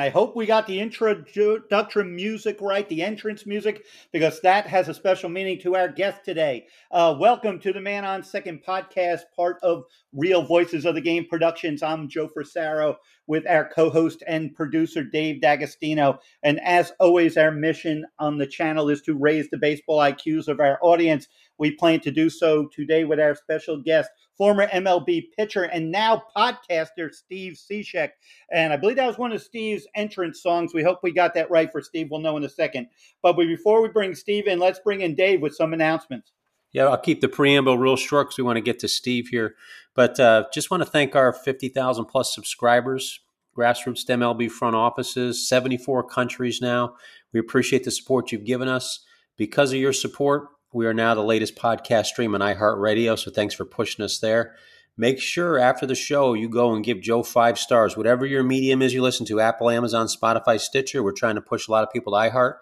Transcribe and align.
I 0.00 0.08
hope 0.08 0.34
we 0.34 0.46
got 0.46 0.66
the 0.66 0.80
introduction 0.80 2.16
music 2.16 2.56
right, 2.62 2.88
the 2.88 3.02
entrance 3.02 3.44
music, 3.44 3.84
because 4.12 4.40
that 4.40 4.66
has 4.66 4.88
a 4.88 4.94
special 4.94 5.28
meaning 5.28 5.58
to 5.58 5.76
our 5.76 5.88
guest 5.88 6.24
today. 6.24 6.68
Uh, 6.90 7.14
welcome 7.20 7.60
to 7.60 7.70
the 7.70 7.82
Man 7.82 8.06
on 8.06 8.22
Second 8.22 8.62
podcast, 8.66 9.20
part 9.36 9.58
of 9.62 9.84
Real 10.14 10.42
Voices 10.42 10.86
of 10.86 10.94
the 10.94 11.02
Game 11.02 11.26
Productions. 11.28 11.82
I'm 11.82 12.08
Joe 12.08 12.28
Frisaro 12.28 12.96
with 13.26 13.46
our 13.46 13.68
co 13.68 13.90
host 13.90 14.22
and 14.26 14.54
producer, 14.54 15.04
Dave 15.04 15.42
D'Agostino. 15.42 16.18
And 16.42 16.58
as 16.60 16.92
always, 16.98 17.36
our 17.36 17.50
mission 17.50 18.06
on 18.18 18.38
the 18.38 18.46
channel 18.46 18.88
is 18.88 19.02
to 19.02 19.14
raise 19.14 19.50
the 19.50 19.58
baseball 19.58 19.98
IQs 19.98 20.48
of 20.48 20.60
our 20.60 20.78
audience. 20.80 21.28
We 21.60 21.72
plan 21.72 22.00
to 22.00 22.10
do 22.10 22.30
so 22.30 22.68
today 22.68 23.04
with 23.04 23.20
our 23.20 23.34
special 23.34 23.76
guest, 23.76 24.08
former 24.36 24.66
MLB 24.68 25.24
pitcher 25.36 25.64
and 25.64 25.92
now 25.92 26.22
podcaster 26.34 27.12
Steve 27.12 27.52
Cishek. 27.52 28.12
And 28.50 28.72
I 28.72 28.78
believe 28.78 28.96
that 28.96 29.06
was 29.06 29.18
one 29.18 29.30
of 29.30 29.42
Steve's 29.42 29.86
entrance 29.94 30.42
songs. 30.42 30.72
We 30.72 30.82
hope 30.82 31.00
we 31.02 31.12
got 31.12 31.34
that 31.34 31.50
right 31.50 31.70
for 31.70 31.82
Steve. 31.82 32.08
We'll 32.10 32.20
know 32.20 32.38
in 32.38 32.44
a 32.44 32.48
second. 32.48 32.86
But 33.22 33.34
before 33.34 33.82
we 33.82 33.88
bring 33.88 34.14
Steve 34.14 34.46
in, 34.46 34.58
let's 34.58 34.78
bring 34.78 35.02
in 35.02 35.14
Dave 35.14 35.42
with 35.42 35.54
some 35.54 35.74
announcements. 35.74 36.32
Yeah, 36.72 36.86
I'll 36.86 36.96
keep 36.96 37.20
the 37.20 37.28
preamble 37.28 37.76
real 37.76 37.96
short 37.96 38.28
because 38.28 38.38
we 38.38 38.44
want 38.44 38.56
to 38.56 38.62
get 38.62 38.78
to 38.78 38.88
Steve 38.88 39.28
here. 39.28 39.54
But 39.94 40.18
uh, 40.18 40.44
just 40.54 40.70
want 40.70 40.82
to 40.82 40.88
thank 40.88 41.14
our 41.14 41.30
50,000 41.30 42.06
plus 42.06 42.34
subscribers, 42.34 43.20
grassroots 43.54 44.06
MLB 44.06 44.50
front 44.50 44.76
offices, 44.76 45.46
74 45.46 46.04
countries 46.04 46.62
now. 46.62 46.94
We 47.34 47.40
appreciate 47.40 47.84
the 47.84 47.90
support 47.90 48.32
you've 48.32 48.46
given 48.46 48.68
us. 48.68 49.04
Because 49.36 49.72
of 49.72 49.78
your 49.78 49.92
support, 49.92 50.48
we 50.72 50.86
are 50.86 50.94
now 50.94 51.14
the 51.14 51.22
latest 51.22 51.56
podcast 51.56 52.06
stream 52.06 52.34
on 52.34 52.40
iHeartRadio, 52.40 53.18
so 53.18 53.30
thanks 53.30 53.54
for 53.54 53.64
pushing 53.64 54.04
us 54.04 54.18
there. 54.18 54.54
Make 54.96 55.20
sure 55.20 55.58
after 55.58 55.86
the 55.86 55.94
show 55.94 56.34
you 56.34 56.48
go 56.48 56.74
and 56.74 56.84
give 56.84 57.00
Joe 57.00 57.22
five 57.22 57.58
stars, 57.58 57.96
whatever 57.96 58.24
your 58.24 58.42
medium 58.42 58.82
is 58.82 58.94
you 58.94 59.02
listen 59.02 59.26
to 59.26 59.40
Apple, 59.40 59.70
Amazon, 59.70 60.06
Spotify, 60.06 60.60
Stitcher. 60.60 61.02
We're 61.02 61.12
trying 61.12 61.36
to 61.36 61.40
push 61.40 61.66
a 61.66 61.72
lot 61.72 61.82
of 61.82 61.92
people 61.92 62.12
to 62.12 62.18
iHeart 62.18 62.58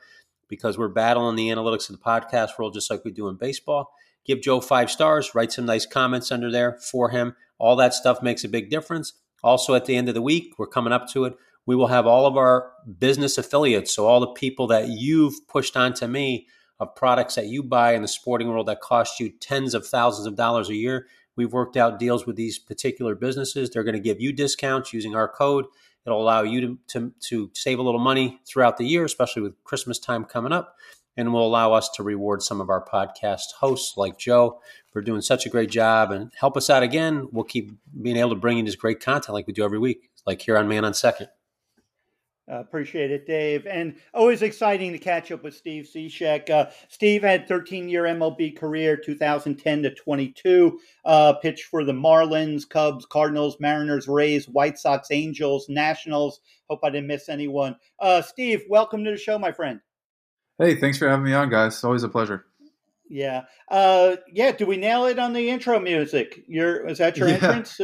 because 0.48 0.78
we're 0.78 0.88
battling 0.88 1.36
the 1.36 1.48
analytics 1.48 1.90
of 1.90 1.96
the 1.96 2.02
podcast 2.02 2.58
world 2.58 2.74
just 2.74 2.90
like 2.90 3.04
we 3.04 3.10
do 3.10 3.28
in 3.28 3.36
baseball. 3.36 3.92
Give 4.24 4.40
Joe 4.40 4.60
five 4.60 4.90
stars, 4.90 5.34
write 5.34 5.52
some 5.52 5.66
nice 5.66 5.84
comments 5.84 6.32
under 6.32 6.50
there 6.50 6.78
for 6.80 7.10
him. 7.10 7.34
All 7.58 7.76
that 7.76 7.92
stuff 7.92 8.22
makes 8.22 8.44
a 8.44 8.48
big 8.48 8.70
difference. 8.70 9.14
Also, 9.42 9.74
at 9.74 9.84
the 9.84 9.96
end 9.96 10.08
of 10.08 10.14
the 10.14 10.22
week, 10.22 10.54
we're 10.58 10.66
coming 10.66 10.92
up 10.92 11.08
to 11.08 11.24
it. 11.24 11.34
We 11.66 11.76
will 11.76 11.88
have 11.88 12.06
all 12.06 12.24
of 12.24 12.36
our 12.36 12.70
business 12.98 13.36
affiliates, 13.36 13.92
so 13.92 14.06
all 14.06 14.20
the 14.20 14.28
people 14.28 14.66
that 14.68 14.88
you've 14.88 15.46
pushed 15.48 15.76
onto 15.76 16.06
me 16.06 16.46
of 16.80 16.94
products 16.94 17.34
that 17.34 17.46
you 17.46 17.62
buy 17.62 17.94
in 17.94 18.02
the 18.02 18.08
sporting 18.08 18.48
world 18.48 18.68
that 18.68 18.80
cost 18.80 19.18
you 19.18 19.30
tens 19.30 19.74
of 19.74 19.86
thousands 19.86 20.26
of 20.26 20.36
dollars 20.36 20.68
a 20.68 20.74
year. 20.74 21.06
We've 21.36 21.52
worked 21.52 21.76
out 21.76 21.98
deals 21.98 22.26
with 22.26 22.36
these 22.36 22.58
particular 22.58 23.14
businesses. 23.14 23.70
They're 23.70 23.84
going 23.84 23.94
to 23.94 24.00
give 24.00 24.20
you 24.20 24.32
discounts 24.32 24.92
using 24.92 25.14
our 25.14 25.28
code. 25.28 25.66
It'll 26.04 26.22
allow 26.22 26.42
you 26.42 26.60
to, 26.60 26.78
to, 26.88 27.12
to 27.28 27.50
save 27.54 27.78
a 27.78 27.82
little 27.82 28.00
money 28.00 28.40
throughout 28.46 28.76
the 28.76 28.86
year, 28.86 29.04
especially 29.04 29.42
with 29.42 29.62
Christmas 29.62 29.98
time 29.98 30.24
coming 30.24 30.52
up, 30.52 30.76
and 31.16 31.32
will 31.32 31.46
allow 31.46 31.72
us 31.72 31.88
to 31.90 32.02
reward 32.02 32.42
some 32.42 32.60
of 32.60 32.70
our 32.70 32.84
podcast 32.84 33.52
hosts 33.58 33.96
like 33.96 34.18
Joe 34.18 34.60
for 34.90 35.02
doing 35.02 35.20
such 35.20 35.46
a 35.46 35.50
great 35.50 35.70
job 35.70 36.10
and 36.10 36.32
help 36.38 36.56
us 36.56 36.70
out 36.70 36.82
again. 36.82 37.28
We'll 37.30 37.44
keep 37.44 37.72
being 38.00 38.16
able 38.16 38.30
to 38.30 38.36
bring 38.36 38.58
you 38.58 38.64
this 38.64 38.76
great 38.76 39.00
content 39.00 39.34
like 39.34 39.46
we 39.46 39.52
do 39.52 39.64
every 39.64 39.78
week, 39.78 40.10
like 40.26 40.40
here 40.40 40.56
on 40.56 40.68
Man 40.68 40.84
on 40.84 40.94
Second. 40.94 41.28
Uh, 42.50 42.60
appreciate 42.60 43.10
it, 43.10 43.26
Dave. 43.26 43.66
And 43.66 43.94
always 44.14 44.40
exciting 44.40 44.92
to 44.92 44.98
catch 44.98 45.30
up 45.30 45.44
with 45.44 45.54
Steve 45.54 45.84
Cishek. 45.84 46.48
Uh, 46.48 46.70
Steve 46.88 47.22
had 47.22 47.46
13 47.46 47.88
year 47.88 48.04
MLB 48.04 48.56
career, 48.56 48.96
2010 48.96 49.82
to 49.82 49.94
22. 49.94 50.80
Uh, 51.04 51.34
pitched 51.34 51.64
for 51.64 51.84
the 51.84 51.92
Marlins, 51.92 52.66
Cubs, 52.66 53.04
Cardinals, 53.04 53.58
Mariners, 53.60 54.08
Rays, 54.08 54.48
White 54.48 54.78
Sox, 54.78 55.10
Angels, 55.10 55.68
Nationals. 55.68 56.40
Hope 56.70 56.80
I 56.82 56.90
didn't 56.90 57.08
miss 57.08 57.28
anyone. 57.28 57.76
Uh, 57.98 58.22
Steve, 58.22 58.62
welcome 58.70 59.04
to 59.04 59.10
the 59.10 59.18
show, 59.18 59.38
my 59.38 59.52
friend. 59.52 59.80
Hey, 60.58 60.74
thanks 60.74 60.98
for 60.98 61.08
having 61.08 61.26
me 61.26 61.34
on, 61.34 61.50
guys. 61.50 61.74
It's 61.74 61.84
always 61.84 62.02
a 62.02 62.08
pleasure. 62.08 62.46
Yeah. 63.10 63.44
Uh, 63.68 64.16
yeah. 64.32 64.52
Do 64.52 64.66
we 64.66 64.76
nail 64.76 65.06
it 65.06 65.18
on 65.18 65.32
the 65.32 65.50
intro 65.50 65.80
music? 65.80 66.44
Your 66.46 66.86
is 66.88 66.98
that 66.98 67.16
your 67.16 67.28
yeah. 67.28 67.34
entrance? 67.34 67.80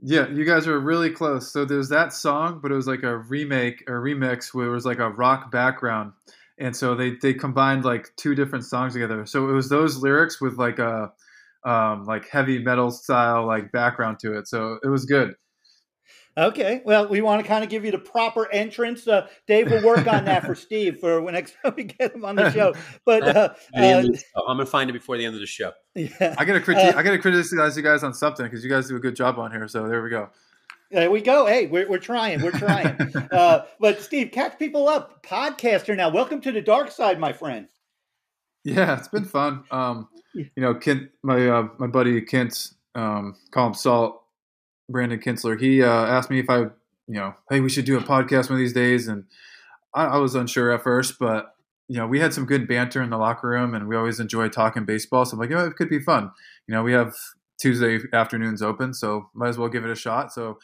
Yeah, 0.00 0.28
you 0.28 0.44
guys 0.44 0.66
are 0.66 0.78
really 0.78 1.10
close. 1.10 1.50
So 1.50 1.64
there's 1.64 1.88
that 1.88 2.12
song, 2.12 2.60
but 2.62 2.70
it 2.70 2.74
was 2.74 2.86
like 2.86 3.02
a 3.02 3.16
remake 3.18 3.82
or 3.88 4.00
remix 4.02 4.52
where 4.52 4.66
it 4.66 4.70
was 4.70 4.84
like 4.84 4.98
a 4.98 5.10
rock 5.10 5.50
background. 5.50 6.12
And 6.58 6.76
so 6.76 6.94
they, 6.94 7.14
they 7.22 7.34
combined 7.34 7.84
like 7.84 8.10
two 8.16 8.34
different 8.34 8.64
songs 8.64 8.92
together. 8.92 9.24
So 9.26 9.48
it 9.48 9.52
was 9.52 9.68
those 9.68 9.96
lyrics 9.98 10.40
with 10.40 10.58
like 10.58 10.78
a 10.78 11.12
um, 11.64 12.04
like 12.04 12.28
heavy 12.28 12.62
metal 12.62 12.90
style 12.90 13.46
like 13.46 13.72
background 13.72 14.18
to 14.20 14.36
it. 14.38 14.48
So 14.48 14.78
it 14.82 14.88
was 14.88 15.04
good. 15.06 15.34
Okay. 16.38 16.82
Well, 16.84 17.08
we 17.08 17.22
want 17.22 17.42
to 17.42 17.48
kind 17.48 17.64
of 17.64 17.70
give 17.70 17.84
you 17.84 17.90
the 17.90 17.98
proper 17.98 18.50
entrance. 18.52 19.08
Uh, 19.08 19.26
Dave 19.46 19.70
will 19.70 19.82
work 19.82 20.06
on 20.06 20.26
that 20.26 20.44
for 20.44 20.54
Steve 20.54 20.98
for 20.98 21.22
when 21.22 21.32
next 21.32 21.54
time 21.62 21.72
we 21.76 21.84
get 21.84 22.14
him 22.14 22.24
on 22.24 22.36
the 22.36 22.50
show. 22.50 22.74
But 23.06 23.22
uh, 23.22 23.54
uh, 23.74 23.80
I'm 23.80 24.12
gonna 24.46 24.66
find 24.66 24.90
it 24.90 24.92
before 24.92 25.16
the 25.16 25.24
end 25.24 25.34
of 25.34 25.40
the 25.40 25.46
show. 25.46 25.72
Yeah. 25.94 26.34
I 26.36 26.44
gotta 26.44 26.60
critique. 26.60 26.94
Uh, 26.94 26.98
I 26.98 27.02
gotta 27.02 27.18
criticize 27.18 27.76
you 27.76 27.82
guys 27.82 28.02
on 28.02 28.12
something 28.12 28.44
because 28.44 28.62
you 28.62 28.70
guys 28.70 28.88
do 28.88 28.96
a 28.96 29.00
good 29.00 29.16
job 29.16 29.38
on 29.38 29.50
here. 29.50 29.66
So 29.66 29.88
there 29.88 30.02
we 30.02 30.10
go. 30.10 30.28
There 30.90 31.10
we 31.10 31.20
go. 31.20 31.46
Hey, 31.46 31.66
we're, 31.66 31.88
we're 31.88 31.98
trying. 31.98 32.42
We're 32.42 32.52
trying. 32.52 33.00
uh, 33.32 33.64
but 33.80 34.02
Steve, 34.02 34.30
catch 34.30 34.58
people 34.58 34.88
up. 34.88 35.22
Podcaster 35.24 35.96
now. 35.96 36.10
Welcome 36.10 36.40
to 36.42 36.52
the 36.52 36.60
dark 36.60 36.92
side, 36.92 37.18
my 37.18 37.32
friend. 37.32 37.66
Yeah, 38.62 38.96
it's 38.98 39.08
been 39.08 39.24
fun. 39.24 39.64
Um, 39.70 40.08
you 40.34 40.50
know, 40.56 40.74
Kent, 40.74 41.10
my 41.22 41.48
uh, 41.48 41.68
my 41.78 41.86
buddy 41.86 42.20
Kent, 42.20 42.72
um, 42.94 43.36
call 43.52 43.68
him 43.68 43.74
Salt 43.74 44.25
Brandon 44.88 45.18
Kintzler, 45.18 45.60
he 45.60 45.82
uh, 45.82 45.88
asked 45.88 46.30
me 46.30 46.38
if 46.38 46.48
I, 46.48 46.58
you 46.58 46.70
know, 47.08 47.34
hey, 47.50 47.60
we 47.60 47.68
should 47.68 47.84
do 47.84 47.96
a 47.96 48.02
podcast 48.02 48.48
one 48.48 48.58
of 48.58 48.58
these 48.58 48.72
days, 48.72 49.08
and 49.08 49.24
I, 49.94 50.04
I, 50.04 50.16
was 50.18 50.34
unsure 50.34 50.70
at 50.70 50.82
first, 50.82 51.18
but 51.18 51.54
you 51.88 51.96
know, 51.96 52.06
we 52.06 52.20
had 52.20 52.34
some 52.34 52.46
good 52.46 52.66
banter 52.66 53.02
in 53.02 53.10
the 53.10 53.18
locker 53.18 53.48
room, 53.48 53.74
and 53.74 53.88
we 53.88 53.96
always 53.96 54.20
enjoy 54.20 54.48
talking 54.48 54.84
baseball. 54.84 55.24
So 55.24 55.34
I'm 55.34 55.40
like, 55.40 55.50
oh, 55.52 55.66
it 55.66 55.76
could 55.76 55.88
be 55.88 56.00
fun. 56.00 56.30
You 56.66 56.74
know, 56.74 56.82
we 56.82 56.92
have 56.92 57.14
Tuesday 57.60 58.00
afternoons 58.12 58.62
open, 58.62 58.92
so 58.92 59.30
might 59.34 59.48
as 59.48 59.58
well 59.58 59.68
give 59.68 59.84
it 59.84 59.90
a 59.90 59.96
shot. 59.96 60.32
So 60.32 60.58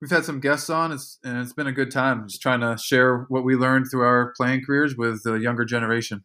we've 0.00 0.10
had 0.10 0.24
some 0.24 0.40
guests 0.40 0.70
on, 0.70 0.92
it's, 0.92 1.18
and 1.24 1.38
it's 1.38 1.52
been 1.52 1.66
a 1.66 1.72
good 1.72 1.90
time. 1.90 2.28
Just 2.28 2.42
trying 2.42 2.60
to 2.60 2.76
share 2.80 3.26
what 3.28 3.44
we 3.44 3.56
learned 3.56 3.86
through 3.90 4.02
our 4.02 4.32
playing 4.36 4.64
careers 4.64 4.96
with 4.96 5.24
the 5.24 5.34
younger 5.34 5.64
generation. 5.64 6.24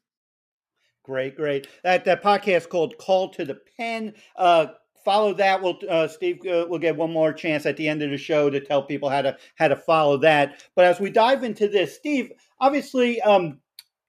Great, 1.04 1.36
great. 1.36 1.68
That 1.84 2.06
that 2.06 2.24
podcast 2.24 2.70
called 2.70 2.98
"Call 2.98 3.30
to 3.32 3.44
the 3.44 3.60
Pen." 3.78 4.14
Uh, 4.38 4.68
follow 5.04 5.34
that. 5.34 5.62
We'll 5.62 5.80
uh, 5.90 6.08
Steve 6.08 6.40
uh, 6.46 6.66
will 6.70 6.80
get 6.80 6.96
one 6.96 7.12
more 7.12 7.34
chance 7.34 7.66
at 7.66 7.78
the 7.78 7.88
end 7.88 8.02
of 8.02 8.10
the 8.10 8.18
show 8.18 8.50
to 8.50 8.60
tell 8.60 8.84
people 8.84 9.10
how 9.10 9.22
to 9.22 9.38
how 9.56 9.68
to 9.68 9.76
follow 9.76 10.18
that. 10.18 10.64
But 10.76 10.86
as 10.86 11.00
we 11.00 11.10
dive 11.10 11.44
into 11.44 11.68
this, 11.68 11.96
Steve, 11.96 12.32
obviously, 12.60 13.22
um, 13.22 13.60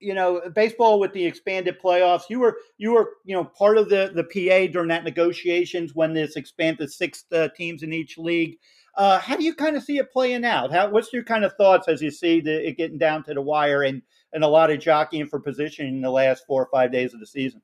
you 0.01 0.15
know, 0.15 0.43
baseball 0.55 1.01
with 1.01 1.13
the 1.13 1.25
expanded 1.25 1.81
playoffs, 1.81 2.25
you 2.29 2.41
were 2.41 2.59
you 2.79 2.93
were 2.93 3.11
you 3.25 3.35
know 3.35 3.45
part 3.45 3.79
of 3.79 3.89
the 3.89 4.13
the 4.15 4.25
PA 4.25 4.73
during 4.73 4.89
that 4.89 5.05
negotiations 5.05 5.95
when 5.95 6.13
this 6.13 6.37
expanded 6.37 6.93
six 6.93 7.25
uh, 7.33 7.49
teams 7.57 7.83
in 7.83 7.93
each 7.93 8.19
league. 8.19 8.59
Uh, 8.97 9.19
how 9.19 9.37
do 9.37 9.43
you 9.43 9.55
kind 9.55 9.77
of 9.77 9.83
see 9.83 9.99
it 9.99 10.13
playing 10.13 10.45
out? 10.45 10.71
How, 10.71 10.89
what's 10.89 11.13
your 11.13 11.25
kind 11.25 11.45
of 11.45 11.53
thoughts 11.55 11.89
as 11.89 12.01
you 12.01 12.13
see 12.13 12.41
the, 12.41 12.69
it 12.69 12.77
getting 12.77 12.99
down 12.99 13.25
to 13.25 13.35
the 13.35 13.43
wire 13.43 13.83
and, 13.83 14.01
and 14.33 14.45
a 14.45 14.49
lot 14.49 14.71
of 14.71 14.79
jockeying 14.79 15.27
for 15.27 15.41
position 15.41 15.87
in 15.87 16.01
the 16.01 16.11
last 16.11 16.47
four 16.47 16.63
or 16.63 16.69
five 16.71 16.93
days 16.93 17.13
of 17.13 17.19
the 17.19 17.27
season? 17.27 17.61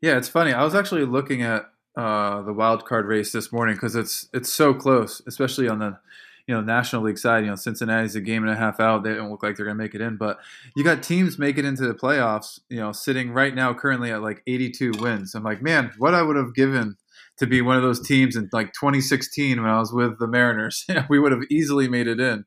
Yeah, 0.00 0.16
it's 0.16 0.28
funny. 0.28 0.52
I 0.52 0.64
was 0.64 0.74
actually 0.74 1.04
looking 1.04 1.42
at 1.42 1.66
uh, 1.96 2.42
the 2.42 2.52
wild 2.52 2.84
card 2.84 3.06
race 3.06 3.32
this 3.32 3.52
morning 3.52 3.74
because 3.74 3.94
it's 3.94 4.28
it's 4.32 4.52
so 4.52 4.72
close, 4.72 5.20
especially 5.26 5.68
on 5.68 5.78
the 5.78 5.98
you 6.46 6.54
know 6.54 6.60
National 6.60 7.02
League 7.02 7.18
side. 7.18 7.44
You 7.44 7.50
know 7.50 7.56
Cincinnati's 7.56 8.16
a 8.16 8.20
game 8.20 8.42
and 8.42 8.52
a 8.52 8.56
half 8.56 8.80
out; 8.80 9.04
they 9.04 9.14
don't 9.14 9.30
look 9.30 9.42
like 9.42 9.56
they're 9.56 9.66
going 9.66 9.76
to 9.76 9.82
make 9.82 9.94
it 9.94 10.00
in. 10.00 10.16
But 10.16 10.38
you 10.74 10.84
got 10.84 11.02
teams 11.02 11.38
making 11.38 11.64
it 11.64 11.68
into 11.68 11.86
the 11.86 11.94
playoffs. 11.94 12.60
You 12.68 12.78
know, 12.78 12.92
sitting 12.92 13.32
right 13.32 13.54
now 13.54 13.74
currently 13.74 14.10
at 14.10 14.22
like 14.22 14.42
82 14.46 14.92
wins. 14.98 15.34
I'm 15.34 15.42
like, 15.42 15.62
man, 15.62 15.92
what 15.98 16.14
I 16.14 16.22
would 16.22 16.36
have 16.36 16.54
given 16.54 16.96
to 17.38 17.46
be 17.46 17.60
one 17.60 17.76
of 17.76 17.82
those 17.82 18.00
teams 18.00 18.36
in 18.36 18.48
like 18.52 18.72
2016 18.72 19.60
when 19.60 19.70
I 19.70 19.78
was 19.78 19.92
with 19.92 20.18
the 20.18 20.26
Mariners. 20.26 20.86
we 21.08 21.18
would 21.18 21.32
have 21.32 21.42
easily 21.50 21.88
made 21.88 22.06
it 22.06 22.20
in. 22.20 22.44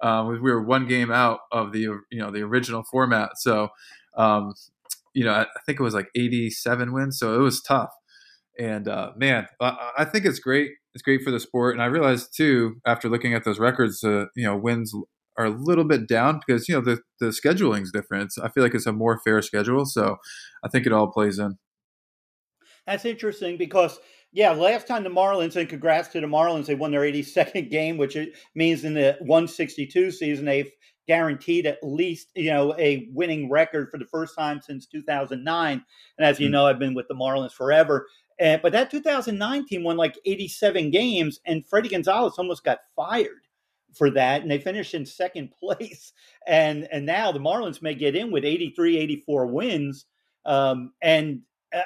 Uh, 0.00 0.26
we 0.30 0.38
were 0.38 0.62
one 0.62 0.86
game 0.86 1.12
out 1.12 1.40
of 1.52 1.72
the 1.72 1.80
you 1.80 2.02
know 2.12 2.30
the 2.30 2.42
original 2.42 2.82
format. 2.82 3.36
So, 3.36 3.68
um, 4.16 4.54
you 5.12 5.24
know, 5.24 5.32
I 5.32 5.46
think 5.66 5.78
it 5.78 5.82
was 5.82 5.94
like 5.94 6.08
87 6.14 6.92
wins. 6.92 7.18
So 7.18 7.34
it 7.34 7.38
was 7.38 7.60
tough. 7.60 7.90
And 8.60 8.88
uh, 8.88 9.12
man, 9.16 9.46
I, 9.60 9.92
I, 9.98 10.04
think 10.04 10.26
it's 10.26 10.38
great. 10.38 10.72
It's 10.92 11.02
great 11.02 11.22
for 11.22 11.30
the 11.30 11.40
sport. 11.40 11.74
And 11.74 11.82
I 11.82 11.86
realized 11.86 12.36
too, 12.36 12.76
after 12.86 13.08
looking 13.08 13.32
at 13.32 13.42
those 13.42 13.58
records, 13.58 14.04
uh, 14.04 14.26
you 14.36 14.44
know, 14.44 14.54
wins 14.54 14.92
are 15.38 15.46
a 15.46 15.50
little 15.50 15.84
bit 15.84 16.06
down 16.06 16.40
because 16.46 16.68
you 16.68 16.74
know 16.74 16.82
the 16.82 17.00
the 17.20 17.32
scheduling's 17.32 17.90
different. 17.90 18.24
It's, 18.24 18.38
I 18.38 18.50
feel 18.50 18.62
like 18.62 18.74
it's 18.74 18.86
a 18.86 18.92
more 18.92 19.18
fair 19.24 19.40
schedule, 19.40 19.86
so 19.86 20.18
I 20.62 20.68
think 20.68 20.84
it 20.84 20.92
all 20.92 21.10
plays 21.10 21.38
in. 21.38 21.56
That's 22.86 23.06
interesting 23.06 23.56
because 23.56 23.98
yeah, 24.32 24.50
last 24.50 24.86
time 24.86 25.04
the 25.04 25.10
Marlins, 25.10 25.56
and 25.56 25.68
congrats 25.68 26.08
to 26.08 26.20
the 26.20 26.26
Marlins, 26.26 26.66
they 26.66 26.74
won 26.74 26.90
their 26.90 27.00
82nd 27.00 27.70
game, 27.70 27.96
which 27.96 28.18
means 28.54 28.84
in 28.84 28.92
the 28.92 29.16
162 29.20 30.10
season 30.10 30.44
they've 30.44 30.70
guaranteed 31.08 31.66
at 31.66 31.78
least 31.82 32.28
you 32.36 32.50
know 32.50 32.72
a 32.78 33.08
winning 33.12 33.50
record 33.50 33.90
for 33.90 33.98
the 33.98 34.04
first 34.04 34.36
time 34.36 34.60
since 34.60 34.86
2009. 34.86 35.84
And 36.18 36.26
as 36.26 36.38
you 36.38 36.46
mm-hmm. 36.46 36.52
know, 36.52 36.66
I've 36.66 36.78
been 36.78 36.94
with 36.94 37.08
the 37.08 37.14
Marlins 37.14 37.52
forever. 37.52 38.06
And, 38.40 38.62
but 38.62 38.72
that 38.72 38.90
2009 38.90 39.66
team 39.66 39.84
won 39.84 39.96
like 39.96 40.18
87 40.24 40.90
games, 40.90 41.40
and 41.44 41.64
Fredi 41.68 41.90
Gonzalez 41.90 42.38
almost 42.38 42.64
got 42.64 42.78
fired 42.96 43.46
for 43.94 44.10
that, 44.12 44.42
and 44.42 44.50
they 44.50 44.58
finished 44.58 44.94
in 44.94 45.04
second 45.06 45.52
place. 45.62 46.12
And 46.46 46.88
and 46.90 47.06
now 47.06 47.32
the 47.32 47.38
Marlins 47.38 47.82
may 47.82 47.94
get 47.94 48.16
in 48.16 48.32
with 48.32 48.44
83, 48.44 48.98
84 48.98 49.46
wins. 49.46 50.06
Um, 50.46 50.92
and 51.02 51.42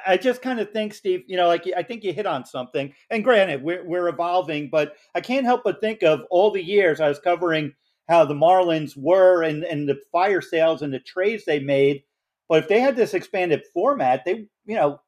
I 0.06 0.17
just 0.17 0.41
kind 0.41 0.61
of 0.61 0.71
think, 0.71 0.95
Steve, 0.95 1.25
you 1.27 1.37
know, 1.37 1.49
like 1.49 1.65
I 1.77 1.83
think 1.83 2.05
you 2.05 2.12
hit 2.12 2.27
on 2.27 2.47
something. 2.47 2.95
And 3.11 3.25
granted, 3.25 3.62
we're, 3.62 3.85
we're 3.85 4.09
evolving, 4.09 4.71
but 4.71 4.95
I 5.15 5.21
can't 5.21 5.45
help 5.45 5.62
but 5.65 5.81
think 5.81 6.03
of 6.03 6.23
all 6.31 6.50
the 6.50 6.65
years 6.65 7.00
I 7.00 7.09
was 7.09 7.19
covering 7.19 7.75
how 8.09 8.25
the 8.25 8.35
Marlins 8.35 8.97
were 8.97 9.43
and, 9.43 9.65
and 9.65 9.89
the 9.89 10.00
fire 10.12 10.41
sales 10.41 10.83
and 10.83 10.93
the 10.93 11.00
trades 11.00 11.45
they 11.45 11.59
made. 11.59 12.03
But 12.49 12.62
if 12.62 12.69
they 12.69 12.81
had 12.81 12.97
this 12.97 13.15
expanded 13.15 13.62
format, 13.73 14.25
they, 14.25 14.47
you 14.65 14.77
know, 14.77 15.00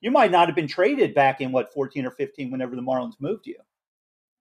you 0.00 0.10
might 0.10 0.30
not 0.30 0.46
have 0.46 0.54
been 0.54 0.68
traded 0.68 1.14
back 1.14 1.40
in 1.40 1.52
what 1.52 1.72
14 1.72 2.06
or 2.06 2.10
15 2.10 2.50
whenever 2.50 2.76
the 2.76 2.82
Marlins 2.82 3.14
moved 3.20 3.46
you. 3.46 3.56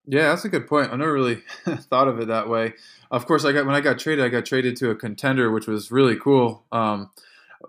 Yeah, 0.05 0.29
that's 0.29 0.45
a 0.45 0.49
good 0.49 0.67
point. 0.67 0.91
I 0.91 0.95
never 0.95 1.11
really 1.11 1.43
thought 1.67 2.07
of 2.07 2.19
it 2.19 2.27
that 2.27 2.47
way. 2.47 2.73
Of 3.11 3.25
course, 3.25 3.43
I 3.43 3.51
got 3.51 3.65
when 3.65 3.75
I 3.75 3.81
got 3.81 3.99
traded, 3.99 4.23
I 4.23 4.29
got 4.29 4.45
traded 4.45 4.77
to 4.77 4.89
a 4.89 4.95
contender, 4.95 5.51
which 5.51 5.67
was 5.67 5.91
really 5.91 6.15
cool. 6.15 6.63
Um, 6.71 7.11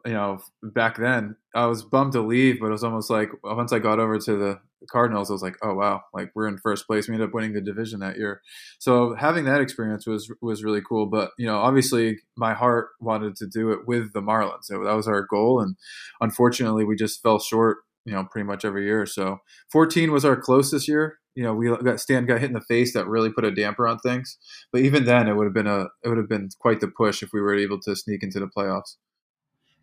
you 0.07 0.13
know, 0.13 0.41
back 0.63 0.97
then 0.99 1.37
I 1.55 1.67
was 1.67 1.83
bummed 1.83 2.13
to 2.13 2.21
leave, 2.21 2.61
but 2.61 2.67
it 2.67 2.73
was 2.73 2.85
almost 2.85 3.11
like 3.11 3.31
once 3.43 3.73
I 3.73 3.81
got 3.81 3.99
over 3.99 4.19
to 4.19 4.37
the 4.37 4.61
Cardinals, 4.87 5.31
I 5.31 5.33
was 5.33 5.43
like, 5.43 5.57
oh 5.63 5.75
wow, 5.75 6.03
like 6.15 6.31
we're 6.35 6.47
in 6.47 6.59
first 6.59 6.87
place. 6.87 7.09
We 7.09 7.15
ended 7.15 7.29
up 7.29 7.35
winning 7.35 7.53
the 7.53 7.61
division 7.61 8.01
that 8.01 8.17
year. 8.17 8.41
So 8.79 9.15
having 9.15 9.45
that 9.45 9.61
experience 9.61 10.07
was 10.07 10.33
was 10.41 10.63
really 10.63 10.81
cool. 10.87 11.07
But 11.07 11.31
you 11.39 11.47
know, 11.47 11.59
obviously 11.59 12.19
my 12.37 12.55
heart 12.55 12.91
wanted 13.01 13.37
to 13.37 13.47
do 13.47 13.73
it 13.73 13.81
with 13.87 14.13
the 14.13 14.23
Marlins. 14.23 14.65
So 14.65 14.85
that 14.85 14.95
was 14.95 15.09
our 15.09 15.23
goal, 15.23 15.61
and 15.61 15.77
unfortunately, 16.21 16.85
we 16.85 16.97
just 16.97 17.23
fell 17.23 17.39
short. 17.39 17.79
You 18.05 18.15
know, 18.15 18.25
pretty 18.25 18.47
much 18.47 18.65
every 18.65 18.87
year. 18.87 19.05
So 19.05 19.39
14 19.71 20.13
was 20.13 20.25
our 20.25 20.37
closest 20.37 20.89
year. 20.89 21.19
You 21.35 21.43
know, 21.43 21.53
we 21.53 21.69
got 21.69 22.01
Stan 22.01 22.25
got 22.25 22.41
hit 22.41 22.49
in 22.49 22.55
the 22.55 22.61
face 22.63 22.95
that 22.95 23.07
really 23.07 23.31
put 23.31 23.45
a 23.45 23.51
damper 23.51 23.87
on 23.87 23.99
things. 23.99 24.39
But 24.73 24.81
even 24.81 25.05
then, 25.05 25.29
it 25.29 25.37
would 25.37 25.45
have 25.45 25.53
been 25.53 25.67
a 25.67 25.87
it 26.03 26.09
would 26.09 26.17
have 26.17 26.29
been 26.29 26.49
quite 26.59 26.81
the 26.81 26.89
push 26.89 27.23
if 27.23 27.31
we 27.33 27.41
were 27.41 27.55
able 27.55 27.81
to 27.81 27.95
sneak 27.95 28.23
into 28.23 28.41
the 28.41 28.47
playoffs. 28.47 28.97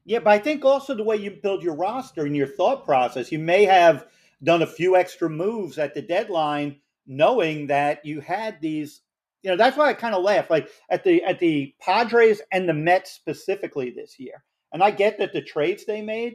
Yeah, 0.05 0.19
but 0.19 0.29
I 0.31 0.39
think 0.39 0.63
also 0.63 0.93
the 0.93 1.03
way 1.03 1.17
you 1.17 1.31
build 1.31 1.63
your 1.63 1.75
roster 1.75 2.25
and 2.25 2.35
your 2.35 2.47
thought 2.47 2.85
process, 2.85 3.31
you 3.31 3.39
may 3.39 3.65
have 3.65 4.05
done 4.43 4.61
a 4.61 4.67
few 4.67 4.95
extra 4.95 5.29
moves 5.29 5.77
at 5.77 5.93
the 5.93 6.01
deadline, 6.01 6.79
knowing 7.07 7.67
that 7.67 8.05
you 8.05 8.21
had 8.21 8.59
these. 8.61 9.01
You 9.43 9.51
know, 9.51 9.57
that's 9.57 9.77
why 9.77 9.89
I 9.89 9.93
kind 9.93 10.15
of 10.15 10.23
laugh. 10.23 10.49
Like 10.49 10.69
at 10.89 11.03
the 11.03 11.23
at 11.23 11.39
the 11.39 11.73
Padres 11.79 12.41
and 12.51 12.67
the 12.67 12.73
Mets 12.73 13.11
specifically 13.11 13.91
this 13.91 14.19
year. 14.19 14.43
And 14.73 14.83
I 14.83 14.91
get 14.91 15.19
that 15.19 15.31
the 15.31 15.41
trades 15.41 15.85
they 15.85 16.01
made, 16.01 16.33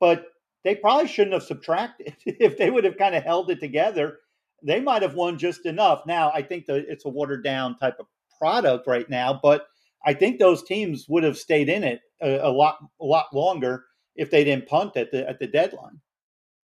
but 0.00 0.26
they 0.64 0.74
probably 0.74 1.08
shouldn't 1.08 1.34
have 1.34 1.42
subtracted. 1.42 2.16
if 2.26 2.56
they 2.56 2.70
would 2.70 2.84
have 2.84 2.96
kind 2.96 3.14
of 3.14 3.22
held 3.22 3.50
it 3.50 3.60
together, 3.60 4.18
they 4.62 4.80
might 4.80 5.02
have 5.02 5.14
won 5.14 5.38
just 5.38 5.66
enough. 5.66 6.02
Now, 6.06 6.32
I 6.32 6.42
think 6.42 6.66
that 6.66 6.86
it's 6.88 7.04
a 7.04 7.08
watered 7.08 7.44
down 7.44 7.76
type 7.76 7.96
of 7.98 8.06
product 8.38 8.86
right 8.86 9.08
now, 9.08 9.38
but 9.42 9.66
I 10.04 10.14
think 10.14 10.38
those 10.38 10.62
teams 10.62 11.06
would 11.08 11.24
have 11.24 11.36
stayed 11.36 11.68
in 11.68 11.84
it 11.84 12.00
a, 12.22 12.38
a 12.38 12.50
lot 12.50 12.78
a 13.00 13.04
lot 13.04 13.26
longer 13.34 13.84
if 14.14 14.30
they 14.30 14.44
didn't 14.44 14.68
punt 14.68 14.96
at 14.96 15.10
the 15.10 15.28
at 15.28 15.38
the 15.38 15.46
deadline. 15.46 16.00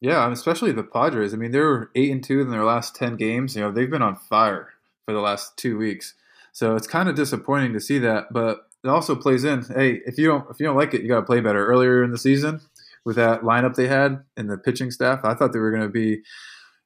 Yeah, 0.04 0.30
especially 0.30 0.72
the 0.72 0.82
Padres. 0.82 1.32
I 1.32 1.38
mean, 1.38 1.50
they're 1.50 1.88
eight 1.94 2.12
and 2.12 2.22
two 2.22 2.42
in 2.42 2.50
their 2.50 2.66
last 2.66 2.94
ten 2.94 3.16
games. 3.16 3.56
You 3.56 3.62
know, 3.62 3.72
they've 3.72 3.90
been 3.90 4.02
on 4.02 4.16
fire 4.16 4.74
for 5.06 5.14
the 5.14 5.20
last 5.20 5.56
two 5.56 5.78
weeks. 5.78 6.12
So 6.52 6.76
it's 6.76 6.86
kind 6.86 7.08
of 7.08 7.14
disappointing 7.14 7.72
to 7.72 7.80
see 7.80 7.98
that, 8.00 8.30
but 8.30 8.68
it 8.84 8.88
also 8.88 9.16
plays 9.16 9.44
in. 9.44 9.62
Hey, 9.62 10.02
if 10.04 10.18
you 10.18 10.26
don't 10.26 10.50
if 10.50 10.60
you 10.60 10.66
don't 10.66 10.76
like 10.76 10.92
it, 10.92 11.00
you 11.00 11.08
got 11.08 11.20
to 11.20 11.26
play 11.26 11.40
better. 11.40 11.66
Earlier 11.66 12.04
in 12.04 12.10
the 12.10 12.18
season, 12.18 12.60
with 13.06 13.16
that 13.16 13.44
lineup 13.44 13.76
they 13.76 13.86
had 13.86 14.22
and 14.36 14.50
the 14.50 14.58
pitching 14.58 14.90
staff, 14.90 15.20
I 15.24 15.32
thought 15.32 15.54
they 15.54 15.58
were 15.58 15.70
going 15.70 15.84
to 15.84 15.88
be, 15.88 16.20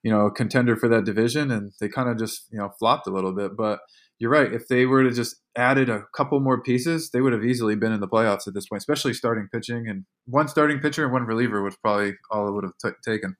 you 0.05 0.13
know, 0.13 0.27
a 0.27 0.31
contender 0.31 0.77
for 0.77 0.87
that 0.89 1.05
division, 1.05 1.51
and 1.51 1.73
they 1.81 1.89
kind 1.89 2.09
of 2.09 2.19
just 2.19 2.45
you 2.53 2.59
know 2.59 2.69
flopped 2.79 3.09
a 3.09 3.13
little 3.13 3.33
bit. 3.33 3.57
But 3.57 3.81
you're 4.19 4.31
right. 4.31 4.53
If 4.53 4.69
they 4.69 4.87
were 4.87 5.05
to 5.05 5.11
just 5.11 5.37
added 5.57 5.89
a 5.89 6.05
couple 6.15 6.41
more 6.41 6.61
pieces, 6.61 7.11
they 7.11 7.21
would 7.21 7.33
have 7.33 7.45
easily 7.45 7.77
been 7.77 7.93
in 7.93 8.01
the 8.01 8.09
playoffs 8.09 8.49
at 8.49 8.55
this 8.55 8.67
point, 8.67 8.81
especially 8.81 9.15
starting 9.15 9.49
pitching. 9.53 9.89
And 9.89 10.05
one 10.27 10.49
starting 10.49 10.81
pitcher 10.81 11.05
and 11.05 11.13
one 11.13 11.25
reliever 11.25 11.63
was 11.63 11.77
probably 11.77 12.15
all 12.31 12.49
it 12.49 12.53
would 12.53 12.65
have 12.65 12.73
t- 12.83 13.11
taken. 13.11 13.37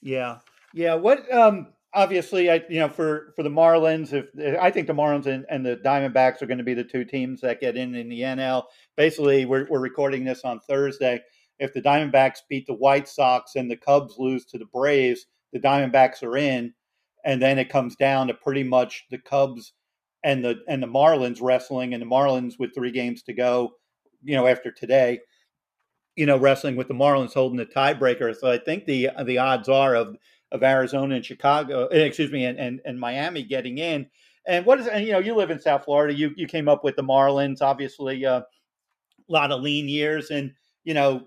Yeah, 0.00 0.38
yeah. 0.72 0.94
What? 0.94 1.32
Um, 1.32 1.68
obviously, 1.94 2.50
I 2.50 2.62
you 2.68 2.80
know 2.80 2.88
for 2.88 3.32
for 3.36 3.42
the 3.42 3.50
Marlins, 3.50 4.12
if 4.12 4.26
I 4.60 4.70
think 4.70 4.86
the 4.86 4.94
Marlins 4.94 5.26
and, 5.26 5.44
and 5.48 5.64
the 5.64 5.76
Diamondbacks 5.76 6.42
are 6.42 6.46
going 6.46 6.58
to 6.58 6.64
be 6.64 6.74
the 6.74 6.84
two 6.84 7.04
teams 7.04 7.40
that 7.40 7.60
get 7.60 7.76
in 7.76 7.94
in 7.94 8.08
the 8.08 8.20
NL. 8.20 8.64
Basically, 8.96 9.44
we're 9.44 9.66
we're 9.68 9.80
recording 9.80 10.24
this 10.24 10.42
on 10.44 10.60
Thursday. 10.60 11.20
If 11.58 11.72
the 11.72 11.82
Diamondbacks 11.82 12.38
beat 12.48 12.66
the 12.66 12.74
White 12.74 13.08
Sox 13.08 13.52
and 13.54 13.70
the 13.70 13.76
Cubs 13.76 14.14
lose 14.18 14.44
to 14.46 14.58
the 14.58 14.66
Braves, 14.66 15.26
the 15.52 15.60
Diamondbacks 15.60 16.22
are 16.22 16.36
in 16.36 16.74
and 17.24 17.40
then 17.40 17.58
it 17.58 17.68
comes 17.68 17.96
down 17.96 18.28
to 18.28 18.34
pretty 18.34 18.62
much 18.62 19.04
the 19.10 19.18
Cubs 19.18 19.72
and 20.24 20.44
the 20.44 20.56
and 20.68 20.82
the 20.82 20.86
Marlins 20.86 21.38
wrestling, 21.40 21.94
and 21.94 22.02
the 22.02 22.06
Marlins 22.06 22.58
with 22.58 22.74
three 22.74 22.90
games 22.90 23.22
to 23.24 23.32
go, 23.32 23.72
you 24.22 24.36
know, 24.36 24.46
after 24.46 24.70
today, 24.70 25.20
you 26.16 26.26
know, 26.26 26.36
wrestling 26.36 26.76
with 26.76 26.88
the 26.88 26.94
Marlins 26.94 27.34
holding 27.34 27.58
the 27.58 27.66
tiebreaker. 27.66 28.34
So 28.36 28.50
I 28.50 28.58
think 28.58 28.84
the 28.84 29.10
the 29.24 29.38
odds 29.38 29.68
are 29.68 29.94
of 29.94 30.16
of 30.52 30.62
Arizona 30.62 31.16
and 31.16 31.24
Chicago, 31.24 31.86
eh, 31.86 31.98
excuse 31.98 32.30
me, 32.30 32.44
and 32.44 32.58
and, 32.58 32.80
and 32.84 33.00
Miami 33.00 33.42
getting 33.42 33.78
in. 33.78 34.06
And 34.46 34.66
what 34.66 34.80
is 34.80 34.86
and 34.86 35.04
you 35.04 35.12
know, 35.12 35.18
you 35.18 35.34
live 35.34 35.50
in 35.50 35.60
South 35.60 35.84
Florida, 35.84 36.14
you 36.14 36.32
you 36.36 36.46
came 36.46 36.68
up 36.68 36.84
with 36.84 36.96
the 36.96 37.02
Marlins, 37.02 37.62
obviously 37.62 38.24
uh, 38.24 38.40
a 38.40 39.32
lot 39.32 39.52
of 39.52 39.62
lean 39.62 39.88
years, 39.88 40.30
and 40.30 40.52
you 40.84 40.94
know 40.94 41.26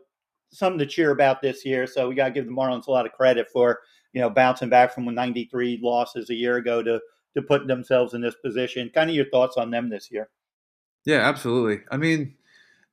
something 0.52 0.80
to 0.80 0.86
cheer 0.86 1.12
about 1.12 1.42
this 1.42 1.66
year. 1.66 1.88
So 1.88 2.08
we 2.08 2.16
got 2.16 2.26
to 2.26 2.32
give 2.32 2.46
the 2.46 2.52
Marlins 2.52 2.88
a 2.88 2.92
lot 2.92 3.06
of 3.06 3.12
credit 3.12 3.48
for 3.52 3.80
you 4.16 4.22
know, 4.22 4.30
bouncing 4.30 4.70
back 4.70 4.96
from 4.96 5.14
93 5.14 5.80
losses 5.84 6.30
a 6.30 6.34
year 6.34 6.56
ago 6.56 6.82
to 6.82 7.02
to 7.36 7.42
put 7.42 7.68
themselves 7.68 8.14
in 8.14 8.22
this 8.22 8.34
position. 8.34 8.90
Kind 8.96 9.10
of 9.10 9.16
your 9.16 9.30
thoughts 9.30 9.58
on 9.58 9.70
them 9.70 9.90
this 9.90 10.10
year? 10.10 10.30
Yeah, 11.06 11.18
absolutely. 11.18 11.84
I 11.92 11.98
mean, 11.98 12.36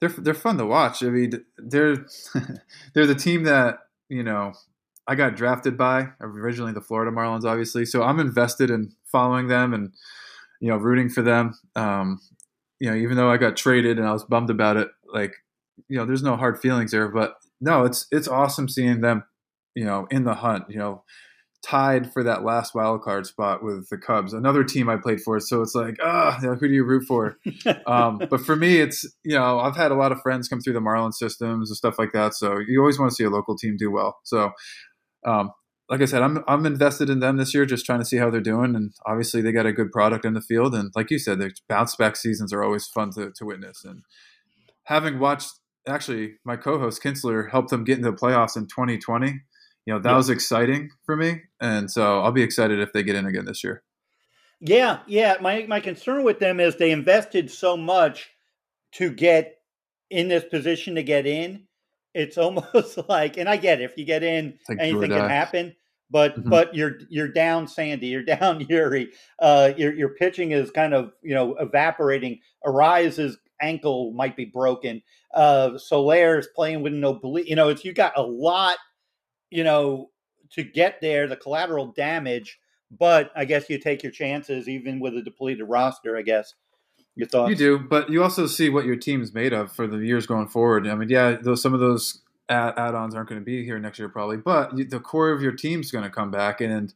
they're 0.01 0.09
they're 0.11 0.35
fun 0.35 0.59
to 0.59 0.67
watch. 0.67 1.03
I 1.03 1.11
mean, 1.11 1.45
they're 1.57 2.05
they're 2.95 3.07
the 3.07 3.15
team 3.15 3.45
that 3.45 3.79
you 4.09 4.25
know 4.25 4.53
I 5.07 5.15
got 5.15 5.37
drafted 5.37 5.79
by 5.79 6.09
originally 6.21 6.73
the 6.73 6.81
Florida 6.81 7.13
Marlins, 7.13 7.45
obviously. 7.45 7.87
So 7.87 8.03
I'm 8.03 8.19
invested 8.19 8.69
in 8.69 8.93
following 9.05 9.47
them 9.47 9.73
and 9.73 9.93
you 10.61 10.71
know 10.71 10.77
rooting 10.77 11.09
for 11.09 11.23
them. 11.23 11.55
Um, 11.77 12.21
you 12.81 12.91
know, 12.91 12.97
even 12.97 13.17
though 13.17 13.31
I 13.31 13.37
got 13.37 13.57
traded 13.57 13.99
and 13.99 14.09
I 14.09 14.13
was 14.13 14.25
bummed 14.25 14.51
about 14.51 14.77
it, 14.77 14.89
like 15.15 15.37
you 15.89 15.97
know, 15.97 16.05
there's 16.05 16.25
no 16.25 16.35
hard 16.35 16.61
feelings 16.61 16.91
there. 16.91 17.07
But 17.07 17.37
no, 17.61 17.85
it's 17.85 18.09
it's 18.11 18.27
awesome 18.27 18.69
seeing 18.69 19.03
them 19.03 19.23
you 19.75 19.85
know, 19.85 20.07
in 20.11 20.25
the 20.25 20.35
hunt, 20.35 20.65
you 20.69 20.79
know, 20.79 21.03
tied 21.63 22.13
for 22.13 22.25
that 22.25 22.45
last 22.45 22.75
wild 22.75 23.03
card 23.03 23.27
spot 23.27 23.63
with 23.63 23.89
the 23.89 23.97
Cubs, 23.97 24.33
another 24.33 24.65
team 24.65 24.89
I 24.89 24.97
played 24.97 25.21
for. 25.21 25.39
So 25.39 25.63
it's 25.63 25.75
like, 25.75 25.97
ah, 26.03 26.39
oh, 26.43 26.55
who 26.55 26.69
do 26.69 26.75
you 26.75 26.85
root 26.85 27.05
for? 27.07 27.39
um, 27.87 28.19
but 28.19 28.41
for 28.41 28.57
me, 28.57 28.79
it's 28.79 29.05
you 29.25 29.37
know, 29.37 29.61
I've 29.61 29.77
had 29.77 29.93
a 29.93 29.97
lot 29.97 30.13
of 30.13 30.21
friends 30.21 30.49
come 30.49 30.61
through 30.61 30.73
the 30.75 30.81
Marlins 30.81 31.15
systems 31.15 31.71
and 31.71 31.77
stuff 31.77 31.99
like 31.99 32.13
that. 32.13 32.35
So 32.35 32.59
you 32.59 32.81
always 32.81 32.99
want 32.99 33.11
to 33.11 33.15
see 33.15 33.25
a 33.25 33.31
local 33.31 33.57
team 33.57 33.77
do 33.77 33.91
well. 33.91 34.19
So, 34.25 34.51
um, 35.25 35.53
like 35.89 36.01
I 36.01 36.07
said, 36.07 36.23
I'm 36.23 36.43
I'm 36.49 36.67
invested 36.67 37.09
in 37.11 37.21
them 37.21 37.37
this 37.37 37.55
year, 37.55 37.65
just 37.65 37.87
trying 37.87 38.01
to 38.01 38.05
see 38.05 38.17
how 38.17 38.31
they're 38.31 38.41
doing. 38.41 38.75
And 38.75 38.93
obviously, 39.07 39.41
they 39.41 39.53
got 39.53 39.67
a 39.67 39.73
good 39.73 39.93
product 39.93 40.25
in 40.25 40.35
the 40.35 40.41
field. 40.41 40.75
And 40.75 40.91
like 40.97 41.11
you 41.11 41.19
said, 41.19 41.39
the 41.39 41.53
bounce 41.69 41.95
back 41.95 42.17
seasons 42.17 42.53
are 42.53 42.65
always 42.65 42.87
fun 42.87 43.11
to, 43.13 43.31
to 43.37 43.45
witness. 43.45 43.85
And 43.85 44.03
having 44.85 45.21
watched, 45.21 45.53
actually, 45.87 46.35
my 46.45 46.57
co-host 46.57 47.03
Kintzler 47.03 47.51
helped 47.51 47.71
them 47.71 47.85
get 47.85 47.99
into 47.99 48.11
the 48.11 48.17
playoffs 48.17 48.57
in 48.57 48.65
2020 48.65 49.43
you 49.87 49.93
know 49.93 50.01
that 50.01 50.11
yeah. 50.11 50.17
was 50.17 50.31
exciting 50.31 50.91
for 51.05 51.17
me, 51.17 51.43
and 51.61 51.91
so 51.91 52.21
I'll 52.21 52.33
be 52.33 52.43
excited 52.43 52.81
if 52.81 52.93
they 52.93 53.03
get 53.03 53.17
in 53.17 53.27
again 53.27 53.45
this 53.45 53.65
year. 53.65 53.83
Yeah, 54.61 55.01
yeah. 55.07 55.37
My 55.41 55.67
my 55.69 55.81
concern 55.81 56.23
with 56.23 56.39
them 56.39 56.61
is 56.61 56.77
they 56.77 56.93
invested 56.93 57.51
so 57.51 57.77
much 57.77 58.31
to 58.93 59.11
get 59.11 59.57
in 60.11 60.29
this 60.29 60.45
position 60.45 60.95
to 60.95 61.03
get 61.03 61.27
in. 61.27 61.65
It's 62.15 62.39
almost 62.39 62.99
like, 63.09 63.37
and 63.39 63.49
I 63.49 63.57
get 63.57 63.81
it, 63.81 63.85
if 63.85 63.97
you 63.97 64.05
get 64.05 64.23
in, 64.23 64.59
like 64.69 64.79
anything 64.81 65.11
can 65.11 65.29
happen. 65.29 65.75
But 66.11 66.39
mm-hmm. 66.39 66.51
but 66.51 66.75
you're 66.75 66.99
you're 67.09 67.29
down 67.29 67.67
Sandy, 67.67 68.09
you're 68.09 68.23
down 68.25 68.65
Eury. 68.67 69.09
Uh, 69.41 69.73
your 69.77 69.93
your 69.95 70.11
pitching 70.11 70.53
is 70.53 70.71
kind 70.71 70.95
of 70.95 71.13
you 71.23 71.35
know 71.35 71.57
evaporating. 71.57 72.39
Arraez's 72.65 73.37
ankle 73.61 74.13
might 74.13 74.37
be 74.37 74.45
broken. 74.45 75.03
Uh, 75.35 75.77
Soler's 75.79 76.47
playing 76.55 76.83
with 76.83 76.93
no 76.93 77.15
bleed. 77.15 77.49
You 77.49 77.57
know, 77.57 77.69
it's 77.69 77.85
you 77.85 77.93
got 77.93 78.13
a 78.17 78.23
lot 78.23 78.77
you 79.53 79.65
know, 79.65 80.11
to 80.53 80.63
get 80.63 81.01
there, 81.01 81.27
the 81.29 81.37
collateral 81.37 81.93
damage. 81.93 82.59
But 82.91 83.31
I 83.35 83.45
guess 83.45 83.71
you 83.71 83.79
take 83.79 84.03
your 84.03 84.13
chances 84.13 84.69
even 84.69 85.01
with 85.01 85.17
a 85.17 85.23
depleted 85.23 85.69
roster. 85.69 86.17
I 86.17 86.23
guess. 86.23 86.55
Your 87.15 87.29
thoughts? 87.29 87.51
You 87.51 87.57
do, 87.57 87.79
but 87.79 88.09
you 88.09 88.23
also 88.23 88.47
see 88.47 88.71
what 88.71 88.87
your 88.87 88.97
team's 88.97 89.35
made 89.35 89.53
of 89.53 89.71
for 89.71 89.87
the 89.87 89.99
years 89.99 90.27
going 90.27 90.49
forward. 90.49 90.89
I 90.89 90.95
mean, 90.95 91.11
yeah, 91.11 91.37
those 91.43 91.61
some 91.61 91.75
of 91.75 91.81
those 91.81 92.23
add- 92.49 92.75
add-ons 92.79 93.15
aren't 93.15 93.29
going 93.29 93.41
to 93.41 93.45
be 93.45 93.65
here 93.65 93.79
next 93.79 93.99
year 93.99 94.09
probably, 94.09 94.39
but 94.39 94.71
the 94.89 94.99
core 94.99 95.31
of 95.31 95.43
your 95.43 95.53
team's 95.53 95.91
going 95.91 96.05
to 96.05 96.11
come 96.11 96.31
back 96.31 96.61
and 96.63 96.95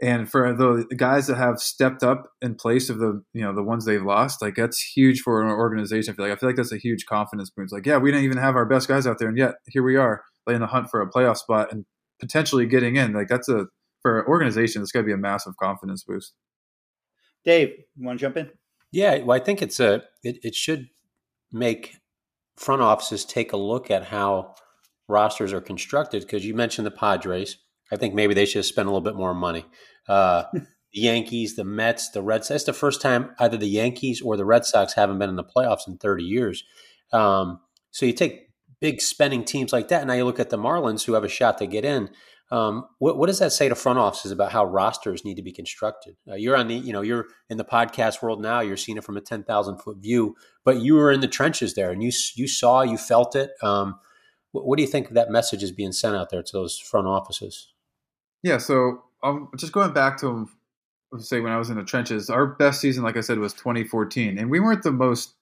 and 0.00 0.30
for 0.30 0.54
the 0.54 0.86
guys 0.96 1.26
that 1.26 1.36
have 1.36 1.58
stepped 1.58 2.02
up 2.02 2.30
in 2.40 2.54
place 2.54 2.88
of 2.90 2.98
the 2.98 3.22
you 3.34 3.42
know 3.42 3.52
the 3.52 3.62
ones 3.62 3.84
they've 3.84 4.02
lost, 4.02 4.40
like 4.40 4.54
that's 4.54 4.80
huge 4.80 5.20
for 5.20 5.42
an 5.42 5.48
organization. 5.48 6.12
I 6.12 6.16
feel 6.16 6.26
like 6.26 6.32
I 6.32 6.40
feel 6.40 6.48
like 6.48 6.56
that's 6.56 6.72
a 6.72 6.78
huge 6.78 7.06
confidence 7.06 7.50
boost. 7.50 7.72
Like, 7.72 7.86
yeah, 7.86 7.98
we 7.98 8.10
didn't 8.10 8.24
even 8.24 8.38
have 8.38 8.56
our 8.56 8.64
best 8.64 8.88
guys 8.88 9.06
out 9.06 9.18
there, 9.18 9.28
and 9.28 9.36
yet 9.36 9.56
here 9.66 9.82
we 9.82 9.96
are 9.96 10.22
in 10.54 10.60
the 10.60 10.66
hunt 10.66 10.90
for 10.90 11.00
a 11.00 11.10
playoff 11.10 11.36
spot 11.36 11.72
and 11.72 11.84
potentially 12.20 12.66
getting 12.66 12.96
in. 12.96 13.12
Like 13.12 13.28
that's 13.28 13.48
a 13.48 13.66
for 14.02 14.20
an 14.20 14.26
organization, 14.26 14.82
it's 14.82 14.92
got 14.92 15.00
to 15.00 15.06
be 15.06 15.12
a 15.12 15.18
massive 15.18 15.56
confidence 15.56 16.04
boost. 16.04 16.32
Dave, 17.44 17.70
you 17.96 18.06
want 18.06 18.18
to 18.18 18.24
jump 18.24 18.36
in? 18.36 18.50
Yeah, 18.92 19.18
well, 19.18 19.36
I 19.36 19.42
think 19.42 19.62
it's 19.62 19.80
a 19.80 20.02
it, 20.22 20.38
it 20.42 20.54
should 20.54 20.88
make 21.52 21.96
front 22.56 22.82
offices 22.82 23.24
take 23.24 23.52
a 23.52 23.56
look 23.56 23.90
at 23.90 24.04
how 24.04 24.54
rosters 25.08 25.52
are 25.52 25.60
constructed 25.60 26.22
because 26.22 26.44
you 26.44 26.54
mentioned 26.54 26.86
the 26.86 26.90
Padres. 26.90 27.58
I 27.92 27.96
think 27.96 28.14
maybe 28.14 28.34
they 28.34 28.46
should 28.46 28.64
spend 28.64 28.86
a 28.86 28.90
little 28.90 29.00
bit 29.00 29.16
more 29.16 29.34
money. 29.34 29.66
Uh, 30.08 30.44
the 30.52 31.00
Yankees, 31.00 31.56
the 31.56 31.64
Mets, 31.64 32.10
the 32.10 32.22
Red 32.22 32.44
Sox. 32.44 32.48
That's 32.48 32.64
the 32.64 32.72
first 32.72 33.00
time 33.00 33.30
either 33.38 33.56
the 33.56 33.68
Yankees 33.68 34.20
or 34.20 34.36
the 34.36 34.44
Red 34.44 34.64
Sox 34.64 34.94
haven't 34.94 35.18
been 35.18 35.30
in 35.30 35.36
the 35.36 35.44
playoffs 35.44 35.88
in 35.88 35.98
30 35.98 36.24
years. 36.24 36.64
Um, 37.12 37.60
so 37.90 38.06
you 38.06 38.12
take 38.12 38.49
big 38.80 39.00
spending 39.00 39.44
teams 39.44 39.72
like 39.72 39.88
that, 39.88 40.02
and 40.02 40.08
now 40.08 40.14
you 40.14 40.24
look 40.24 40.40
at 40.40 40.50
the 40.50 40.58
Marlins 40.58 41.04
who 41.04 41.14
have 41.14 41.24
a 41.24 41.28
shot 41.28 41.58
to 41.58 41.66
get 41.66 41.84
in. 41.84 42.10
Um, 42.52 42.86
what, 42.98 43.16
what, 43.16 43.28
does 43.28 43.38
that 43.38 43.52
say 43.52 43.68
to 43.68 43.76
front 43.76 44.00
offices 44.00 44.32
about 44.32 44.50
how 44.50 44.64
rosters 44.64 45.24
need 45.24 45.36
to 45.36 45.42
be 45.42 45.52
constructed? 45.52 46.16
Uh, 46.28 46.34
you're 46.34 46.56
on 46.56 46.66
the, 46.66 46.74
you 46.74 46.92
know, 46.92 47.00
you're 47.00 47.26
in 47.48 47.58
the 47.58 47.64
podcast 47.64 48.22
world 48.22 48.42
now. 48.42 48.58
You're 48.58 48.76
seeing 48.76 48.98
it 48.98 49.04
from 49.04 49.16
a 49.16 49.20
ten 49.20 49.44
thousand 49.44 49.78
foot 49.78 49.98
view, 49.98 50.34
but 50.64 50.80
you 50.80 50.94
were 50.94 51.12
in 51.12 51.20
the 51.20 51.28
trenches 51.28 51.74
there, 51.74 51.90
and 51.90 52.02
you 52.02 52.10
you 52.34 52.48
saw, 52.48 52.82
you 52.82 52.98
felt 52.98 53.36
it. 53.36 53.52
Um, 53.62 54.00
what, 54.52 54.66
what, 54.66 54.76
do 54.76 54.82
you 54.82 54.88
think 54.88 55.10
that 55.10 55.30
message 55.30 55.62
is 55.62 55.70
being 55.70 55.92
sent 55.92 56.16
out 56.16 56.30
there 56.30 56.42
to 56.42 56.52
those 56.52 56.78
front 56.78 57.06
offices? 57.06 57.72
Yeah, 58.42 58.58
so 58.58 59.04
um, 59.22 59.48
just 59.56 59.72
going 59.72 59.92
back 59.92 60.18
to 60.20 60.48
say 61.18 61.40
when 61.40 61.52
I 61.52 61.58
was 61.58 61.70
in 61.70 61.76
the 61.76 61.84
trenches, 61.84 62.30
our 62.30 62.46
best 62.46 62.80
season, 62.80 63.02
like 63.04 63.16
I 63.16 63.20
said, 63.20 63.38
was 63.38 63.52
2014, 63.54 64.38
and 64.38 64.50
we 64.50 64.60
weren't 64.60 64.82
the 64.82 64.92
most 64.92 65.34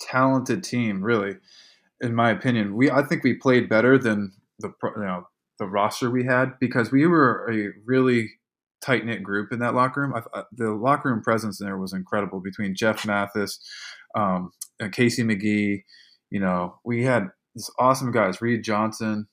talented 0.00 0.64
team, 0.64 1.02
really, 1.02 1.36
in 2.02 2.14
my 2.14 2.30
opinion. 2.30 2.76
We 2.76 2.90
I 2.90 3.02
think 3.02 3.24
we 3.24 3.34
played 3.34 3.68
better 3.68 3.96
than 3.96 4.32
the 4.58 4.72
you 4.96 5.02
know 5.02 5.28
the 5.58 5.66
roster 5.66 6.10
we 6.10 6.24
had 6.24 6.58
because 6.60 6.90
we 6.90 7.06
were 7.06 7.48
a 7.50 7.70
really 7.86 8.30
tight 8.84 9.06
knit 9.06 9.22
group 9.22 9.52
in 9.52 9.60
that 9.60 9.74
locker 9.74 10.00
room. 10.00 10.12
I, 10.14 10.42
the 10.52 10.72
locker 10.72 11.08
room 11.08 11.22
presence 11.22 11.60
in 11.60 11.66
there 11.66 11.78
was 11.78 11.92
incredible 11.92 12.40
between 12.40 12.74
Jeff 12.74 13.06
Mathis, 13.06 13.60
um, 14.16 14.50
Casey 14.90 15.22
McGehee. 15.22 15.84
You 16.30 16.40
know, 16.40 16.80
we 16.84 17.04
had 17.04 17.28
these 17.54 17.70
awesome 17.78 18.10
guys, 18.10 18.42
Reed 18.42 18.64
Johnson. 18.64 19.28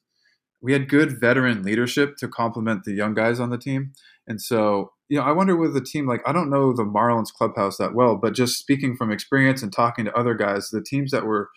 We 0.62 0.74
had 0.74 0.90
good 0.90 1.20
veteran 1.20 1.64
leadership 1.64 2.18
to 2.18 2.28
complement 2.28 2.84
the 2.84 2.94
young 2.94 3.14
guys 3.14 3.40
on 3.40 3.50
the 3.50 3.58
team. 3.58 3.94
And 4.28 4.42
so, 4.42 4.92
you 5.08 5.18
know, 5.18 5.24
I 5.24 5.32
wonder 5.32 5.56
with 5.56 5.76
a 5.76 5.82
team 5.82 6.06
like 6.06 6.22
I 6.28 6.34
don't 6.34 6.52
know 6.52 6.74
the 6.74 6.84
Marlins 6.84 7.34
clubhouse 7.34 7.78
that 7.78 7.96
well, 7.96 8.18
but 8.18 8.36
just 8.36 8.60
speaking 8.60 8.96
from 8.96 9.12
experience 9.12 9.64
and 9.64 9.74
talking 9.74 10.06
to 10.06 10.16
other 10.16 10.36
guys, 10.36 10.70
the 10.70 10.84
teams 10.84 11.10
that 11.12 11.26
were 11.26 11.50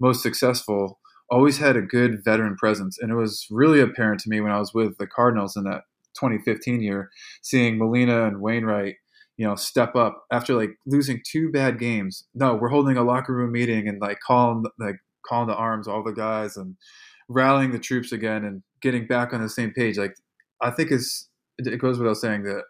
most 0.00 0.22
successful 0.22 0.98
always 1.30 1.58
had 1.58 1.76
a 1.76 1.82
good 1.82 2.24
veteran 2.24 2.56
presence. 2.56 2.98
And 3.00 3.10
it 3.10 3.14
was 3.14 3.46
really 3.50 3.80
apparent 3.80 4.20
to 4.20 4.28
me 4.28 4.40
when 4.40 4.52
I 4.52 4.58
was 4.58 4.74
with 4.74 4.98
the 4.98 5.06
Cardinals 5.06 5.56
in 5.56 5.64
that 5.64 5.82
2015 6.18 6.82
year, 6.82 7.10
seeing 7.42 7.78
Molina 7.78 8.26
and 8.26 8.40
Wainwright, 8.40 8.96
you 9.36 9.46
know, 9.46 9.54
step 9.54 9.94
up 9.94 10.24
after 10.32 10.54
like 10.54 10.70
losing 10.86 11.22
two 11.24 11.50
bad 11.50 11.78
games. 11.78 12.26
No, 12.34 12.54
we're 12.54 12.68
holding 12.68 12.96
a 12.96 13.04
locker 13.04 13.34
room 13.34 13.52
meeting 13.52 13.88
and 13.88 14.00
like 14.00 14.18
calling 14.20 14.64
like 14.78 14.96
calling 15.24 15.48
the 15.48 15.54
arms 15.54 15.86
all 15.86 16.02
the 16.02 16.12
guys 16.12 16.56
and 16.56 16.76
rallying 17.28 17.70
the 17.70 17.78
troops 17.78 18.10
again 18.10 18.44
and 18.44 18.62
getting 18.82 19.06
back 19.06 19.32
on 19.32 19.40
the 19.40 19.48
same 19.48 19.70
page. 19.70 19.96
Like 19.96 20.14
I 20.60 20.70
think 20.70 20.90
it's 20.90 21.28
it 21.58 21.78
goes 21.78 21.98
without 21.98 22.16
saying 22.16 22.42
that 22.44 22.64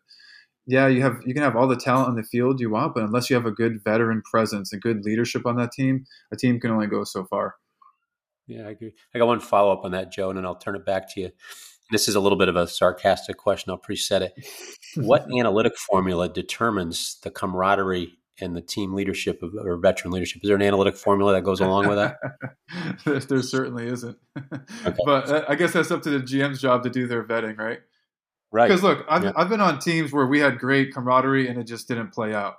yeah, 0.71 0.87
you 0.87 1.03
have 1.03 1.21
you 1.27 1.35
can 1.35 1.43
have 1.43 1.57
all 1.57 1.67
the 1.67 1.77
talent 1.77 2.09
on 2.09 2.15
the 2.15 2.23
field 2.23 2.61
you 2.61 2.71
want, 2.71 2.95
but 2.95 3.03
unless 3.03 3.29
you 3.29 3.35
have 3.35 3.45
a 3.45 3.51
good 3.51 3.83
veteran 3.83 4.23
presence 4.23 4.73
and 4.73 4.81
good 4.81 5.05
leadership 5.05 5.45
on 5.45 5.57
that 5.57 5.73
team, 5.73 6.05
a 6.33 6.37
team 6.37 6.61
can 6.61 6.71
only 6.71 6.87
go 6.87 7.03
so 7.03 7.25
far. 7.25 7.57
Yeah, 8.47 8.69
I 8.69 8.71
agree. 8.71 8.95
I 9.13 9.19
got 9.19 9.27
one 9.27 9.41
follow 9.41 9.73
up 9.73 9.85
on 9.85 9.91
that, 9.93 10.13
Joe, 10.13 10.31
and 10.31 10.39
then 10.39 10.47
I'll 10.47 10.55
turn 10.55 10.77
it 10.77 10.87
back 10.87 11.13
to 11.15 11.21
you. 11.21 11.31
This 11.91 12.07
is 12.07 12.15
a 12.15 12.21
little 12.21 12.39
bit 12.39 12.49
of 12.49 12.55
a 12.55 12.69
sarcastic 12.69 13.37
question. 13.37 13.71
I'll 13.71 13.79
preset 13.79 14.21
it. 14.21 14.33
what 14.95 15.27
analytic 15.37 15.77
formula 15.77 16.29
determines 16.29 17.19
the 17.23 17.33
camaraderie 17.33 18.13
and 18.41 18.57
the 18.57 18.61
team 18.61 18.95
leadership 18.95 19.43
of, 19.43 19.55
or 19.55 19.77
veteran 19.77 20.13
leadership? 20.13 20.43
Is 20.45 20.49
there 20.49 20.57
an 20.57 20.63
analytic 20.63 20.97
formula 20.97 21.33
that 21.33 21.43
goes 21.43 21.61
along 21.61 21.89
with 21.89 21.97
that? 21.97 22.17
there, 23.05 23.19
there, 23.19 23.43
certainly 23.43 23.89
isn't. 23.89 24.17
Okay. 24.87 24.97
But 25.05 25.29
uh, 25.29 25.45
I 25.49 25.57
guess 25.57 25.73
that's 25.73 25.91
up 25.91 26.03
to 26.03 26.11
the 26.11 26.21
GM's 26.21 26.61
job 26.61 26.85
to 26.85 26.91
do 26.91 27.07
their 27.07 27.25
vetting, 27.25 27.59
right? 27.59 27.81
Right. 28.53 28.69
Because 28.69 28.83
look, 28.83 29.05
I've, 29.09 29.25
yeah. 29.25 29.33
I've 29.37 29.49
been 29.49 29.61
on 29.61 29.79
teams 29.79 30.13
where 30.13 30.27
we 30.27 30.41
had 30.41 30.59
great 30.59 30.93
camaraderie 30.93 31.49
and 31.49 31.59
it 31.59 31.65
just 31.65 31.87
didn't 31.87 32.13
play 32.13 32.35
out. 32.35 32.55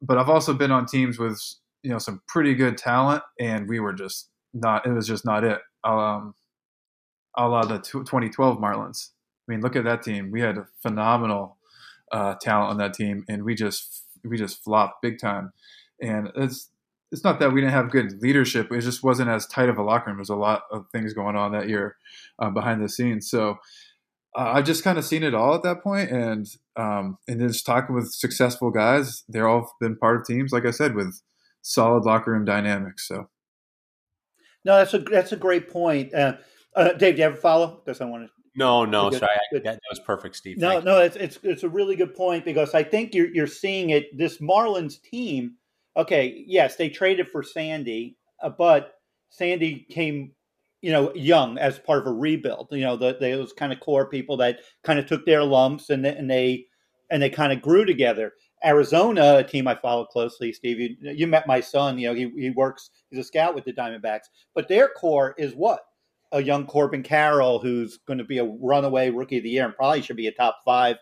But 0.00 0.18
I've 0.18 0.30
also 0.30 0.54
been 0.54 0.70
on 0.70 0.86
teams 0.86 1.18
with 1.18 1.40
you 1.82 1.90
know 1.90 1.98
some 1.98 2.22
pretty 2.26 2.54
good 2.54 2.78
talent 2.78 3.22
and 3.38 3.68
we 3.68 3.80
were 3.80 3.92
just 3.92 4.28
not 4.54 4.86
it 4.86 4.92
was 4.92 5.06
just 5.06 5.24
not 5.24 5.44
it. 5.44 5.60
Um, 5.84 6.34
a 7.36 7.46
la 7.48 7.64
the 7.64 7.78
2012 7.78 8.58
Marlins. 8.58 9.10
I 9.48 9.52
mean, 9.52 9.60
look 9.60 9.76
at 9.76 9.84
that 9.84 10.02
team. 10.02 10.30
We 10.30 10.40
had 10.40 10.58
a 10.58 10.66
phenomenal 10.82 11.56
uh, 12.10 12.34
talent 12.40 12.70
on 12.70 12.78
that 12.78 12.94
team, 12.94 13.24
and 13.28 13.44
we 13.44 13.54
just 13.54 14.04
we 14.24 14.36
just 14.36 14.62
flopped 14.64 15.02
big 15.02 15.18
time. 15.18 15.52
And 16.00 16.30
it's 16.34 16.70
it's 17.12 17.22
not 17.22 17.38
that 17.38 17.52
we 17.52 17.60
didn't 17.60 17.74
have 17.74 17.90
good 17.90 18.20
leadership; 18.20 18.72
it 18.72 18.80
just 18.80 19.02
wasn't 19.02 19.30
as 19.30 19.46
tight 19.46 19.68
of 19.68 19.78
a 19.78 19.82
locker 19.82 20.10
room. 20.10 20.18
There's 20.18 20.30
a 20.30 20.36
lot 20.36 20.62
of 20.72 20.86
things 20.92 21.12
going 21.12 21.36
on 21.36 21.52
that 21.52 21.68
year 21.68 21.96
uh, 22.38 22.50
behind 22.50 22.82
the 22.82 22.88
scenes. 22.88 23.30
So 23.30 23.58
uh, 24.36 24.52
I've 24.54 24.66
just 24.66 24.84
kind 24.84 24.98
of 24.98 25.04
seen 25.04 25.22
it 25.22 25.34
all 25.34 25.54
at 25.54 25.62
that 25.62 25.82
point, 25.82 26.10
and 26.10 26.46
um, 26.76 27.18
and 27.26 27.40
just 27.40 27.64
talking 27.64 27.94
with 27.94 28.12
successful 28.12 28.70
guys, 28.70 29.24
they're 29.28 29.48
all 29.48 29.74
been 29.80 29.96
part 29.96 30.20
of 30.20 30.26
teams, 30.26 30.52
like 30.52 30.66
I 30.66 30.70
said, 30.70 30.94
with 30.94 31.20
solid 31.62 32.04
locker 32.04 32.32
room 32.32 32.44
dynamics. 32.44 33.08
So 33.08 33.28
no, 34.64 34.76
that's 34.76 34.94
a 34.94 34.98
that's 34.98 35.32
a 35.32 35.36
great 35.36 35.70
point. 35.70 36.12
Uh, 36.12 36.36
uh, 36.74 36.92
Dave, 36.92 37.14
do 37.14 37.20
you 37.20 37.26
ever 37.26 37.36
follow? 37.36 37.80
Because 37.84 38.00
I 38.00 38.04
want 38.04 38.26
to. 38.26 38.30
No, 38.58 38.84
no, 38.84 39.10
sorry, 39.10 39.32
I, 39.34 39.38
that, 39.52 39.64
that, 39.64 39.80
was 39.90 40.00
perfect, 40.00 40.34
Steve. 40.34 40.56
No, 40.56 40.80
no, 40.80 40.98
it's, 41.00 41.16
it's 41.16 41.38
it's 41.42 41.62
a 41.62 41.68
really 41.68 41.94
good 41.94 42.14
point 42.14 42.44
because 42.44 42.74
I 42.74 42.82
think 42.82 43.14
you're 43.14 43.28
you're 43.28 43.46
seeing 43.46 43.90
it. 43.90 44.16
This 44.16 44.38
Marlins 44.38 45.00
team, 45.00 45.56
okay, 45.96 46.42
yes, 46.46 46.76
they 46.76 46.88
traded 46.88 47.28
for 47.28 47.42
Sandy, 47.42 48.16
uh, 48.42 48.48
but 48.48 48.94
Sandy 49.30 49.86
came, 49.90 50.32
you 50.86 50.92
know, 50.92 51.12
young 51.16 51.58
as 51.58 51.80
part 51.80 51.98
of 51.98 52.06
a 52.06 52.12
rebuild. 52.12 52.68
You 52.70 52.82
know, 52.82 52.96
the, 52.96 53.16
those 53.18 53.52
kind 53.52 53.72
of 53.72 53.80
core 53.80 54.08
people 54.08 54.36
that 54.36 54.60
kind 54.84 55.00
of 55.00 55.06
took 55.06 55.26
their 55.26 55.42
lumps 55.42 55.90
and 55.90 56.06
and 56.06 56.30
they 56.30 56.66
and 57.10 57.20
they 57.20 57.28
kind 57.28 57.52
of 57.52 57.60
grew 57.60 57.84
together. 57.84 58.34
Arizona, 58.64 59.38
a 59.38 59.42
team 59.42 59.66
I 59.66 59.74
follow 59.74 60.04
closely, 60.04 60.52
Steve. 60.52 60.78
You, 60.78 60.96
you 61.00 61.26
met 61.26 61.48
my 61.48 61.58
son. 61.58 61.98
You 61.98 62.08
know, 62.08 62.14
he, 62.14 62.30
he 62.36 62.50
works. 62.50 62.90
He's 63.10 63.18
a 63.18 63.24
scout 63.24 63.52
with 63.52 63.64
the 63.64 63.72
Diamondbacks. 63.72 64.26
But 64.54 64.68
their 64.68 64.88
core 64.90 65.34
is 65.38 65.54
what 65.54 65.80
a 66.30 66.40
young 66.40 66.66
Corbin 66.66 67.02
Carroll, 67.02 67.58
who's 67.58 67.98
going 68.06 68.18
to 68.18 68.24
be 68.24 68.38
a 68.38 68.44
runaway 68.44 69.10
rookie 69.10 69.38
of 69.38 69.42
the 69.42 69.50
year 69.50 69.64
and 69.64 69.74
probably 69.74 70.02
should 70.02 70.16
be 70.16 70.28
a 70.28 70.32
top 70.32 70.60
five 70.64 70.98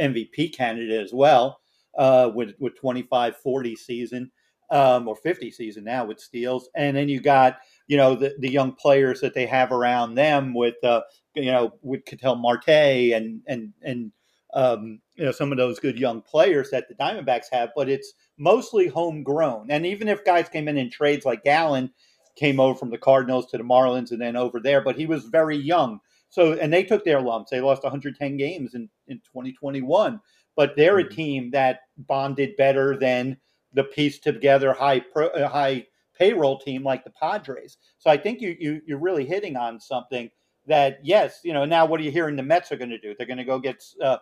MVP 0.00 0.56
candidate 0.56 0.98
as 0.98 1.12
well, 1.12 1.60
uh, 1.98 2.30
with 2.34 2.54
with 2.58 2.74
25, 2.78 3.36
40 3.36 3.76
season 3.76 4.32
um, 4.70 5.08
or 5.08 5.16
50 5.16 5.50
season 5.50 5.84
now 5.84 6.06
with 6.06 6.20
steals. 6.20 6.70
And 6.74 6.96
then 6.96 7.10
you 7.10 7.20
got 7.20 7.58
you 7.86 7.96
know 7.96 8.14
the, 8.14 8.34
the 8.38 8.50
young 8.50 8.72
players 8.72 9.20
that 9.20 9.34
they 9.34 9.46
have 9.46 9.72
around 9.72 10.14
them 10.14 10.54
with 10.54 10.82
uh, 10.82 11.02
you 11.34 11.50
know 11.50 11.72
with 11.82 12.04
Ketel 12.04 12.36
Marte 12.36 12.68
and 12.68 13.40
and 13.46 13.72
and 13.82 14.12
um, 14.54 15.00
you 15.14 15.24
know 15.24 15.32
some 15.32 15.52
of 15.52 15.58
those 15.58 15.78
good 15.78 15.98
young 15.98 16.22
players 16.22 16.70
that 16.70 16.88
the 16.88 16.94
Diamondbacks 16.94 17.46
have, 17.52 17.70
but 17.76 17.88
it's 17.88 18.14
mostly 18.38 18.88
homegrown. 18.88 19.70
And 19.70 19.86
even 19.86 20.08
if 20.08 20.24
guys 20.24 20.48
came 20.48 20.68
in 20.68 20.78
in 20.78 20.90
trades 20.90 21.24
like 21.24 21.44
Gallen 21.44 21.90
came 22.36 22.60
over 22.60 22.78
from 22.78 22.90
the 22.90 22.98
Cardinals 22.98 23.46
to 23.46 23.58
the 23.58 23.64
Marlins 23.64 24.10
and 24.10 24.20
then 24.20 24.36
over 24.36 24.60
there, 24.60 24.82
but 24.82 24.96
he 24.96 25.06
was 25.06 25.24
very 25.26 25.56
young. 25.56 26.00
So 26.28 26.54
and 26.54 26.72
they 26.72 26.82
took 26.82 27.04
their 27.04 27.20
lumps. 27.20 27.50
They 27.50 27.60
lost 27.60 27.82
110 27.82 28.36
games 28.36 28.74
in 28.74 28.88
in 29.06 29.18
2021, 29.18 30.20
but 30.56 30.74
they're 30.76 30.98
a 30.98 31.04
mm-hmm. 31.04 31.14
team 31.14 31.50
that 31.52 31.80
bonded 31.98 32.56
better 32.56 32.96
than 32.96 33.36
the 33.72 33.84
piece 33.84 34.18
together 34.18 34.72
high 34.72 35.00
pro, 35.00 35.28
uh, 35.28 35.48
high 35.48 35.86
payroll 36.18 36.58
team 36.58 36.82
like 36.82 37.04
the 37.04 37.10
Padres. 37.10 37.78
So 37.98 38.10
I 38.10 38.16
think 38.16 38.40
you, 38.40 38.56
you 38.58 38.80
you're 38.86 38.98
really 38.98 39.24
hitting 39.24 39.56
on 39.56 39.80
something 39.80 40.30
that 40.66 40.98
yes, 41.02 41.40
you 41.44 41.52
know. 41.52 41.64
Now 41.64 41.86
what 41.86 42.00
are 42.00 42.04
you 42.04 42.10
hearing 42.10 42.36
the 42.36 42.42
Mets 42.42 42.72
are 42.72 42.76
going 42.76 42.90
to 42.90 42.98
do? 42.98 43.14
They're 43.16 43.26
going 43.26 43.38
to 43.38 43.44
go 43.44 43.58
get 43.58 43.82
uh, 44.02 44.18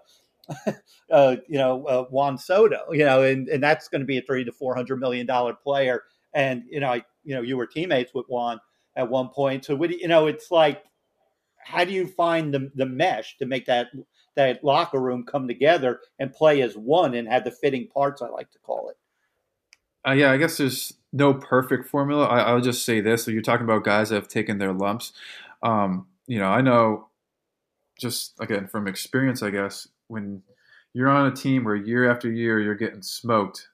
uh, 1.11 1.37
you 1.49 1.59
know, 1.59 1.85
uh, 1.87 2.05
Juan 2.05 2.39
Soto, 2.39 2.93
you 2.93 3.05
know, 3.05 3.23
and, 3.23 3.49
and 3.49 3.63
that's 3.63 3.89
going 3.89 4.01
to 4.01 4.07
be 4.07 4.19
a 4.19 4.23
three 4.23 4.45
to 4.45 4.53
four 4.53 4.75
hundred 4.75 5.01
million 5.01 5.27
dollar 5.27 5.55
player. 5.55 6.03
And 6.35 6.65
you 6.69 6.81
know, 6.81 6.93
I, 6.93 7.03
you 7.25 7.35
know, 7.35 7.43
you 7.43 7.57
were 7.57 7.67
teammates 7.67 8.15
with 8.15 8.27
Juan 8.29 8.61
at 8.97 9.09
one 9.09 9.29
point, 9.29 9.65
so 9.65 9.75
what 9.75 9.91
do 9.91 9.97
you 9.97 10.09
know, 10.09 10.27
it's 10.27 10.51
like, 10.51 10.85
how 11.59 11.85
do 11.85 11.93
you 11.93 12.07
find 12.07 12.53
the 12.53 12.71
the 12.75 12.87
mesh 12.87 13.37
to 13.39 13.47
make 13.47 13.67
that 13.67 13.89
that 14.37 14.65
locker 14.65 15.01
room 15.01 15.25
come 15.25 15.47
together 15.47 16.01
and 16.19 16.33
play 16.33 16.63
as 16.63 16.77
one 16.77 17.15
and 17.15 17.29
have 17.29 17.45
the 17.45 17.51
fitting 17.51 17.89
parts? 17.89 18.23
I 18.23 18.29
like 18.29 18.51
to 18.53 18.59
call 18.59 18.91
it. 18.91 18.97
Uh, 20.07 20.13
yeah, 20.13 20.31
I 20.31 20.37
guess 20.37 20.59
there's 20.59 20.95
no 21.13 21.35
perfect 21.35 21.89
formula. 21.89 22.27
I, 22.27 22.53
will 22.53 22.61
just 22.61 22.85
say 22.85 23.01
this: 23.01 23.25
so 23.25 23.31
you're 23.31 23.43
talking 23.43 23.65
about 23.65 23.85
guys 23.85 24.11
that 24.11 24.17
have 24.17 24.29
taken 24.29 24.59
their 24.59 24.73
lumps. 24.73 25.13
Um, 25.63 26.07
you 26.27 26.39
know, 26.39 26.49
I 26.49 26.61
know 26.61 27.09
just 27.99 28.35
again 28.41 28.67
from 28.67 28.87
experience, 28.87 29.43
I 29.43 29.51
guess, 29.51 29.89
when 30.09 30.43
you're 30.93 31.09
on 31.09 31.27
a 31.27 31.35
team 31.35 31.65
where 31.65 31.77
year 31.77 32.11
after 32.11 32.31
year 32.31 32.61
you're 32.61 32.75
getting 32.75 33.03
smoked, 33.03 33.69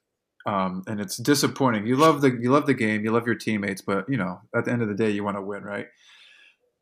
um, 0.45 0.83
and 0.87 1.01
it's 1.01 1.17
disappointing. 1.17 1.85
You 1.85 1.97
love 1.97 2.21
the 2.21 2.31
you 2.31 2.51
love 2.51 2.65
the 2.65 2.73
game, 2.73 3.03
you 3.03 3.11
love 3.11 3.25
your 3.25 3.35
teammates, 3.35 3.81
but 3.81 4.07
you 4.07 4.17
know, 4.17 4.41
at 4.55 4.65
the 4.65 4.71
end 4.71 4.81
of 4.81 4.87
the 4.87 4.95
day, 4.95 5.09
you 5.09 5.23
want 5.23 5.37
to 5.37 5.41
win, 5.41 5.63
right? 5.63 5.87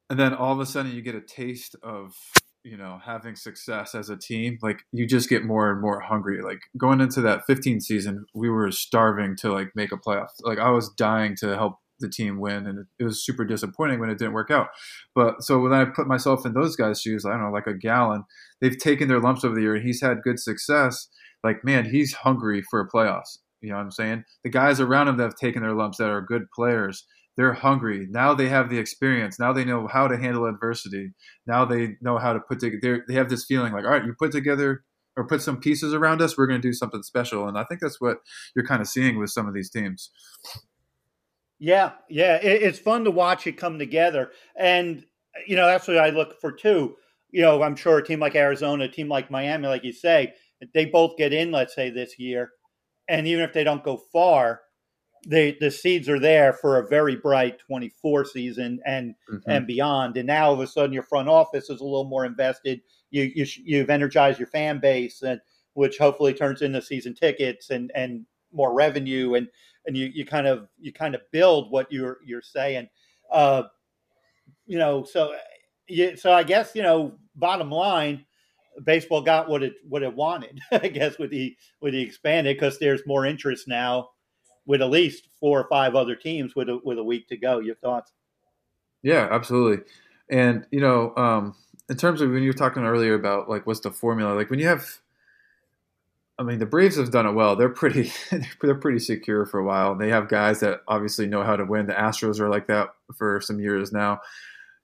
And 0.09 0.19
then 0.19 0.33
all 0.33 0.53
of 0.53 0.59
a 0.59 0.65
sudden, 0.65 0.91
you 0.91 1.01
get 1.01 1.15
a 1.15 1.21
taste 1.21 1.75
of 1.83 2.15
you 2.63 2.77
know 2.77 2.99
having 3.03 3.35
success 3.35 3.95
as 3.95 4.09
a 4.09 4.17
team 4.17 4.57
like 4.61 4.81
you 4.91 5.07
just 5.07 5.29
get 5.29 5.45
more 5.45 5.71
and 5.71 5.81
more 5.81 6.01
hungry. 6.01 6.41
Like 6.41 6.59
going 6.77 7.01
into 7.01 7.21
that 7.21 7.45
15 7.47 7.81
season 7.81 8.25
we 8.33 8.49
were 8.49 8.71
starving 8.71 9.35
to 9.37 9.51
like 9.51 9.69
make 9.75 9.91
a 9.91 9.97
playoff. 9.97 10.27
Like 10.43 10.59
i 10.59 10.69
was 10.69 10.89
dying 10.89 11.35
to 11.37 11.55
help 11.55 11.75
the 11.99 12.09
team 12.09 12.39
win 12.39 12.65
and 12.65 12.85
it 12.97 13.03
was 13.03 13.25
super 13.25 13.43
disappointing 13.43 13.99
when 13.99 14.09
it 14.09 14.17
didn't 14.17 14.33
work 14.33 14.51
out. 14.51 14.67
But 15.15 15.41
so 15.43 15.59
when 15.59 15.73
i 15.73 15.85
put 15.85 16.07
myself 16.07 16.45
in 16.45 16.53
those 16.53 16.75
guys 16.75 17.01
shoes 17.01 17.25
i 17.25 17.31
don't 17.31 17.41
know 17.41 17.51
like 17.51 17.67
a 17.67 17.73
Gallen 17.73 18.23
they've 18.61 18.77
taken 18.77 19.07
their 19.07 19.19
lumps 19.19 19.43
over 19.43 19.55
the 19.55 19.61
year 19.61 19.75
and 19.75 19.85
he's 19.85 20.01
had 20.01 20.21
good 20.23 20.39
success. 20.39 21.07
Like 21.43 21.63
man 21.63 21.85
he's 21.85 22.13
hungry 22.13 22.61
for 22.69 22.81
a 22.81 22.89
playoffs. 22.89 23.37
You 23.61 23.69
know 23.69 23.75
what 23.75 23.83
i'm 23.83 23.91
saying? 23.91 24.23
The 24.43 24.49
guys 24.49 24.79
around 24.79 25.07
him 25.07 25.17
that 25.17 25.23
have 25.23 25.35
taken 25.35 25.61
their 25.61 25.73
lumps 25.73 25.97
that 25.97 26.09
are 26.09 26.21
good 26.21 26.51
players 26.53 27.05
they're 27.39 27.53
hungry. 27.53 28.05
Now 28.09 28.33
they 28.33 28.49
have 28.49 28.69
the 28.69 28.79
experience. 28.79 29.39
Now 29.39 29.53
they 29.53 29.63
know 29.63 29.87
how 29.87 30.09
to 30.09 30.17
handle 30.17 30.45
adversity. 30.45 31.11
Now 31.47 31.63
they 31.63 31.95
know 32.01 32.17
how 32.17 32.33
to 32.33 32.41
put 32.41 32.59
together. 32.59 33.05
They 33.07 33.13
have 33.13 33.29
this 33.29 33.45
feeling 33.45 33.71
like, 33.71 33.85
all 33.85 33.91
right, 33.91 34.03
you 34.03 34.13
put 34.19 34.33
together 34.33 34.83
or 35.15 35.25
put 35.25 35.41
some 35.41 35.57
pieces 35.57 35.93
around 35.93 36.21
us, 36.21 36.37
we're 36.37 36.47
going 36.47 36.61
to 36.61 36.67
do 36.67 36.73
something 36.73 37.01
special. 37.01 37.47
And 37.47 37.57
I 37.57 37.63
think 37.63 37.79
that's 37.79 38.01
what 38.01 38.17
you're 38.57 38.65
kind 38.65 38.81
of 38.81 38.89
seeing 38.89 39.17
with 39.17 39.29
some 39.29 39.47
of 39.47 39.53
these 39.53 39.69
teams. 39.69 40.11
Yeah, 41.59 41.91
yeah, 42.09 42.35
it, 42.43 42.61
it's 42.61 42.77
fun 42.77 43.05
to 43.05 43.11
watch 43.11 43.47
it 43.47 43.53
come 43.53 43.79
together, 43.79 44.31
and 44.57 45.05
you 45.45 45.57
know 45.57 45.65
that's 45.65 45.87
what 45.87 45.97
I 45.97 46.09
look 46.09 46.39
for 46.39 46.53
too. 46.53 46.95
You 47.31 47.41
know, 47.41 47.63
I'm 47.63 47.75
sure 47.75 47.97
a 47.97 48.05
team 48.05 48.19
like 48.19 48.35
Arizona, 48.35 48.85
a 48.85 48.89
team 48.89 49.07
like 49.07 49.31
Miami, 49.31 49.67
like 49.67 49.83
you 49.83 49.91
say, 49.91 50.33
they 50.73 50.85
both 50.85 51.17
get 51.17 51.33
in, 51.33 51.51
let's 51.51 51.75
say 51.75 51.89
this 51.89 52.17
year, 52.17 52.51
and 53.09 53.27
even 53.27 53.43
if 53.43 53.51
they 53.51 53.65
don't 53.65 53.83
go 53.83 53.97
far, 54.11 54.61
the 55.25 55.57
the 55.59 55.71
seeds 55.71 56.07
are 56.07 56.19
there 56.19 56.53
for 56.53 56.79
a 56.79 56.87
very 56.87 57.15
bright 57.15 57.59
24 57.59 58.25
season 58.25 58.79
and 58.85 59.15
mm-hmm. 59.29 59.49
and 59.49 59.67
beyond. 59.67 60.17
And 60.17 60.27
now 60.27 60.47
all 60.47 60.53
of 60.53 60.59
a 60.59 60.67
sudden 60.67 60.93
your 60.93 61.03
front 61.03 61.29
office 61.29 61.69
is 61.69 61.81
a 61.81 61.83
little 61.83 62.05
more 62.07 62.25
invested. 62.25 62.81
You, 63.11 63.31
you 63.35 63.45
you've 63.63 63.89
energized 63.89 64.39
your 64.39 64.47
fan 64.47 64.79
base, 64.79 65.21
and 65.21 65.41
which 65.73 65.97
hopefully 65.97 66.33
turns 66.33 66.61
into 66.61 66.81
season 66.81 67.13
tickets 67.13 67.69
and 67.69 67.91
and 67.95 68.25
more 68.51 68.73
revenue 68.73 69.35
and 69.35 69.47
and 69.85 69.95
you, 69.95 70.07
you 70.13 70.25
kind 70.25 70.47
of 70.47 70.67
you 70.79 70.93
kind 70.93 71.15
of 71.15 71.21
build 71.31 71.71
what 71.71 71.91
you're 71.91 72.17
you're 72.25 72.41
saying. 72.41 72.87
Uh, 73.31 73.63
you 74.65 74.77
know, 74.77 75.03
so 75.03 75.35
yeah, 75.87 76.15
so 76.15 76.31
I 76.31 76.43
guess 76.43 76.71
you 76.75 76.83
know, 76.83 77.17
bottom 77.35 77.71
line, 77.71 78.25
baseball 78.83 79.21
got 79.21 79.49
what 79.49 79.63
it 79.63 79.73
what 79.87 80.03
it 80.03 80.15
wanted. 80.15 80.59
I 80.71 80.87
guess 80.87 81.17
with 81.17 81.31
the 81.31 81.55
with 81.81 81.93
the 81.93 82.01
expanded 82.01 82.55
because 82.55 82.79
there's 82.79 83.01
more 83.05 83.25
interest 83.25 83.67
now 83.67 84.09
with 84.69 84.83
at 84.83 84.91
least 84.91 85.27
four 85.39 85.59
or 85.59 85.67
five 85.67 85.95
other 85.95 86.15
teams 86.15 86.55
with 86.55 86.69
a, 86.69 86.79
with 86.83 86.99
a 86.99 87.03
week 87.03 87.27
to 87.27 87.35
go. 87.35 87.57
Your 87.57 87.73
thoughts? 87.73 88.13
Yeah, 89.01 89.27
absolutely. 89.31 89.83
And 90.29 90.67
you 90.71 90.79
know, 90.79 91.11
um, 91.17 91.55
in 91.89 91.97
terms 91.97 92.21
of 92.21 92.29
when 92.29 92.43
you 92.43 92.49
were 92.49 92.53
talking 92.53 92.83
earlier 92.83 93.15
about 93.15 93.49
like 93.49 93.65
what's 93.65 93.79
the 93.79 93.89
formula, 93.89 94.35
like 94.35 94.51
when 94.51 94.59
you 94.59 94.67
have, 94.67 94.99
I 96.37 96.43
mean, 96.43 96.59
the 96.59 96.67
Braves 96.67 96.97
have 96.97 97.09
done 97.09 97.25
it 97.25 97.31
well. 97.31 97.55
They're 97.55 97.67
pretty, 97.67 98.11
they're 98.61 98.75
pretty 98.75 98.99
secure 98.99 99.47
for 99.47 99.59
a 99.59 99.65
while. 99.65 99.95
They 99.95 100.09
have 100.09 100.29
guys 100.29 100.59
that 100.59 100.81
obviously 100.87 101.25
know 101.25 101.43
how 101.43 101.55
to 101.55 101.65
win. 101.65 101.87
The 101.87 101.93
Astros 101.93 102.39
are 102.39 102.49
like 102.49 102.67
that 102.67 102.89
for 103.17 103.41
some 103.41 103.59
years 103.59 103.91
now. 103.91 104.19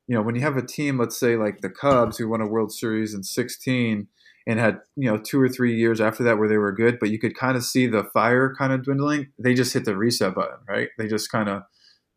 You 0.08 0.16
know, 0.16 0.24
when 0.24 0.34
you 0.34 0.42
have 0.42 0.58
a 0.58 0.66
team, 0.66 0.98
let's 0.98 1.16
say 1.16 1.36
like 1.36 1.62
the 1.62 1.70
Cubs, 1.70 2.18
who 2.18 2.28
won 2.28 2.42
a 2.42 2.48
World 2.48 2.74
Series 2.74 3.14
in 3.14 3.22
'16 3.22 4.08
and 4.48 4.60
had 4.60 4.80
you 4.96 5.10
know 5.10 5.18
two 5.18 5.42
or 5.42 5.50
three 5.50 5.76
years 5.76 6.00
after 6.00 6.24
that 6.24 6.38
where 6.38 6.48
they 6.48 6.58
were 6.58 6.72
good, 6.72 7.00
but 7.00 7.10
you 7.10 7.20
could 7.20 7.36
kind 7.36 7.58
of 7.58 7.64
see 7.64 7.88
the 7.88 8.04
fire 8.04 8.54
kind 8.58 8.74
of 8.74 8.84
dwindling. 8.84 9.32
They 9.40 9.54
just 9.54 9.74
hit 9.74 9.86
the 9.86 9.98
reset 9.98 10.36
button, 10.36 10.60
right? 10.68 10.90
They 10.98 11.08
just 11.08 11.32
kind 11.32 11.50
of 11.50 11.64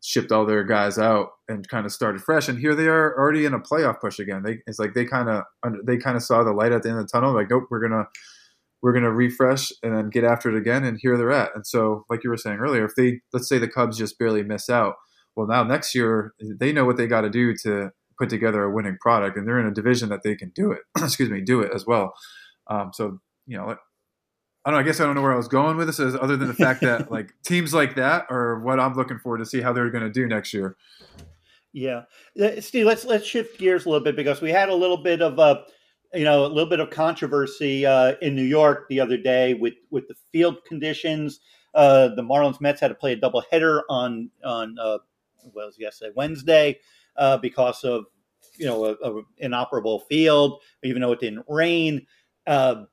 shipped 0.01 0.31
all 0.31 0.45
their 0.45 0.63
guys 0.63 0.97
out 0.97 1.31
and 1.47 1.67
kind 1.67 1.85
of 1.85 1.91
started 1.91 2.21
fresh. 2.21 2.47
And 2.47 2.59
here 2.59 2.75
they 2.75 2.87
are 2.87 3.17
already 3.17 3.45
in 3.45 3.53
a 3.53 3.59
playoff 3.59 3.99
push 3.99 4.19
again. 4.19 4.43
They 4.43 4.59
it's 4.67 4.79
like 4.79 4.93
they 4.93 5.05
kind 5.05 5.29
of 5.29 5.43
they 5.85 5.97
kind 5.97 6.15
of 6.15 6.23
saw 6.23 6.43
the 6.43 6.53
light 6.53 6.71
at 6.71 6.83
the 6.83 6.89
end 6.89 6.99
of 6.99 7.07
the 7.07 7.11
tunnel. 7.11 7.33
Like 7.33 7.49
nope, 7.49 7.65
we're 7.69 7.81
gonna 7.81 8.05
we're 8.81 8.93
gonna 8.93 9.11
refresh 9.11 9.71
and 9.83 9.95
then 9.95 10.09
get 10.09 10.23
after 10.23 10.49
it 10.49 10.57
again. 10.57 10.83
And 10.83 10.99
here 11.01 11.17
they're 11.17 11.31
at. 11.31 11.51
And 11.55 11.65
so 11.65 12.05
like 12.09 12.23
you 12.23 12.29
were 12.29 12.37
saying 12.37 12.59
earlier, 12.59 12.85
if 12.85 12.95
they 12.95 13.21
let's 13.33 13.49
say 13.49 13.57
the 13.57 13.67
Cubs 13.67 13.97
just 13.97 14.19
barely 14.19 14.43
miss 14.43 14.69
out. 14.69 14.95
Well, 15.35 15.47
now 15.47 15.63
next 15.63 15.95
year 15.95 16.33
they 16.39 16.73
know 16.73 16.85
what 16.85 16.97
they 16.97 17.07
got 17.07 17.21
to 17.21 17.29
do 17.29 17.55
to 17.63 17.91
put 18.19 18.29
together 18.29 18.63
a 18.63 18.71
winning 18.71 18.97
product, 18.99 19.37
and 19.37 19.47
they're 19.47 19.59
in 19.59 19.65
a 19.65 19.73
division 19.73 20.09
that 20.09 20.23
they 20.23 20.35
can 20.35 20.51
do 20.53 20.71
it. 20.71 20.81
excuse 20.97 21.29
me, 21.29 21.41
do 21.41 21.61
it 21.61 21.71
as 21.73 21.85
well. 21.85 22.13
Um, 22.67 22.91
so 22.93 23.19
you 23.47 23.57
know, 23.57 23.75
I 24.65 24.71
don't 24.71 24.73
know. 24.73 24.79
I 24.79 24.83
guess 24.83 24.99
I 24.99 25.05
don't 25.05 25.15
know 25.15 25.21
where 25.21 25.33
I 25.33 25.37
was 25.37 25.47
going 25.47 25.77
with 25.77 25.87
this, 25.87 25.99
other 25.99 26.37
than 26.37 26.47
the 26.47 26.53
fact 26.53 26.81
that 26.81 27.11
like 27.11 27.33
teams 27.43 27.73
like 27.73 27.95
that 27.95 28.25
are 28.29 28.59
what 28.59 28.79
I'm 28.79 28.93
looking 28.93 29.19
for 29.19 29.37
to 29.37 29.45
see 29.45 29.61
how 29.61 29.73
they're 29.73 29.89
going 29.89 30.03
to 30.03 30.11
do 30.11 30.27
next 30.27 30.53
year. 30.53 30.75
Yeah, 31.71 32.03
uh, 32.41 32.61
Steve. 32.61 32.85
Let's 32.85 33.05
let's 33.05 33.25
shift 33.25 33.59
gears 33.59 33.85
a 33.85 33.89
little 33.89 34.03
bit 34.03 34.15
because 34.15 34.41
we 34.41 34.51
had 34.51 34.69
a 34.69 34.75
little 34.75 34.97
bit 34.97 35.21
of 35.21 35.39
a, 35.39 35.63
you 36.13 36.23
know, 36.23 36.45
a 36.45 36.47
little 36.47 36.69
bit 36.69 36.79
of 36.79 36.89
controversy 36.89 37.85
uh, 37.85 38.15
in 38.21 38.35
New 38.35 38.43
York 38.43 38.87
the 38.89 38.99
other 38.99 39.17
day 39.17 39.53
with 39.53 39.75
with 39.89 40.07
the 40.07 40.15
field 40.31 40.63
conditions. 40.65 41.39
Uh, 41.75 42.09
the 42.15 42.23
Marlins 42.23 42.59
Mets 42.59 42.81
had 42.81 42.87
to 42.87 42.95
play 42.95 43.13
a 43.13 43.17
doubleheader 43.17 43.81
on 43.87 44.29
on 44.43 44.75
uh, 44.81 44.97
what 45.53 45.67
was 45.67 45.77
yesterday 45.79 46.11
Wednesday 46.15 46.79
uh, 47.19 47.37
because 47.37 47.83
of 47.83 48.05
you 48.57 48.65
know 48.65 48.85
a, 48.85 48.93
a, 48.93 49.21
inoperable 49.37 49.99
field, 49.99 50.61
even 50.83 51.01
though 51.01 51.11
it 51.11 51.19
didn't 51.19 51.45
rain. 51.47 52.05
Uh, 52.47 52.85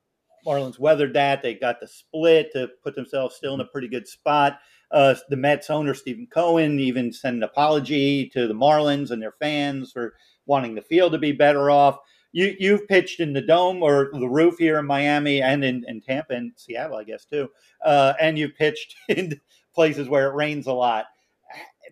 Marlins 0.47 0.79
weathered 0.79 1.15
that. 1.15 1.43
They 1.43 1.55
got 1.55 1.81
the 1.81 1.89
split 1.89 2.53
to 2.53 2.69
put 2.83 2.95
themselves 2.95 3.35
still 3.35 3.55
in 3.55 3.61
a 3.61 3.67
pretty 3.67 3.89
good 3.89 4.07
spot. 4.07 4.59
Uh, 4.93 5.15
the 5.29 5.37
Mets 5.37 5.71
owner 5.71 5.95
Steven 5.95 6.29
Cohen 6.33 6.79
even 6.79 7.13
sent 7.13 7.37
an 7.37 7.43
apology 7.43 8.29
to 8.29 8.47
the 8.47 8.55
Marlins 8.55 9.11
and 9.11 9.21
their 9.21 9.35
fans 9.41 9.91
for 9.91 10.15
wanting 10.47 10.75
the 10.75 10.83
field 10.83 11.13
to 11.13 11.19
be 11.19 11.33
better 11.33 11.71
off. 11.71 11.99
You 12.33 12.55
you've 12.59 12.87
pitched 12.87 13.21
in 13.21 13.33
the 13.33 13.41
dome 13.41 13.83
or 13.83 14.11
the 14.13 14.29
roof 14.29 14.57
here 14.59 14.79
in 14.79 14.87
Miami 14.87 15.43
and 15.43 15.65
in, 15.65 15.85
in 15.89 16.01
Tampa 16.01 16.35
and 16.35 16.53
Seattle, 16.57 16.99
I 16.99 17.05
guess 17.05 17.25
too. 17.25 17.49
Uh, 17.85 18.13
and 18.21 18.39
you've 18.39 18.55
pitched 18.55 18.95
in 19.09 19.41
places 19.75 20.09
where 20.09 20.31
it 20.31 20.35
rains 20.35 20.67
a 20.67 20.73
lot 20.73 21.07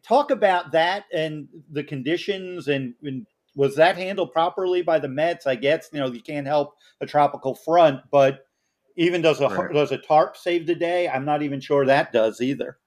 talk 0.06 0.30
about 0.30 0.72
that 0.72 1.04
and 1.12 1.48
the 1.70 1.84
conditions 1.84 2.68
and, 2.68 2.94
and, 3.02 3.26
was 3.56 3.76
that 3.76 3.96
handled 3.96 4.32
properly 4.32 4.82
by 4.82 4.98
the 4.98 5.06
Mets? 5.06 5.46
I 5.46 5.54
guess 5.54 5.88
you 5.92 6.00
know 6.00 6.08
you 6.08 6.20
can't 6.20 6.44
help 6.44 6.74
a 7.00 7.06
tropical 7.06 7.54
front, 7.54 8.00
but 8.10 8.46
even 8.96 9.22
does 9.22 9.40
a 9.40 9.48
right. 9.48 9.72
does 9.72 9.92
a 9.92 9.98
tarp 9.98 10.36
save 10.36 10.66
the 10.66 10.74
day? 10.74 11.08
I'm 11.08 11.24
not 11.24 11.42
even 11.42 11.60
sure 11.60 11.86
that 11.86 12.12
does 12.12 12.40
either. 12.40 12.78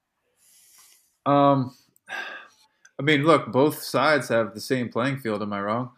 Um, 1.24 1.74
I 2.98 3.02
mean, 3.02 3.24
look, 3.24 3.52
both 3.52 3.82
sides 3.82 4.28
have 4.28 4.54
the 4.54 4.60
same 4.60 4.88
playing 4.88 5.18
field. 5.18 5.42
Am 5.42 5.52
I 5.52 5.60
wrong? 5.60 5.90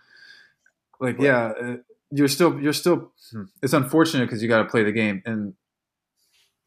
Like, 1.00 1.18
right. 1.18 1.24
yeah, 1.24 1.52
uh, 1.61 1.76
you're 2.11 2.28
still 2.28 2.61
you're 2.61 2.72
still. 2.72 3.12
Hmm, 3.33 3.44
it's 3.62 3.72
unfortunate 3.72 4.26
because 4.26 4.42
you 4.42 4.48
got 4.48 4.62
to 4.62 4.68
play 4.68 4.83
the 4.83 4.92
game, 4.92 5.22
and 5.24 5.54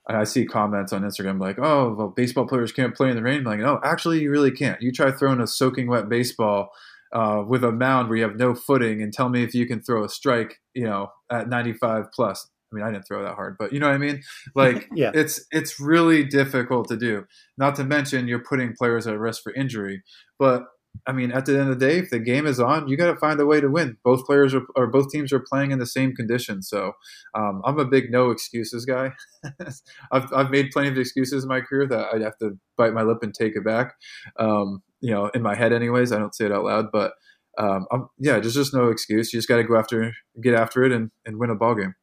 I 0.08 0.26
see 0.26 0.46
comments 0.46 0.92
on 0.92 1.04
Instagram 1.04 1.40
like, 1.40 1.58
"Oh, 1.60 1.94
well, 1.98 2.10
baseball 2.10 2.46
players 2.46 2.72
can't 2.72 2.96
play 2.96 3.10
in 3.10 3.16
the 3.16 3.24
rain." 3.24 3.40
I'm 3.40 3.46
like, 3.46 3.60
no, 3.60 3.80
actually, 3.84 4.22
you 4.22 4.32
really 4.32 4.52
can't. 4.52 4.82
You 4.82 4.92
try 4.92 5.12
throwing 5.12 5.40
a 5.40 5.48
soaking 5.48 5.88
wet 5.88 6.10
baseball 6.10 6.70
uh, 7.14 7.44
with 7.48 7.64
a 7.64 7.72
mound 7.72 8.10
where 8.10 8.18
you 8.18 8.24
have 8.24 8.36
no 8.36 8.54
footing, 8.54 9.02
and 9.02 9.14
tell 9.14 9.30
me 9.30 9.44
if 9.44 9.54
you 9.54 9.66
can 9.66 9.82
throw 9.82 10.04
a 10.04 10.10
strike, 10.10 10.60
you 10.74 10.86
know, 10.86 11.08
at 11.32 11.48
95 11.48 12.12
plus. 12.14 12.50
I 12.72 12.76
mean, 12.76 12.86
I 12.86 12.92
didn't 12.92 13.08
throw 13.08 13.24
that 13.24 13.36
hard, 13.36 13.56
but 13.60 13.72
you 13.72 13.80
know 13.80 13.88
what 13.88 13.96
I 13.96 14.00
mean. 14.00 14.22
Like, 14.56 14.90
yeah. 14.94 15.12
it's 15.14 15.46
it's 15.52 15.80
really 15.80 16.24
difficult 16.24 16.90
to 16.90 16.98
do. 16.98 17.26
Not 17.58 17.76
to 17.76 17.84
mention, 17.84 18.28
you're 18.28 18.44
putting 18.44 18.74
players 18.74 19.08
at 19.08 19.18
risk 19.18 19.44
for 19.44 19.54
injury. 19.54 20.04
But 20.38 20.64
I 21.06 21.12
mean, 21.12 21.32
at 21.32 21.46
the 21.46 21.60
end 21.60 21.70
of 21.70 21.80
the 21.80 21.86
day, 21.86 21.98
if 21.98 22.10
the 22.10 22.20
game 22.20 22.46
is 22.46 22.60
on, 22.60 22.88
you 22.88 22.96
got 22.96 23.12
to 23.12 23.18
find 23.18 23.40
a 23.40 23.46
way 23.46 23.60
to 23.60 23.68
win. 23.68 23.98
Both 24.04 24.26
players 24.26 24.54
are, 24.54 24.62
or 24.76 24.88
both 24.88 25.10
teams 25.10 25.34
are 25.34 25.40
playing 25.40 25.72
in 25.72 25.80
the 25.80 25.86
same 25.86 26.16
conditions. 26.16 26.70
So 26.70 26.94
um, 27.36 27.62
I'm 27.66 27.80
a 27.80 27.86
big 27.86 28.10
no 28.10 28.30
excuses 28.32 28.86
guy. 28.86 29.12
I've, 30.12 30.32
I've 30.34 30.50
made 30.50 30.72
plenty 30.72 30.90
of 30.90 30.98
excuses 30.98 31.44
in 31.44 31.50
my 31.50 31.62
career 31.62 31.88
that 31.88 32.08
I'd 32.14 32.22
have 32.22 32.38
to 32.38 32.58
bite 32.78 32.94
my 32.94 33.02
lip 33.02 33.20
and 33.22 33.34
take 33.34 33.56
it 33.56 33.66
back. 33.66 33.96
Um, 34.40 34.82
you 35.02 35.12
know, 35.12 35.28
in 35.34 35.42
my 35.42 35.56
head, 35.56 35.74
anyways. 35.74 36.12
I 36.12 36.20
don't 36.20 36.34
say 36.34 36.46
it 36.46 36.52
out 36.52 36.64
loud, 36.64 36.86
but 36.94 37.14
um, 37.58 37.86
yeah, 38.18 38.40
there's 38.40 38.54
just 38.54 38.74
no 38.74 38.90
excuse. 38.90 39.34
You 39.34 39.40
just 39.40 39.50
got 39.50 39.58
to 39.58 39.64
go 39.64 39.78
after, 39.78 40.14
get 40.42 40.54
after 40.54 40.84
it, 40.84 40.92
and, 40.92 41.12
and 41.26 41.38
win 41.38 41.50
a 41.50 41.56
ball 41.56 41.76
game. 41.76 41.96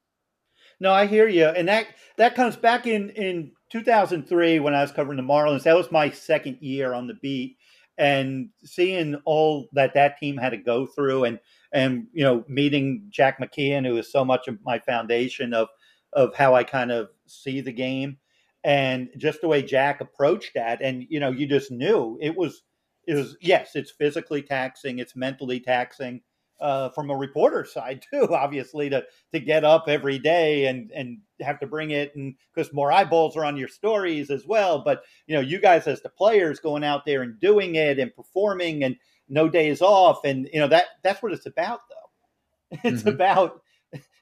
No, 0.79 0.93
I 0.93 1.07
hear 1.07 1.29
you, 1.29 1.47
and 1.47 1.69
that 1.69 1.87
that 2.17 2.35
comes 2.35 2.57
back 2.57 2.87
in 2.87 3.11
in 3.11 3.53
2003 3.71 4.61
when 4.61 4.75
I 4.75 4.81
was 4.81 4.93
covering 4.93 5.17
the 5.17 5.23
Marlins. 5.23 5.65
That 5.65 5.77
was 5.77 5.93
my 5.93 6.11
second 6.11 6.59
year 6.61 6.95
on 6.95 7.07
the 7.07 7.15
beat 7.21 7.57
and 8.01 8.49
seeing 8.65 9.15
all 9.27 9.69
that 9.73 9.95
that 9.95 10.19
team 10.19 10.37
had 10.37 10.51
to 10.51 10.57
go 10.57 10.87
through 10.87 11.25
and 11.25 11.39
and 11.73 12.07
you 12.13 12.25
know 12.25 12.45
meeting 12.49 13.07
Jack 13.11 13.39
McKeon 13.39 13.87
who 13.87 13.97
is 13.97 14.11
so 14.11 14.25
much 14.25 14.49
of 14.49 14.59
my 14.65 14.79
foundation 14.81 15.55
of 15.55 15.69
of 16.15 16.35
how 16.35 16.55
I 16.55 16.65
kind 16.65 16.91
of 16.91 17.11
see 17.27 17.61
the 17.61 17.73
game 17.73 18.17
and 18.65 19.09
just 19.17 19.41
the 19.41 19.49
way 19.49 19.63
Jack 19.63 20.01
approached 20.01 20.53
that 20.55 20.83
and 20.83 21.07
you 21.09 21.21
know 21.21 21.31
you 21.31 21.47
just 21.47 21.71
knew 21.71 22.19
it 22.21 22.37
was 22.37 22.63
is 23.07 23.37
yes, 23.41 23.73
it's 23.75 23.91
physically 23.91 24.43
taxing, 24.43 24.99
it's 24.99 25.17
mentally 25.17 25.61
taxing. 25.61 26.21
Uh, 26.61 26.91
from 26.91 27.11
a 27.11 27.17
reporter 27.17 27.65
side 27.65 28.05
too, 28.13 28.35
obviously 28.35 28.91
to 28.91 29.03
to 29.33 29.41
get 29.41 29.65
up 29.65 29.85
every 29.89 30.19
day 30.19 30.67
and 30.67 30.91
and 30.93 31.19
have 31.41 31.59
to 31.61 31.67
bring 31.67 31.91
it, 31.91 32.15
and 32.15 32.35
because 32.55 32.73
more 32.73 32.93
eyeballs 32.93 33.37
are 33.37 33.45
on 33.45 33.57
your 33.57 33.69
stories 33.69 34.31
as 34.31 34.47
well. 34.47 34.83
But 34.83 35.03
you 35.27 35.35
know, 35.35 35.41
you 35.41 35.59
guys 35.59 35.87
as 35.87 36.03
the 36.03 36.11
players 36.11 36.61
going 36.61 36.85
out 36.85 37.05
there 37.07 37.23
and 37.23 37.41
doing 37.41 37.77
it 37.77 37.99
and 37.99 38.15
performing 38.15 38.85
and 38.85 38.97
no 39.29 39.49
days 39.49 39.81
off, 39.81 40.25
and 40.25 40.49
you 40.53 40.61
know 40.61 40.69
that 40.69 40.87
that's 41.03 41.23
what 41.23 41.33
it's 41.33 41.47
about, 41.47 41.81
though. 41.89 42.79
It's 42.85 43.01
mm-hmm. 43.01 43.09
about 43.09 43.63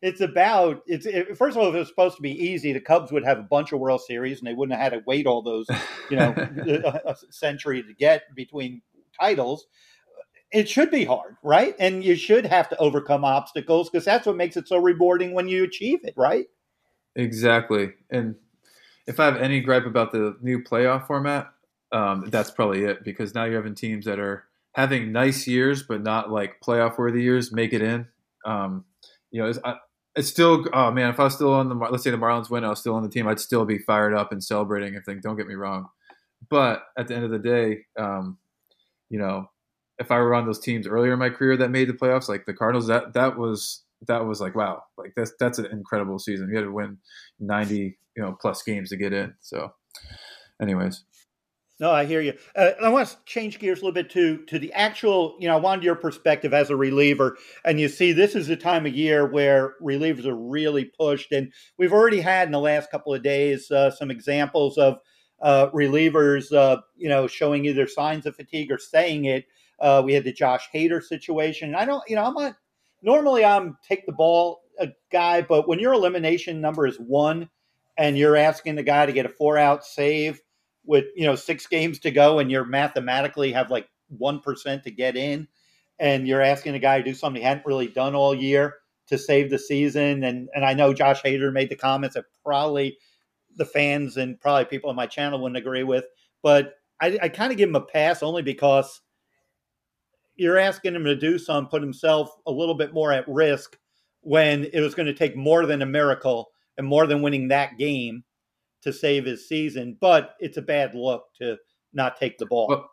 it's 0.01 0.21
about 0.21 0.83
it's 0.87 1.07
it, 1.07 1.37
first 1.37 1.57
of 1.57 1.63
all, 1.63 1.69
if 1.69 1.75
it 1.75 1.79
was 1.79 1.89
supposed 1.89 2.17
to 2.17 2.23
be 2.23 2.33
easy, 2.33 2.73
the 2.73 2.81
Cubs 2.81 3.13
would 3.13 3.25
have 3.25 3.39
a 3.39 3.43
bunch 3.43 3.73
of 3.73 3.81
World 3.81 4.01
Series, 4.01 4.39
and 4.39 4.47
they 4.47 4.55
wouldn't 4.55 4.79
have 4.79 4.93
had 4.93 4.99
to 4.99 5.05
wait 5.07 5.27
all 5.27 5.43
those 5.43 5.67
you 6.11 6.17
know 6.17 6.35
a, 6.37 7.03
a 7.11 7.17
century 7.31 7.83
to 7.83 7.93
get 7.95 8.35
between 8.35 8.81
titles. 9.19 9.67
It 10.51 10.69
should 10.69 10.91
be 10.91 11.05
hard, 11.05 11.37
right? 11.43 11.75
And 11.79 12.03
you 12.03 12.17
should 12.17 12.47
have 12.47 12.69
to 12.71 12.77
overcome 12.79 13.25
obstacles 13.25 13.91
because 13.91 14.05
that's 14.05 14.27
what 14.27 14.37
makes 14.37 14.57
it 14.57 14.67
so 14.67 14.79
rewarding 14.79 15.33
when 15.35 15.49
you 15.49 15.65
achieve 15.65 16.01
it, 16.05 16.15
right? 16.17 16.47
Exactly. 17.17 17.91
And 18.11 18.37
if 19.07 19.21
I 19.21 19.27
have 19.27 19.37
any 19.37 19.61
gripe 19.61 19.87
about 19.87 20.13
the 20.13 20.37
new 20.41 20.63
playoff 20.63 21.07
format, 21.07 21.49
um, 21.93 22.27
that's 22.29 22.51
probably 22.51 22.85
it 22.85 23.05
because 23.05 23.35
now 23.35 23.45
you're 23.45 23.57
having 23.57 23.75
teams 23.75 24.05
that 24.05 24.19
are 24.19 24.45
having 24.73 25.11
nice 25.11 25.47
years 25.47 25.83
but 25.83 26.03
not 26.03 26.31
like 26.31 26.61
playoff 26.61 26.99
worthy 26.99 27.23
years 27.23 27.53
make 27.53 27.73
it 27.73 27.83
in. 27.83 28.07
Um, 28.45 28.85
you 29.31 29.43
know, 29.43 29.49
it's, 29.49 29.59
I, 29.65 29.77
it's 30.15 30.29
still 30.29 30.67
oh 30.73 30.91
man, 30.91 31.11
if 31.11 31.21
I 31.21 31.25
was 31.25 31.35
still 31.35 31.53
on 31.53 31.69
the 31.69 31.75
let's 31.75 32.05
say 32.05 32.11
the 32.11 32.17
Marlins 32.17 32.51
win, 32.51 32.65
I 32.65 32.69
was 32.69 32.81
still 32.81 32.95
on 32.95 33.03
the 33.03 33.09
team, 33.09 33.27
I'd 33.27 33.41
still 33.41 33.65
be 33.65 33.79
fired 33.79 34.15
up 34.15 34.33
and 34.33 34.43
celebrating 34.43 34.95
and 34.95 35.05
think, 35.05 35.23
don't 35.23 35.37
get 35.37 35.47
me 35.47 35.55
wrong. 35.55 35.89
But 36.51 36.85
at 36.97 37.09
the 37.09 37.15
end 37.15 37.25
of 37.25 37.31
the 37.31 37.39
day, 37.39 37.85
um, 37.99 38.39
you 39.11 39.19
know, 39.19 39.51
if 39.99 40.11
I 40.11 40.19
were 40.19 40.35
on 40.35 40.47
those 40.47 40.61
teams 40.61 40.87
earlier 40.87 41.13
in 41.13 41.19
my 41.19 41.31
career 41.31 41.57
that 41.57 41.71
made 41.71 41.89
the 41.89 41.95
playoffs, 41.95 42.29
like 42.29 42.47
the 42.47 42.55
Cardinals, 42.55 42.87
that 42.87 43.15
that 43.15 43.39
was 43.39 43.83
that 44.07 44.25
was 44.25 44.41
like 44.41 44.55
wow, 44.55 44.83
like 44.97 45.13
that's 45.17 45.33
that's 45.39 45.59
an 45.59 45.67
incredible 45.67 46.19
season. 46.19 46.49
You 46.49 46.57
had 46.57 46.65
to 46.65 46.73
win 46.73 46.99
ninety 47.41 47.99
you 48.17 48.23
know 48.23 48.37
plus 48.41 48.63
games 48.63 48.91
to 48.91 48.97
get 48.97 49.13
in. 49.13 49.35
So, 49.41 49.73
anyways. 50.61 51.05
No, 51.81 51.93
I 51.93 52.07
hear 52.07 52.21
you. 52.21 52.33
Uh, 52.57 52.73
I 52.83 52.89
want 52.89 53.09
to 53.09 53.17
change 53.25 53.61
gears 53.61 53.79
a 53.79 53.83
little 53.83 53.95
bit 53.95 54.11
to 54.11 54.45
to 54.47 54.59
the 54.59 54.73
actual. 54.73 55.37
You 55.39 55.47
know, 55.47 55.55
I 55.55 55.61
wanted 55.61 55.85
your 55.85 55.95
perspective 55.95 56.53
as 56.53 56.71
a 56.71 56.77
reliever, 56.77 57.37
and 57.65 57.79
you 57.79 57.89
see, 57.89 58.13
this 58.13 58.35
is 58.35 58.49
the 58.49 58.57
time 58.57 58.85
of 58.85 58.95
year 58.95 59.25
where 59.25 59.75
relievers 59.81 60.27
are 60.27 60.35
really 60.35 60.87
pushed, 60.87 61.31
and 61.31 61.53
we've 61.77 61.93
already 61.93 62.21
had 62.21 62.49
in 62.49 62.53
the 62.53 62.59
last 62.59 62.91
couple 62.91 63.15
of 63.15 63.23
days 63.23 63.71
uh, 63.71 63.93
some 63.93 64.11
examples 64.11 64.77
of 64.77 64.99
uh, 65.41 65.69
relievers, 65.71 66.53
uh, 66.53 66.81
you 66.97 67.09
know, 67.09 67.29
showing 67.29 67.65
either 67.65 67.87
signs 67.87 68.27
of 68.27 68.35
fatigue 68.35 68.73
or 68.73 68.79
saying 68.79 69.27
it. 69.27 69.45
Uh, 69.81 70.03
we 70.05 70.13
had 70.13 70.25
the 70.25 70.33
Josh 70.33 70.69
Hader 70.75 71.03
situation. 71.03 71.75
I 71.75 71.85
don't, 71.85 72.03
you 72.09 72.17
know, 72.17 72.25
I'm 72.25 72.35
not 72.35 72.57
normally 73.03 73.45
I'm 73.45 73.77
take 73.87 74.07
the 74.07 74.13
ball 74.13 74.63
a 74.79 74.89
guy, 75.11 75.43
but 75.43 75.69
when 75.69 75.79
your 75.79 75.93
elimination 75.93 76.61
number 76.61 76.87
is 76.87 76.97
one, 76.97 77.49
and 77.97 78.17
you're 78.17 78.37
asking 78.37 78.77
the 78.77 78.83
guy 78.83 79.07
to 79.07 79.13
get 79.13 79.27
a 79.27 79.29
four 79.29 79.59
out 79.59 79.85
save 79.85 80.41
with 80.85 81.07
you 81.17 81.27
know 81.27 81.35
six 81.35 81.67
games 81.67 81.99
to 82.01 82.11
go 82.11 82.39
and 82.39 82.51
you're 82.51 82.65
mathematically 82.65 83.53
have 83.53 83.71
like 83.71 83.89
one 84.09 84.41
percent 84.41 84.85
to 84.85 84.91
get 84.91 85.17
in, 85.17 85.49
and 85.99 86.27
you're 86.27 86.43
asking 86.43 86.75
a 86.75 86.79
guy 86.79 86.99
to 86.99 87.05
do 87.05 87.15
something 87.15 87.43
he 87.43 87.47
hadn't 87.47 87.67
really 87.67 87.89
done 87.89 88.15
all 88.15 88.35
year 88.35 88.77
to 89.09 89.19
save 89.19 89.51
the 89.51 89.59
season. 89.59 90.25
And 90.25 90.49
and 90.55 90.65
I 90.65 90.75
know 90.75 90.95
Josh 90.95 91.23
Hader 91.23 91.53
made 91.53 91.71
the 91.71 91.77
comments 91.77 92.15
that 92.15 92.25
probably 92.45 92.99
the 93.57 93.65
fans 93.65 94.17
and 94.17 94.41
probably 94.41 94.65
people 94.67 94.91
on 94.91 94.97
my 94.97 95.07
channel 95.07 95.41
wouldn't 95.41 95.59
agree 95.59 95.83
with, 95.83 96.05
but 96.43 96.75
I, 97.01 97.19
I 97.23 97.29
kind 97.29 97.51
of 97.51 97.59
give 97.59 97.69
him 97.69 97.77
a 97.77 97.81
pass 97.81 98.23
only 98.23 98.43
because 98.43 99.01
you're 100.39 100.57
asking 100.57 100.95
him 100.95 101.05
to 101.05 101.17
do 101.17 101.39
something, 101.39 101.69
put 101.69 101.83
himself 101.83 102.31
a 102.47 102.51
little 102.51 102.75
bit 102.75 102.95
more 102.95 103.13
at 103.13 103.29
risk 103.29 103.77
when 104.21 104.65
it 104.73 104.81
was 104.81 104.95
going 104.95 105.07
to 105.07 105.15
take 105.15 105.37
more 105.37 105.67
than 105.67 105.83
a 105.83 105.87
miracle 105.87 106.49
and 106.77 106.87
more 106.87 107.07
than 107.07 107.23
winning 107.23 107.49
that 107.49 107.77
game 107.77 108.25
to 108.83 108.93
save 108.93 109.25
his 109.25 109.49
season, 109.49 109.97
but 110.01 110.35
it's 110.39 110.57
a 110.57 110.63
bad 110.63 110.95
look 110.95 111.25
to 111.39 111.57
not 111.93 112.17
take 112.17 112.39
the 112.39 112.47
ball. 112.47 112.69
Well, 112.69 112.91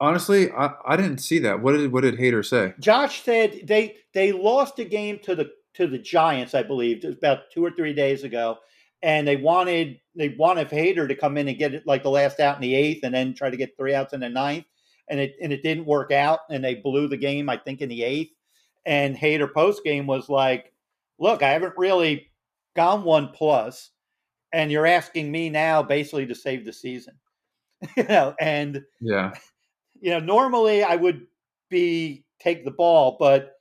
honestly, 0.00 0.50
I, 0.52 0.74
I 0.86 0.96
didn't 0.96 1.18
see 1.18 1.38
that. 1.40 1.62
What 1.62 1.72
did 1.72 1.90
what 1.92 2.02
did 2.02 2.18
Hader 2.18 2.44
say? 2.44 2.74
Josh 2.78 3.22
said 3.22 3.60
they 3.64 3.96
they 4.12 4.32
lost 4.32 4.78
a 4.78 4.84
game 4.84 5.18
to 5.20 5.34
the 5.34 5.50
to 5.74 5.86
the 5.86 5.98
Giants, 5.98 6.54
I 6.54 6.62
believe, 6.62 7.04
it 7.04 7.06
was 7.06 7.16
about 7.16 7.50
two 7.52 7.64
or 7.64 7.70
three 7.70 7.92
days 7.92 8.24
ago, 8.24 8.58
and 9.02 9.26
they 9.26 9.36
wanted 9.36 10.00
they 10.14 10.30
wanted 10.30 10.68
Hader 10.68 11.08
to 11.08 11.14
come 11.14 11.38
in 11.38 11.48
and 11.48 11.58
get 11.58 11.74
it 11.74 11.86
like 11.86 12.02
the 12.02 12.10
last 12.10 12.40
out 12.40 12.56
in 12.56 12.62
the 12.62 12.74
eighth, 12.74 13.04
and 13.04 13.14
then 13.14 13.34
try 13.34 13.48
to 13.48 13.56
get 13.56 13.76
three 13.76 13.94
outs 13.94 14.12
in 14.12 14.20
the 14.20 14.28
ninth, 14.28 14.66
and 15.10 15.20
it 15.20 15.36
and 15.42 15.52
it 15.52 15.62
didn't 15.62 15.86
work 15.86 16.12
out, 16.12 16.40
and 16.50 16.62
they 16.62 16.74
blew 16.74 17.08
the 17.08 17.16
game, 17.16 17.48
I 17.48 17.56
think, 17.56 17.80
in 17.80 17.88
the 17.88 18.02
eighth. 18.02 18.32
And 18.86 19.16
Hader 19.16 19.52
post 19.52 19.84
game 19.84 20.06
was 20.06 20.28
like, 20.28 20.72
"Look, 21.18 21.42
I 21.42 21.50
haven't 21.50 21.74
really 21.76 22.30
gone 22.78 23.02
one 23.02 23.32
and 24.52 24.70
you're 24.70 24.86
asking 24.86 25.30
me 25.30 25.50
now 25.50 25.82
basically 25.82 26.26
to 26.26 26.34
save 26.34 26.64
the 26.64 26.72
season. 26.72 27.14
You 27.96 28.04
know 28.04 28.34
and 28.40 28.82
yeah. 29.00 29.32
you 30.00 30.10
know 30.10 30.18
normally 30.18 30.82
i 30.82 30.96
would 30.96 31.26
be 31.70 32.24
take 32.40 32.64
the 32.64 32.72
ball 32.72 33.16
but 33.20 33.52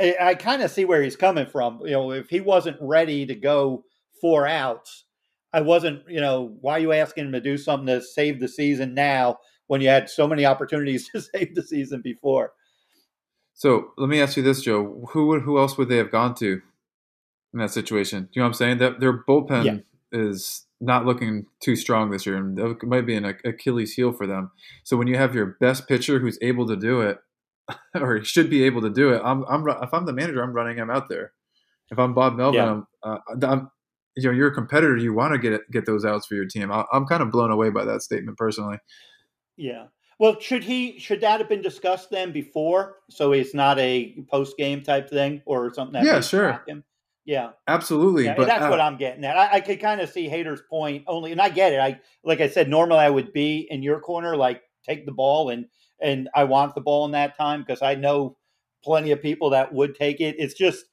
i, 0.00 0.16
I 0.18 0.34
kind 0.34 0.62
of 0.62 0.70
see 0.70 0.86
where 0.86 1.02
he's 1.02 1.16
coming 1.16 1.46
from. 1.46 1.80
You 1.84 1.92
know 1.92 2.12
if 2.12 2.30
he 2.30 2.40
wasn't 2.40 2.78
ready 2.80 3.26
to 3.26 3.34
go 3.34 3.84
four 4.22 4.46
outs 4.46 5.04
i 5.52 5.60
wasn't 5.60 6.02
you 6.08 6.20
know 6.20 6.56
why 6.62 6.72
are 6.72 6.78
you 6.78 6.92
asking 6.92 7.26
him 7.26 7.32
to 7.32 7.40
do 7.40 7.58
something 7.58 7.86
to 7.86 8.00
save 8.00 8.40
the 8.40 8.48
season 8.48 8.94
now 8.94 9.36
when 9.68 9.80
you 9.80 9.88
had 9.88 10.10
so 10.10 10.26
many 10.26 10.44
opportunities 10.44 11.08
to 11.12 11.22
save 11.22 11.54
the 11.54 11.62
season 11.62 12.02
before 12.02 12.52
so 13.54 13.92
let 13.96 14.08
me 14.08 14.20
ask 14.20 14.36
you 14.36 14.42
this 14.42 14.62
joe 14.62 15.06
who 15.12 15.26
would 15.26 15.42
who 15.42 15.58
else 15.58 15.78
would 15.78 15.88
they 15.88 15.96
have 15.96 16.10
gone 16.10 16.34
to 16.34 16.60
in 17.52 17.60
that 17.60 17.70
situation. 17.70 18.28
You 18.32 18.40
know 18.40 18.46
what 18.46 18.48
I'm 18.48 18.54
saying? 18.54 18.78
That 18.78 19.00
their 19.00 19.24
bullpen 19.24 19.64
yeah. 19.64 19.78
is 20.12 20.66
not 20.80 21.06
looking 21.06 21.46
too 21.60 21.76
strong 21.76 22.10
this 22.10 22.26
year, 22.26 22.36
and 22.36 22.56
that 22.56 22.82
might 22.84 23.06
be 23.06 23.16
an 23.16 23.36
Achilles 23.44 23.94
heel 23.94 24.12
for 24.12 24.26
them. 24.26 24.50
So 24.84 24.96
when 24.96 25.08
you 25.08 25.16
have 25.16 25.34
your 25.34 25.56
best 25.60 25.88
pitcher 25.88 26.18
who's 26.18 26.38
able 26.42 26.66
to 26.68 26.76
do 26.76 27.00
it, 27.00 27.18
or 27.94 28.22
should 28.22 28.50
be 28.50 28.62
able 28.64 28.80
to 28.82 28.90
do 28.90 29.12
it, 29.12 29.20
I'm, 29.24 29.44
I'm 29.48 29.66
if 29.82 29.92
I'm 29.92 30.06
the 30.06 30.12
manager, 30.12 30.42
I'm 30.42 30.52
running 30.52 30.76
him 30.76 30.90
out 30.90 31.08
there. 31.08 31.32
If 31.90 31.98
I'm 31.98 32.14
Bob 32.14 32.36
Melvin, 32.36 32.60
yeah. 32.60 32.70
I'm, 32.70 32.86
uh, 33.02 33.46
I'm, 33.46 33.70
you 34.16 34.24
know, 34.24 34.30
you're 34.30 34.48
a 34.48 34.54
competitor. 34.54 34.96
You 34.96 35.14
want 35.14 35.32
to 35.32 35.38
get 35.38 35.70
get 35.70 35.86
those 35.86 36.04
outs 36.04 36.26
for 36.26 36.34
your 36.34 36.46
team. 36.46 36.70
I, 36.70 36.84
I'm 36.92 37.06
kind 37.06 37.22
of 37.22 37.30
blown 37.30 37.50
away 37.50 37.70
by 37.70 37.84
that 37.84 38.02
statement 38.02 38.36
personally. 38.36 38.78
Yeah. 39.58 39.86
Well, 40.18 40.40
should 40.40 40.64
he 40.64 40.98
should 40.98 41.20
that 41.20 41.40
have 41.40 41.48
been 41.48 41.62
discussed 41.62 42.10
then 42.10 42.32
before, 42.32 42.96
so 43.08 43.32
it's 43.32 43.54
not 43.54 43.78
a 43.78 44.16
post 44.28 44.56
game 44.56 44.82
type 44.82 45.10
thing 45.10 45.42
or 45.46 45.72
something? 45.72 46.04
yeah, 46.04 46.20
sure. 46.20 46.64
Yeah, 47.24 47.50
absolutely. 47.68 48.24
Yeah, 48.24 48.34
but 48.36 48.46
that's 48.46 48.64
uh, 48.64 48.68
what 48.68 48.80
I'm 48.80 48.96
getting 48.96 49.22
at. 49.24 49.36
I, 49.36 49.56
I 49.56 49.60
could 49.60 49.80
kind 49.80 50.00
of 50.00 50.08
see 50.08 50.28
Hader's 50.28 50.62
point 50.70 51.04
only, 51.06 51.30
and 51.30 51.40
I 51.40 51.50
get 51.50 51.74
it. 51.74 51.78
I 51.78 52.00
like 52.24 52.40
I 52.40 52.48
said, 52.48 52.68
normally 52.68 53.00
I 53.00 53.10
would 53.10 53.34
be 53.34 53.66
in 53.70 53.82
your 53.82 54.00
corner, 54.00 54.34
like 54.34 54.62
take 54.82 55.04
the 55.04 55.12
ball, 55.12 55.50
and 55.50 55.66
and 56.00 56.28
I 56.34 56.44
want 56.44 56.74
the 56.74 56.80
ball 56.80 57.04
in 57.04 57.12
that 57.12 57.36
time 57.36 57.60
because 57.60 57.82
I 57.82 57.96
know 57.96 58.38
plenty 58.82 59.10
of 59.10 59.20
people 59.20 59.50
that 59.50 59.74
would 59.74 59.94
take 59.94 60.20
it. 60.20 60.36
It's 60.38 60.54
just 60.54 60.86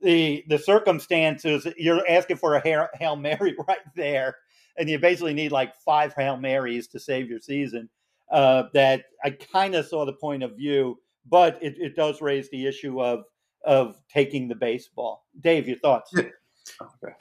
the 0.00 0.44
the 0.48 0.58
circumstances. 0.58 1.66
You're 1.76 2.08
asking 2.08 2.38
for 2.38 2.54
a 2.54 2.88
hail 2.98 3.16
mary 3.16 3.54
right 3.68 3.78
there, 3.94 4.36
and 4.76 4.88
you 4.88 4.98
basically 4.98 5.34
need 5.34 5.52
like 5.52 5.76
five 5.76 6.14
hail 6.14 6.36
marys 6.36 6.88
to 6.88 7.00
save 7.00 7.28
your 7.28 7.40
season. 7.40 7.90
Uh, 8.32 8.64
that 8.72 9.04
I 9.22 9.30
kind 9.30 9.74
of 9.74 9.86
saw 9.86 10.06
the 10.06 10.14
point 10.14 10.42
of 10.42 10.56
view, 10.56 10.98
but 11.28 11.58
it, 11.62 11.74
it 11.78 11.94
does 11.94 12.22
raise 12.22 12.48
the 12.50 12.66
issue 12.66 13.00
of 13.00 13.24
of 13.64 13.96
taking 14.12 14.48
the 14.48 14.54
baseball. 14.54 15.26
Dave, 15.38 15.68
your 15.68 15.78
thoughts? 15.78 16.12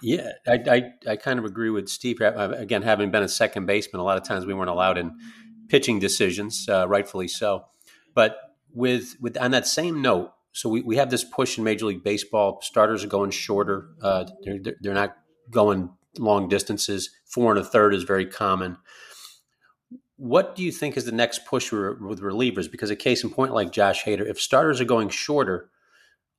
Yeah, 0.02 0.32
I, 0.48 0.54
I, 0.54 1.12
I, 1.12 1.16
kind 1.16 1.38
of 1.40 1.46
agree 1.46 1.70
with 1.70 1.90
Steve. 1.90 2.22
Again, 2.22 2.84
having 2.84 3.12
been 3.12 3.24
a 3.24 3.28
second 3.28 3.66
baseman, 3.66 4.00
a 4.00 4.04
lot 4.04 4.18
of 4.18 4.24
times 4.24 4.46
we 4.46 4.54
weren't 4.54 4.70
allowed 4.70 4.98
in 4.98 5.18
pitching 5.68 6.00
decisions, 6.00 6.68
uh, 6.70 6.88
rightfully 6.88 7.28
so. 7.28 7.66
But 8.14 8.38
with 8.74 9.16
with 9.20 9.38
on 9.38 9.52
that 9.52 9.68
same 9.68 10.02
note, 10.02 10.32
so 10.52 10.70
we, 10.70 10.82
we 10.82 10.98
have 10.98 11.10
this 11.10 11.24
push 11.24 11.58
in 11.58 11.64
Major 11.64 11.86
League 11.86 12.04
Baseball. 12.04 12.60
Starters 12.62 13.04
are 13.04 13.08
going 13.08 13.32
shorter. 13.32 13.90
Uh, 14.02 14.26
they're 14.44 14.60
they're 14.80 14.94
not 14.94 15.16
going 15.50 15.92
long 16.18 16.48
distances. 16.48 17.10
Four 17.26 17.52
and 17.52 17.60
a 17.60 17.64
third 17.64 17.94
is 17.94 18.04
very 18.04 18.26
common. 18.26 18.78
What 20.22 20.56
do 20.56 20.62
you 20.62 20.72
think 20.72 20.98
is 20.98 21.06
the 21.06 21.12
next 21.12 21.46
push 21.46 21.72
with 21.72 22.22
relievers? 22.22 22.70
Because 22.70 22.92
a 22.92 22.96
case 22.96 23.24
in 23.24 23.32
point 23.32 23.56
like 23.56 23.72
Josh 23.72 24.04
Hader, 24.04 24.30
if 24.30 24.40
starters 24.40 24.80
are 24.80 24.86
going 24.86 25.10
shorter, 25.10 25.72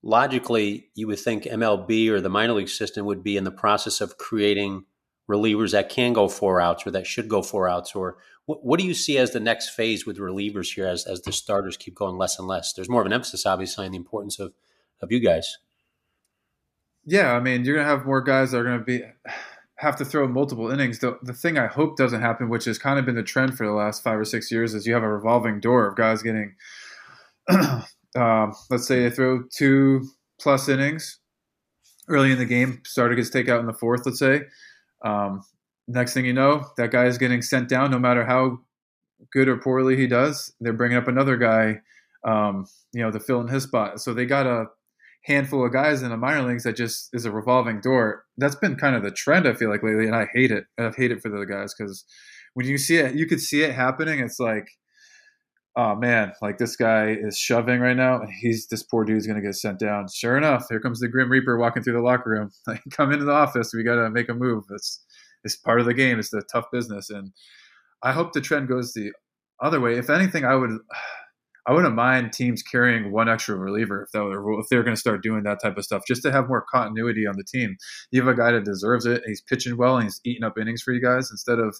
logically, 0.04 0.90
you 0.94 1.08
would 1.08 1.18
think 1.18 1.42
MLB 1.42 2.08
or 2.08 2.20
the 2.20 2.28
minor 2.28 2.52
league 2.52 2.68
system 2.68 3.06
would 3.06 3.24
be 3.24 3.36
in 3.36 3.42
the 3.42 3.50
process 3.50 4.00
of 4.00 4.18
creating 4.18 4.84
relievers 5.28 5.72
that 5.72 5.88
can 5.88 6.12
go 6.12 6.28
four 6.28 6.60
outs 6.60 6.86
or 6.86 6.92
that 6.92 7.08
should 7.08 7.28
go 7.28 7.42
four 7.42 7.68
outs. 7.68 7.96
Or 7.96 8.18
what, 8.46 8.64
what 8.64 8.78
do 8.78 8.86
you 8.86 8.94
see 8.94 9.18
as 9.18 9.32
the 9.32 9.40
next 9.40 9.70
phase 9.70 10.06
with 10.06 10.18
relievers 10.18 10.74
here 10.74 10.86
as, 10.86 11.04
as 11.04 11.20
the 11.22 11.32
starters 11.32 11.76
keep 11.76 11.96
going 11.96 12.16
less 12.16 12.38
and 12.38 12.46
less? 12.46 12.72
There's 12.72 12.88
more 12.88 13.00
of 13.00 13.06
an 13.08 13.12
emphasis, 13.12 13.46
obviously, 13.46 13.84
on 13.84 13.90
the 13.90 13.98
importance 13.98 14.38
of, 14.38 14.52
of 15.00 15.10
you 15.10 15.18
guys. 15.18 15.58
Yeah, 17.04 17.32
I 17.32 17.40
mean, 17.40 17.64
you're 17.64 17.74
going 17.74 17.86
to 17.86 17.90
have 17.90 18.06
more 18.06 18.20
guys 18.20 18.52
that 18.52 18.58
are 18.58 18.64
going 18.64 18.78
to 18.78 18.84
be 18.84 19.02
have 19.82 19.96
to 19.96 20.04
throw 20.04 20.28
multiple 20.28 20.70
innings. 20.70 21.00
The, 21.00 21.18
the 21.22 21.32
thing 21.32 21.58
I 21.58 21.66
hope 21.66 21.96
doesn't 21.96 22.20
happen, 22.20 22.48
which 22.48 22.66
has 22.66 22.78
kind 22.78 23.00
of 23.00 23.04
been 23.04 23.16
the 23.16 23.22
trend 23.24 23.56
for 23.56 23.66
the 23.66 23.72
last 23.72 24.04
five 24.04 24.16
or 24.16 24.24
six 24.24 24.48
years, 24.48 24.74
is 24.74 24.86
you 24.86 24.94
have 24.94 25.02
a 25.02 25.08
revolving 25.08 25.58
door 25.58 25.88
of 25.88 25.96
guys 25.96 26.22
getting, 26.22 26.54
um, 27.50 28.54
let's 28.70 28.86
say 28.86 29.02
they 29.02 29.10
throw 29.10 29.42
two 29.52 30.08
plus 30.40 30.68
innings 30.68 31.18
early 32.08 32.30
in 32.30 32.38
the 32.38 32.44
game, 32.44 32.80
starter 32.86 33.16
gets 33.16 33.30
takeout 33.30 33.58
in 33.58 33.66
the 33.66 33.72
fourth, 33.72 34.06
let's 34.06 34.20
say. 34.20 34.42
Um, 35.04 35.42
next 35.88 36.14
thing 36.14 36.26
you 36.26 36.32
know, 36.32 36.64
that 36.76 36.92
guy 36.92 37.06
is 37.06 37.18
getting 37.18 37.42
sent 37.42 37.68
down 37.68 37.90
no 37.90 37.98
matter 37.98 38.24
how 38.24 38.58
good 39.32 39.48
or 39.48 39.56
poorly 39.56 39.96
he 39.96 40.06
does. 40.06 40.52
They're 40.60 40.72
bringing 40.72 40.96
up 40.96 41.08
another 41.08 41.36
guy, 41.36 41.80
um, 42.24 42.66
you 42.92 43.02
know, 43.02 43.10
to 43.10 43.18
fill 43.18 43.40
in 43.40 43.48
his 43.48 43.64
spot. 43.64 44.00
So 44.00 44.14
they 44.14 44.26
got 44.26 44.46
a 44.46 44.66
handful 45.24 45.64
of 45.64 45.72
guys 45.72 46.02
in 46.02 46.10
the 46.10 46.16
minor 46.16 46.42
leagues 46.42 46.64
that 46.64 46.76
just 46.76 47.08
is 47.12 47.24
a 47.24 47.30
revolving 47.30 47.80
door. 47.80 48.24
That's 48.36 48.56
been 48.56 48.76
kind 48.76 48.96
of 48.96 49.02
the 49.02 49.10
trend 49.10 49.46
I 49.46 49.54
feel 49.54 49.70
like 49.70 49.82
lately, 49.82 50.06
and 50.06 50.16
I 50.16 50.26
hate 50.32 50.50
it. 50.50 50.64
I 50.78 50.90
hate 50.96 51.12
it 51.12 51.22
for 51.22 51.28
the 51.28 51.44
guys 51.44 51.74
because 51.76 52.04
when 52.54 52.66
you 52.66 52.78
see 52.78 52.96
it, 52.96 53.14
you 53.14 53.26
could 53.26 53.40
see 53.40 53.62
it 53.62 53.74
happening. 53.74 54.20
It's 54.20 54.40
like, 54.40 54.68
oh 55.76 55.94
man, 55.94 56.32
like 56.42 56.58
this 56.58 56.76
guy 56.76 57.16
is 57.18 57.38
shoving 57.38 57.80
right 57.80 57.96
now. 57.96 58.20
and 58.20 58.30
He's 58.40 58.66
this 58.66 58.82
poor 58.82 59.04
dude's 59.04 59.26
gonna 59.26 59.42
get 59.42 59.54
sent 59.54 59.78
down. 59.78 60.06
Sure 60.12 60.36
enough, 60.36 60.66
here 60.68 60.80
comes 60.80 61.00
the 61.00 61.08
Grim 61.08 61.30
Reaper 61.30 61.56
walking 61.58 61.82
through 61.82 61.94
the 61.94 62.00
locker 62.00 62.30
room. 62.30 62.50
Like, 62.66 62.82
come 62.90 63.12
into 63.12 63.24
the 63.24 63.32
office. 63.32 63.72
We 63.74 63.84
gotta 63.84 64.10
make 64.10 64.28
a 64.28 64.34
move. 64.34 64.64
It's 64.70 65.04
it's 65.44 65.56
part 65.56 65.80
of 65.80 65.86
the 65.86 65.94
game. 65.94 66.18
It's 66.18 66.30
the 66.30 66.42
tough 66.52 66.66
business, 66.72 67.10
and 67.10 67.32
I 68.02 68.12
hope 68.12 68.32
the 68.32 68.40
trend 68.40 68.68
goes 68.68 68.92
the 68.92 69.12
other 69.60 69.80
way. 69.80 69.96
If 69.96 70.10
anything, 70.10 70.44
I 70.44 70.54
would. 70.56 70.70
I 71.66 71.72
wouldn't 71.72 71.94
mind 71.94 72.32
teams 72.32 72.62
carrying 72.62 73.12
one 73.12 73.28
extra 73.28 73.56
reliever 73.56 74.02
if 74.02 74.10
they 74.10 74.18
were, 74.18 74.58
if 74.58 74.66
they're 74.68 74.82
going 74.82 74.96
to 74.96 75.00
start 75.00 75.22
doing 75.22 75.44
that 75.44 75.62
type 75.62 75.76
of 75.76 75.84
stuff, 75.84 76.02
just 76.08 76.22
to 76.22 76.32
have 76.32 76.48
more 76.48 76.64
continuity 76.68 77.26
on 77.26 77.36
the 77.36 77.44
team. 77.44 77.76
You 78.10 78.20
have 78.20 78.32
a 78.32 78.36
guy 78.36 78.52
that 78.52 78.64
deserves 78.64 79.06
it. 79.06 79.22
He's 79.26 79.40
pitching 79.40 79.76
well 79.76 79.96
and 79.96 80.04
he's 80.04 80.20
eating 80.24 80.42
up 80.42 80.58
innings 80.58 80.82
for 80.82 80.92
you 80.92 81.00
guys 81.00 81.30
instead 81.30 81.60
of, 81.60 81.76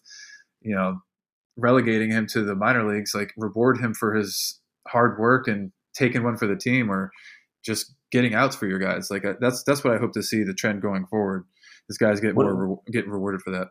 you 0.61 0.75
know, 0.75 0.99
relegating 1.57 2.11
him 2.11 2.27
to 2.29 2.45
the 2.45 2.55
minor 2.55 2.89
leagues. 2.89 3.13
Like 3.15 3.33
reward 3.37 3.79
him 3.79 3.93
for 3.93 4.15
his 4.15 4.61
hard 4.87 5.19
work 5.19 5.49
and 5.49 5.73
taking 5.95 6.23
one 6.23 6.37
for 6.37 6.47
the 6.47 6.57
team, 6.57 6.91
or 6.91 7.11
just 7.65 7.93
getting 8.13 8.35
outs 8.35 8.55
for 8.55 8.67
your 8.67 8.79
guys. 8.79 9.11
Like 9.11 9.25
that's 9.41 9.65
that's 9.65 9.83
what 9.83 9.95
I 9.95 9.99
hope 9.99 10.13
to 10.13 10.23
see 10.23 10.45
the 10.45 10.55
trend 10.55 10.81
going 10.81 11.07
forward. 11.07 11.45
This 11.89 11.99
guys 11.99 12.21
get 12.21 12.35
more 12.35 12.55
re- 12.55 12.93
getting 12.93 13.11
rewarded 13.11 13.43
for 13.43 13.51
that. 13.51 13.69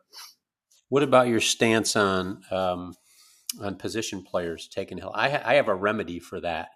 What 0.89 1.03
about 1.03 1.29
your 1.29 1.39
stance 1.39 1.95
on 1.95 2.41
um, 2.51 2.95
on 3.59 3.75
position 3.75 4.23
players 4.23 4.67
taking 4.67 4.97
help? 4.97 5.13
I, 5.15 5.41
I 5.43 5.53
have 5.55 5.67
a 5.67 5.75
remedy 5.75 6.19
for 6.19 6.39
that 6.41 6.69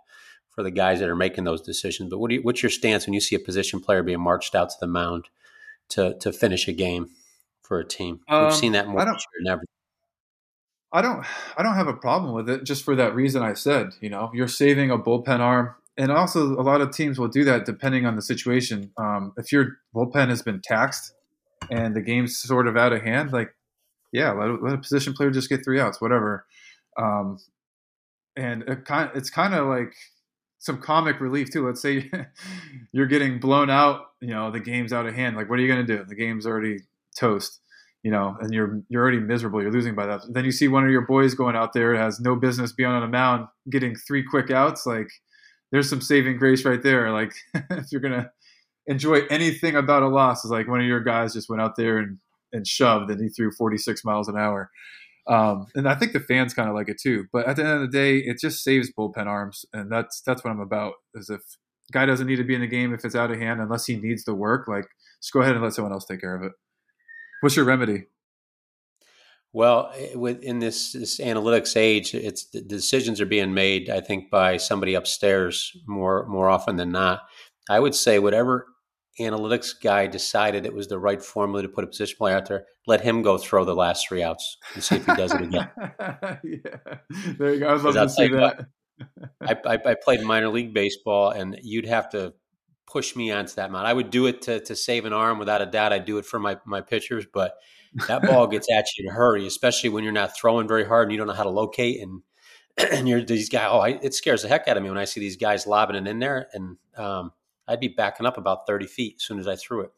for 0.50 0.64
the 0.64 0.72
guys 0.72 1.00
that 1.00 1.10
are 1.10 1.16
making 1.16 1.44
those 1.44 1.62
decisions. 1.62 2.10
But 2.10 2.20
what 2.20 2.32
you, 2.32 2.40
what's 2.42 2.64
your 2.64 2.70
stance 2.70 3.06
when 3.06 3.14
you 3.14 3.22
see 3.22 3.36
a 3.36 3.40
position 3.40 3.80
player 3.80 4.04
being 4.04 4.22
marched 4.22 4.56
out 4.56 4.70
to 4.70 4.76
the 4.80 4.88
mound 4.88 5.26
to 5.90 6.18
to 6.20 6.32
finish 6.32 6.68
a 6.68 6.74
game 6.74 7.10
for 7.62 7.80
a 7.80 7.86
team? 7.86 8.22
We've 8.30 8.38
Um, 8.38 8.52
seen 8.52 8.72
that 8.72 8.88
more 8.88 9.00
than 9.04 9.48
ever. 9.48 9.64
I 10.92 11.02
don't 11.02 11.26
I 11.58 11.64
don't 11.64 11.76
have 11.76 11.88
a 11.88 11.94
problem 11.94 12.34
with 12.34 12.50
it 12.50 12.64
just 12.64 12.84
for 12.84 12.96
that 12.96 13.14
reason 13.14 13.44
I 13.44 13.54
said, 13.54 13.90
you 14.00 14.10
know, 14.10 14.32
you're 14.34 14.48
saving 14.48 14.92
a 14.92 14.98
bullpen 14.98 15.40
arm. 15.40 15.76
And 15.98 16.12
also 16.12 16.54
a 16.60 16.64
lot 16.64 16.82
of 16.82 16.92
teams 16.92 17.18
will 17.20 17.30
do 17.30 17.44
that 17.46 17.66
depending 17.66 18.06
on 18.06 18.16
the 18.16 18.22
situation. 18.22 18.92
Um, 18.98 19.34
if 19.38 19.52
your 19.52 19.78
bullpen 19.94 20.30
has 20.30 20.42
been 20.42 20.62
taxed 20.64 21.14
and 21.70 21.96
the 21.96 22.02
game's 22.02 22.38
sort 22.38 22.68
of 22.68 22.78
out 22.78 22.94
of 22.94 23.02
hand, 23.02 23.34
like 23.34 23.56
yeah, 24.14 24.32
let, 24.32 24.64
let 24.64 24.74
a 24.74 24.78
position 24.78 25.14
player 25.14 25.32
just 25.32 25.50
get 25.50 25.66
three 25.66 25.80
outs, 25.80 26.00
whatever. 26.00 26.46
Um, 26.98 27.40
and 28.36 28.64
it 28.64 28.86
kind 28.86 29.10
it's 29.16 29.30
kind 29.30 29.54
of 29.54 29.68
like 29.68 29.94
some 30.60 30.82
comic 30.82 31.20
relief 31.20 31.52
too. 31.52 31.66
Let's 31.66 31.82
say 31.82 32.10
you're 32.92 33.06
getting 33.06 33.40
blown 33.40 33.70
out, 33.70 34.02
you 34.20 34.30
know, 34.30 34.52
the 34.52 34.60
game's 34.60 34.92
out 34.92 35.06
of 35.06 35.14
hand. 35.14 35.38
Like, 35.38 35.50
what 35.50 35.60
are 35.60 35.62
you 35.62 35.68
going 35.68 35.86
to 35.86 35.98
do? 35.98 36.04
The 36.04 36.16
game's 36.16 36.46
already 36.46 36.80
toast, 37.18 37.60
you 38.04 38.12
know, 38.12 38.36
and 38.40 38.54
you're 38.54 38.82
you're 38.90 39.02
already 39.02 39.20
miserable. 39.20 39.62
You're 39.62 39.72
losing 39.72 39.96
by 39.96 40.08
that. 40.08 40.22
Then 40.30 40.44
you 40.46 40.52
see 40.52 40.68
one 40.68 40.84
of 40.84 40.90
your 40.90 41.06
boys 41.06 41.36
going 41.36 41.56
out 41.56 41.74
there 41.74 41.96
has 41.96 42.20
no 42.20 42.36
business 42.36 42.74
being 42.74 42.90
on 42.90 43.04
a 43.04 43.08
mound, 43.08 43.48
getting 43.70 43.96
three 43.96 44.24
quick 44.24 44.52
outs. 44.52 44.86
Like, 44.86 45.08
there's 45.72 45.90
some 45.90 46.02
saving 46.02 46.38
grace 46.38 46.66
right 46.66 46.82
there. 46.82 47.12
Like, 47.12 47.34
if 47.54 47.92
you're 47.92 48.02
gonna 48.02 48.32
enjoy 48.88 49.22
anything 49.30 49.76
about 49.76 50.04
a 50.04 50.08
loss, 50.08 50.44
is 50.44 50.52
like 50.52 50.68
one 50.68 50.82
of 50.82 50.88
your 50.88 51.02
guys 51.02 51.34
just 51.34 51.50
went 51.50 51.62
out 51.62 51.76
there 51.76 52.00
and 52.00 52.18
and 52.52 52.68
shoved, 52.68 53.12
and 53.12 53.22
he 53.22 53.30
threw 53.30 53.52
46 53.52 54.04
miles 54.04 54.28
an 54.28 54.38
hour. 54.38 54.72
Um, 55.28 55.68
and 55.74 55.90
I 55.90 55.96
think 55.96 56.14
the 56.14 56.20
fans 56.20 56.54
kind 56.54 56.70
of 56.70 56.76
like 56.76 56.90
it 56.90 57.00
too. 57.02 57.26
But 57.34 57.48
at 57.48 57.56
the 57.56 57.64
end 57.64 57.74
of 57.74 57.82
the 57.82 57.88
day, 57.88 58.18
it 58.18 58.38
just 58.40 58.64
saves 58.64 58.92
bullpen 58.98 59.26
arms, 59.26 59.66
and 59.74 59.92
that's 59.92 60.22
that's 60.22 60.44
what 60.44 60.52
I'm 60.52 60.60
about. 60.60 60.94
Is 61.16 61.30
if 61.30 61.42
guy 61.92 62.06
doesn't 62.06 62.28
need 62.28 62.38
to 62.38 62.44
be 62.44 62.56
in 62.56 62.62
the 62.62 62.68
game 62.68 62.94
if 62.94 63.04
it's 63.06 63.16
out 63.16 63.32
of 63.32 63.40
hand, 63.40 63.60
unless 63.60 63.86
he 63.86 63.96
needs 63.96 64.24
the 64.24 64.36
work, 64.36 64.68
like 64.68 64.86
just 65.22 65.34
go 65.34 65.42
ahead 65.42 65.56
and 65.56 65.64
let 65.64 65.74
someone 65.74 65.94
else 65.94 66.06
take 66.06 66.22
care 66.22 66.36
of 66.36 66.44
it. 66.44 66.52
What's 67.42 67.56
your 67.56 67.66
remedy? 67.66 68.06
Well, 69.54 69.92
in 69.94 70.60
this, 70.60 70.92
this 70.92 71.22
analytics 71.22 71.78
age, 71.78 72.14
it's 72.14 72.50
the 72.50 72.62
decisions 72.62 73.22
are 73.22 73.26
being 73.26 73.54
made. 73.54 73.90
I 73.90 74.02
think 74.02 74.30
by 74.30 74.58
somebody 74.58 74.96
upstairs 74.96 75.72
more 75.88 76.28
more 76.28 76.50
often 76.50 76.76
than 76.76 76.92
not. 76.92 77.22
I 77.70 77.80
would 77.80 77.96
say 77.96 78.20
whatever 78.20 78.68
analytics 79.20 79.80
guy 79.82 80.08
decided 80.08 80.66
it 80.66 80.74
was 80.74 80.88
the 80.88 81.00
right 81.00 81.22
formula 81.22 81.62
to 81.62 81.70
put 81.70 81.84
a 81.84 81.88
position 81.88 82.18
player 82.18 82.36
out 82.36 82.48
there, 82.48 82.66
let 82.88 83.02
him 83.02 83.22
go 83.22 83.38
throw 83.38 83.66
the 83.66 83.76
last 83.76 84.08
three 84.08 84.24
outs 84.24 84.58
and 84.74 84.84
see 84.84 84.96
if 84.96 85.06
he 85.06 85.16
does 85.16 85.34
it 85.34 85.42
again. 85.42 85.70
yeah, 85.80 86.98
there 87.38 87.54
you 87.54 87.60
go. 87.60 87.68
I 87.68 87.74
love 87.76 87.94
to 87.94 88.10
see 88.10 88.28
that. 88.30 88.68
I, 89.42 89.56
I, 89.66 89.80
I 89.86 89.96
played 89.96 90.22
minor 90.22 90.50
league 90.50 90.74
baseball, 90.74 91.30
and 91.32 91.58
you'd 91.62 91.86
have 91.86 92.10
to 92.10 92.34
push 92.88 93.16
me 93.16 93.32
onto 93.32 93.56
that 93.56 93.72
mound. 93.72 93.88
I 93.88 93.94
would 93.94 94.10
do 94.10 94.28
it 94.28 94.42
to, 94.44 94.60
to 94.62 94.76
save 94.76 95.06
an 95.06 95.14
arm 95.14 95.40
without 95.40 95.62
a 95.62 95.66
doubt. 95.66 95.94
I'd 95.94 96.06
do 96.06 96.18
it 96.18 96.26
for 96.26 96.40
my, 96.40 96.58
my 96.66 96.82
pitchers, 96.82 97.26
but 97.34 97.56
that 98.08 98.22
ball 98.22 98.48
gets 98.52 98.72
at 98.72 98.86
you 98.98 99.06
in 99.06 99.12
a 99.12 99.14
hurry, 99.14 99.48
especially 99.48 99.90
when 99.90 100.04
you're 100.04 100.14
not 100.14 100.38
throwing 100.38 100.68
very 100.68 100.86
hard 100.86 101.08
and 101.08 101.12
you 101.12 101.18
don't 101.18 101.28
know 101.28 101.34
how 101.34 101.44
to 101.44 101.50
locate. 101.50 102.02
And 102.02 102.22
and 102.92 103.08
you're 103.08 103.24
these 103.24 103.50
guys. 103.50 103.70
Oh, 103.72 103.80
I, 103.80 104.00
it 104.02 104.14
scares 104.14 104.42
the 104.42 104.50
heck 104.50 104.68
out 104.68 104.78
of 104.78 104.84
me 104.84 104.90
when 104.90 104.98
I 104.98 105.06
see 105.06 105.20
these 105.20 105.38
guys 105.38 105.66
lobbing 105.66 105.96
it 105.96 106.08
in 106.08 106.20
there, 106.20 106.48
and 106.54 106.78
um, 106.98 107.32
I'd 107.68 107.80
be 107.80 107.88
backing 107.90 108.26
up 108.26 108.38
about 108.38 108.68
thirty 108.68 108.88
feet 108.88 109.16
as 109.20 109.24
soon 109.24 109.40
as 109.40 109.48
I 109.48 109.56
threw 109.56 109.82
it 109.82 109.92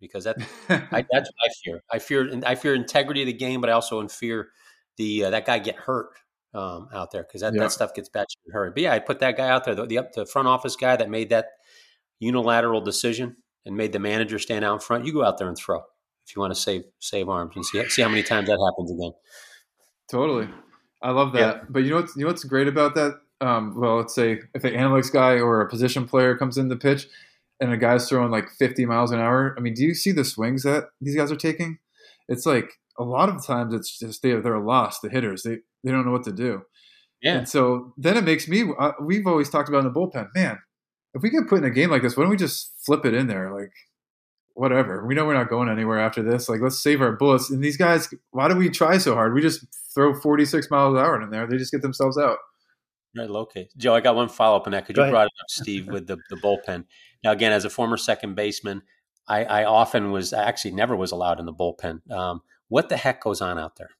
because 0.00 0.24
that 0.24 0.36
I, 0.68 1.04
that's 1.10 1.30
what 1.30 1.44
I 1.44 1.48
fear. 1.64 1.82
I 1.92 1.98
fear 1.98 2.40
I 2.46 2.54
fear 2.54 2.74
integrity 2.74 3.22
of 3.22 3.26
the 3.26 3.32
game, 3.32 3.60
but 3.60 3.70
I 3.70 3.74
also 3.74 4.06
fear 4.08 4.48
the 4.96 5.24
uh, 5.24 5.30
that 5.30 5.46
guy 5.46 5.58
get 5.58 5.76
hurt 5.76 6.08
um, 6.54 6.88
out 6.92 7.10
there 7.12 7.22
because 7.22 7.42
that, 7.42 7.54
Yeah. 7.54 7.60
that 7.62 7.72
stuff 7.72 7.94
gets 7.94 8.08
bad 8.08 8.26
in 8.46 8.50
a 8.50 8.54
hurry. 8.54 8.70
But 8.70 8.82
yeah, 8.82 8.92
I 8.92 8.98
put 8.98 9.20
that 9.20 9.36
guy 9.36 9.48
out 9.48 9.64
there, 9.64 9.74
the, 9.74 9.86
the 9.86 9.98
up 9.98 10.12
the 10.12 10.26
front 10.26 10.48
office 10.48 10.76
guy 10.76 10.96
that 10.96 11.08
made 11.10 11.30
that 11.30 11.46
unilateral 12.18 12.80
decision 12.80 13.36
and 13.64 13.76
made 13.76 13.92
the 13.92 13.98
manager 13.98 14.38
stand 14.38 14.64
out 14.64 14.74
in 14.74 14.80
front. 14.80 15.04
You 15.06 15.12
go 15.12 15.24
out 15.24 15.38
there 15.38 15.48
and 15.48 15.56
throw 15.56 15.82
if 16.26 16.34
you 16.36 16.40
want 16.40 16.54
to 16.54 16.60
save 16.60 16.82
save 16.98 17.28
arms 17.28 17.52
and 17.56 17.64
see 17.64 17.86
see 17.88 18.02
how 18.02 18.08
many 18.08 18.22
times 18.22 18.48
that 18.48 18.58
happens 18.58 18.90
again. 18.90 19.12
Totally. 20.10 20.48
I 21.02 21.10
love 21.12 21.32
that. 21.32 21.38
Yeah. 21.56 21.62
But 21.68 21.80
you 21.84 21.90
know 21.90 21.96
what's 21.96 22.16
you 22.16 22.22
know 22.22 22.28
what's 22.28 22.44
great 22.44 22.68
about 22.68 22.94
that? 22.96 23.20
Um, 23.40 23.78
well, 23.78 23.96
let's 23.96 24.14
say 24.14 24.40
if 24.54 24.64
an 24.64 24.74
analytics 24.74 25.12
guy 25.12 25.40
or 25.40 25.60
a 25.60 25.68
position 25.68 26.06
player 26.06 26.36
comes 26.36 26.58
in 26.58 26.68
the 26.68 26.76
pitch 26.76 27.06
and 27.60 27.72
a 27.72 27.76
guy's 27.76 28.08
throwing 28.08 28.30
like 28.30 28.50
50 28.58 28.86
miles 28.86 29.10
an 29.10 29.20
hour. 29.20 29.54
I 29.56 29.60
mean, 29.60 29.74
do 29.74 29.82
you 29.82 29.94
see 29.94 30.12
the 30.12 30.24
swings 30.24 30.62
that 30.64 30.88
these 31.00 31.16
guys 31.16 31.30
are 31.30 31.36
taking? 31.36 31.78
It's 32.28 32.46
like 32.46 32.72
a 32.98 33.04
lot 33.04 33.28
of 33.28 33.44
times 33.44 33.74
it's 33.74 33.98
just 33.98 34.22
they 34.22 34.34
they're 34.34 34.58
lost. 34.58 35.02
The 35.02 35.10
hitters 35.10 35.42
they 35.42 35.58
they 35.84 35.90
don't 35.90 36.06
know 36.06 36.12
what 36.12 36.24
to 36.24 36.32
do. 36.32 36.62
Yeah, 37.22 37.38
And 37.38 37.48
so 37.48 37.92
then 37.98 38.16
it 38.16 38.24
makes 38.24 38.48
me. 38.48 38.64
Uh, 38.78 38.92
we've 39.00 39.26
always 39.26 39.50
talked 39.50 39.68
about 39.68 39.84
in 39.84 39.92
the 39.92 39.98
bullpen, 39.98 40.28
man. 40.34 40.58
If 41.12 41.22
we 41.22 41.30
get 41.30 41.48
put 41.48 41.58
in 41.58 41.64
a 41.64 41.70
game 41.70 41.90
like 41.90 42.02
this, 42.02 42.16
why 42.16 42.22
don't 42.22 42.30
we 42.30 42.36
just 42.36 42.72
flip 42.84 43.04
it 43.04 43.14
in 43.14 43.26
there? 43.26 43.52
Like, 43.52 43.72
whatever. 44.54 45.04
We 45.06 45.14
know 45.14 45.26
we're 45.26 45.34
not 45.34 45.50
going 45.50 45.68
anywhere 45.68 45.98
after 45.98 46.22
this. 46.22 46.48
Like, 46.48 46.60
let's 46.60 46.82
save 46.82 47.02
our 47.02 47.12
bullets. 47.12 47.50
And 47.50 47.62
these 47.62 47.76
guys, 47.76 48.08
why 48.30 48.48
do 48.48 48.56
we 48.56 48.70
try 48.70 48.96
so 48.96 49.14
hard? 49.14 49.34
We 49.34 49.42
just 49.42 49.66
throw 49.94 50.14
46 50.14 50.70
miles 50.70 50.94
an 50.94 51.04
hour 51.04 51.20
in 51.20 51.30
there. 51.30 51.46
They 51.46 51.58
just 51.58 51.72
get 51.72 51.82
themselves 51.82 52.16
out. 52.16 52.38
Right. 53.16 53.28
Locate 53.30 53.68
Joe. 53.76 53.94
I 53.94 54.00
got 54.00 54.14
one 54.16 54.28
follow 54.28 54.56
up 54.56 54.66
on 54.66 54.72
that 54.72 54.86
because 54.86 54.96
Go 54.96 55.02
you 55.02 55.04
ahead. 55.04 55.12
brought 55.12 55.26
it 55.26 55.32
up, 55.40 55.46
Steve, 55.48 55.88
with 55.88 56.06
the 56.06 56.18
the 56.30 56.36
bullpen. 56.36 56.84
Now 57.24 57.32
again, 57.32 57.52
as 57.52 57.64
a 57.64 57.70
former 57.70 57.96
second 57.96 58.34
baseman, 58.34 58.82
I, 59.28 59.44
I 59.44 59.64
often 59.64 60.10
was 60.10 60.32
I 60.32 60.44
actually 60.44 60.72
never 60.72 60.96
was 60.96 61.12
allowed 61.12 61.38
in 61.40 61.46
the 61.46 61.52
bullpen. 61.52 62.10
Um, 62.10 62.42
what 62.68 62.88
the 62.88 62.96
heck 62.96 63.22
goes 63.22 63.40
on 63.40 63.58
out 63.58 63.76
there? 63.76 63.90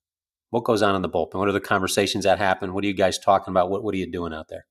What 0.50 0.64
goes 0.64 0.82
on 0.82 0.94
in 0.96 1.02
the 1.02 1.08
bullpen? 1.08 1.34
What 1.34 1.48
are 1.48 1.52
the 1.52 1.60
conversations 1.60 2.24
that 2.24 2.38
happen? 2.38 2.72
What 2.74 2.82
are 2.84 2.86
you 2.88 2.94
guys 2.94 3.18
talking 3.18 3.52
about? 3.52 3.70
What 3.70 3.82
What 3.84 3.94
are 3.94 3.98
you 3.98 4.10
doing 4.10 4.32
out 4.32 4.48
there? 4.48 4.66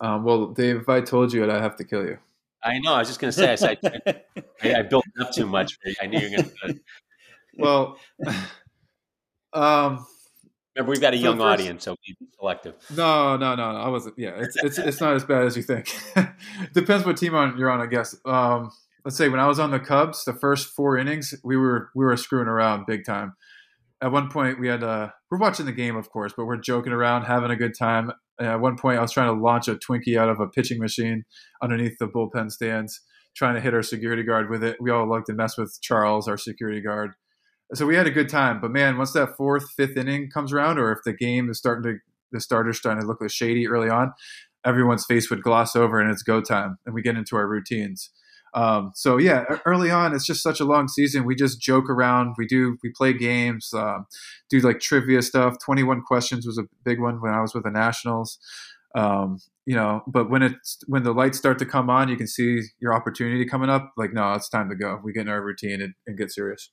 Um, 0.00 0.24
well, 0.24 0.46
Dave, 0.48 0.76
if 0.76 0.88
I 0.88 1.00
told 1.02 1.32
you 1.32 1.44
it, 1.44 1.50
I'd 1.50 1.60
have 1.62 1.76
to 1.76 1.84
kill 1.84 2.04
you. 2.04 2.18
I 2.62 2.78
know. 2.78 2.94
I 2.94 2.98
was 2.98 3.08
just 3.08 3.20
going 3.20 3.32
to 3.32 3.38
say. 3.38 3.52
I, 3.52 3.54
said- 3.54 4.22
I, 4.62 4.74
I 4.74 4.82
built 4.82 5.04
up 5.20 5.32
too 5.32 5.46
much. 5.46 5.74
For 5.82 5.88
you. 5.88 5.94
I 6.02 6.06
knew 6.06 6.18
you 6.18 6.36
were 6.38 6.42
going 6.62 6.74
to. 6.74 6.80
Well, 7.58 7.98
um, 9.52 10.06
Remember, 10.76 10.90
we've 10.90 11.00
got 11.00 11.14
a 11.14 11.16
young 11.16 11.38
first- 11.38 11.44
audience, 11.44 11.84
so 11.84 11.96
be 12.06 12.16
selective. 12.38 12.74
No, 12.96 13.36
no, 13.36 13.54
no, 13.54 13.72
no. 13.72 13.78
I 13.78 13.88
wasn't. 13.88 14.14
Yeah, 14.18 14.34
it's 14.36 14.56
it's 14.62 14.78
it's 14.78 15.00
not 15.00 15.14
as 15.14 15.24
bad 15.24 15.44
as 15.44 15.56
you 15.56 15.62
think. 15.62 15.94
Depends 16.74 17.04
what 17.04 17.16
team 17.16 17.34
on 17.34 17.58
you're 17.58 17.70
on, 17.70 17.80
I 17.80 17.86
guess. 17.86 18.14
Um, 18.24 18.70
let's 19.04 19.16
say 19.16 19.28
when 19.28 19.40
I 19.40 19.46
was 19.46 19.58
on 19.58 19.70
the 19.70 19.80
Cubs, 19.80 20.24
the 20.24 20.32
first 20.32 20.68
four 20.68 20.96
innings, 20.96 21.34
we 21.42 21.56
were 21.56 21.90
we 21.94 22.04
were 22.04 22.16
screwing 22.16 22.48
around 22.48 22.86
big 22.86 23.04
time. 23.04 23.34
At 24.02 24.12
one 24.12 24.30
point, 24.30 24.58
we 24.60 24.68
had 24.68 24.82
uh, 24.82 25.10
we're 25.30 25.38
watching 25.38 25.66
the 25.66 25.72
game, 25.72 25.96
of 25.96 26.10
course, 26.10 26.32
but 26.36 26.46
we're 26.46 26.56
joking 26.56 26.92
around, 26.92 27.24
having 27.24 27.50
a 27.50 27.56
good 27.56 27.74
time. 27.76 28.12
And 28.38 28.48
at 28.48 28.60
one 28.60 28.76
point, 28.76 28.98
I 28.98 29.02
was 29.02 29.12
trying 29.12 29.34
to 29.34 29.40
launch 29.40 29.68
a 29.68 29.74
Twinkie 29.74 30.16
out 30.16 30.30
of 30.30 30.40
a 30.40 30.48
pitching 30.48 30.78
machine 30.78 31.24
underneath 31.62 31.98
the 31.98 32.08
bullpen 32.08 32.50
stands, 32.50 33.00
trying 33.36 33.54
to 33.54 33.60
hit 33.60 33.74
our 33.74 33.82
security 33.82 34.22
guard 34.22 34.48
with 34.48 34.64
it. 34.64 34.78
We 34.80 34.90
all 34.90 35.08
like 35.08 35.24
to 35.24 35.34
mess 35.34 35.58
with 35.58 35.76
Charles, 35.82 36.28
our 36.28 36.38
security 36.38 36.80
guard. 36.80 37.12
So 37.74 37.86
we 37.86 37.96
had 37.96 38.06
a 38.06 38.10
good 38.10 38.28
time. 38.28 38.60
But 38.60 38.70
man, 38.70 38.98
once 38.98 39.12
that 39.12 39.36
fourth, 39.36 39.70
fifth 39.76 39.96
inning 39.96 40.30
comes 40.30 40.52
around, 40.52 40.78
or 40.78 40.92
if 40.92 40.98
the 41.04 41.12
game 41.12 41.50
is 41.50 41.58
starting 41.58 41.84
to 41.84 41.98
the 42.32 42.40
starter's 42.40 42.78
starting 42.78 43.02
to 43.02 43.06
look 43.06 43.20
like 43.20 43.30
shady 43.30 43.66
early 43.66 43.88
on, 43.88 44.12
everyone's 44.64 45.04
face 45.04 45.30
would 45.30 45.42
gloss 45.42 45.74
over 45.74 45.98
and 45.98 46.10
it's 46.10 46.22
go 46.22 46.40
time, 46.40 46.78
and 46.86 46.94
we 46.94 47.02
get 47.02 47.16
into 47.16 47.36
our 47.36 47.48
routines. 47.48 48.10
Um, 48.52 48.90
so 48.94 49.16
yeah, 49.16 49.44
early 49.64 49.90
on, 49.90 50.14
it's 50.14 50.26
just 50.26 50.42
such 50.42 50.58
a 50.58 50.64
long 50.64 50.88
season. 50.88 51.24
We 51.24 51.36
just 51.36 51.60
joke 51.60 51.88
around. 51.88 52.34
We 52.36 52.46
do, 52.46 52.76
we 52.82 52.90
play 52.96 53.12
games, 53.12 53.70
um, 53.72 54.06
do 54.48 54.58
like 54.58 54.80
trivia 54.80 55.22
stuff. 55.22 55.54
Twenty 55.64 55.82
one 55.82 56.02
questions 56.02 56.46
was 56.46 56.58
a 56.58 56.64
big 56.84 57.00
one 57.00 57.20
when 57.20 57.32
I 57.32 57.40
was 57.40 57.54
with 57.54 57.64
the 57.64 57.70
Nationals. 57.70 58.38
Um, 58.96 59.38
you 59.66 59.76
know, 59.76 60.02
but 60.08 60.30
when 60.30 60.42
it's 60.42 60.78
when 60.88 61.04
the 61.04 61.12
lights 61.12 61.38
start 61.38 61.60
to 61.60 61.66
come 61.66 61.88
on, 61.88 62.08
you 62.08 62.16
can 62.16 62.26
see 62.26 62.62
your 62.80 62.92
opportunity 62.92 63.44
coming 63.44 63.70
up. 63.70 63.92
Like, 63.96 64.12
no, 64.12 64.32
it's 64.32 64.48
time 64.48 64.68
to 64.68 64.74
go. 64.74 64.98
We 65.02 65.12
get 65.12 65.22
in 65.22 65.28
our 65.28 65.42
routine 65.42 65.80
and, 65.80 65.94
and 66.08 66.18
get 66.18 66.32
serious. 66.32 66.72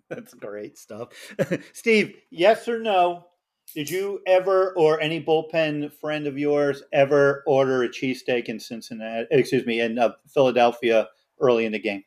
That's 0.08 0.34
great 0.34 0.78
stuff, 0.78 1.08
Steve. 1.72 2.16
Yes 2.30 2.68
or 2.68 2.78
no? 2.78 3.26
Did 3.74 3.88
you 3.88 4.20
ever, 4.26 4.74
or 4.76 5.00
any 5.00 5.22
bullpen 5.22 5.92
friend 5.94 6.26
of 6.26 6.36
yours, 6.36 6.82
ever 6.92 7.42
order 7.46 7.84
a 7.84 7.88
cheesesteak 7.88 8.46
in 8.46 8.60
Cincinnati? 8.60 9.26
Excuse 9.30 9.64
me, 9.64 9.80
in 9.80 9.98
uh, 9.98 10.10
Philadelphia 10.28 11.08
early 11.40 11.64
in 11.64 11.72
the 11.72 11.78
game? 11.78 12.04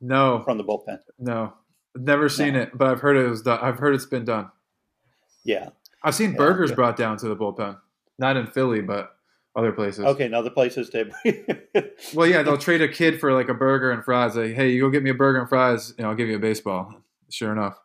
No, 0.00 0.42
from 0.44 0.58
the 0.58 0.64
bullpen. 0.64 0.98
No, 1.18 1.54
never 1.96 2.28
seen 2.28 2.54
no. 2.54 2.62
it, 2.62 2.70
but 2.78 2.88
I've 2.88 3.00
heard 3.00 3.16
it 3.16 3.28
was 3.28 3.42
done. 3.42 3.58
I've 3.60 3.78
heard 3.78 3.94
it's 3.94 4.06
been 4.06 4.24
done. 4.24 4.50
Yeah, 5.44 5.70
I've 6.04 6.14
seen 6.14 6.32
yeah, 6.32 6.36
burgers 6.36 6.70
yeah. 6.70 6.76
brought 6.76 6.96
down 6.96 7.16
to 7.18 7.28
the 7.28 7.36
bullpen, 7.36 7.78
not 8.18 8.36
in 8.36 8.46
Philly, 8.46 8.82
but 8.82 9.16
other 9.54 9.72
places. 9.72 10.04
Okay, 10.04 10.28
now 10.28 10.42
the 10.42 10.50
places 10.50 10.88
too. 10.88 11.10
well, 12.14 12.26
yeah, 12.26 12.42
they'll 12.42 12.58
trade 12.58 12.80
a 12.80 12.88
kid 12.88 13.20
for 13.20 13.32
like 13.32 13.48
a 13.48 13.54
burger 13.54 13.90
and 13.90 14.04
fries. 14.04 14.36
Like, 14.36 14.54
hey, 14.54 14.70
you 14.70 14.80
go 14.80 14.90
get 14.90 15.02
me 15.02 15.10
a 15.10 15.14
burger 15.14 15.40
and 15.40 15.48
fries, 15.48 15.94
and 15.98 16.06
I'll 16.06 16.14
give 16.14 16.28
you 16.28 16.36
a 16.36 16.40
baseball. 16.40 16.94
Sure 17.30 17.52
enough. 17.52 17.78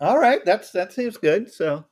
All 0.00 0.18
right, 0.18 0.44
that's 0.44 0.70
that 0.72 0.92
seems 0.92 1.16
good. 1.16 1.52
So 1.52 1.84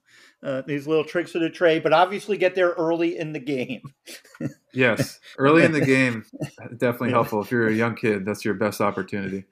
uh, 0.43 0.63
these 0.67 0.87
little 0.87 1.05
tricks 1.05 1.35
of 1.35 1.41
the 1.41 1.51
trade, 1.51 1.83
but 1.83 1.93
obviously 1.93 2.37
get 2.37 2.55
there 2.55 2.71
early 2.71 3.19
in 3.19 3.33
the 3.33 3.41
game. 3.41 3.83
yes, 4.73 5.19
early 5.39 5.65
in 5.65 5.73
the 5.73 5.81
game, 5.81 6.25
definitely 6.77 7.11
helpful. 7.11 7.43
If 7.43 7.51
you're 7.51 7.69
a 7.69 7.75
young 7.75 7.97
kid, 7.97 8.25
that's 8.25 8.45
your 8.45 8.55
best 8.55 8.81
opportunity. 8.81 9.45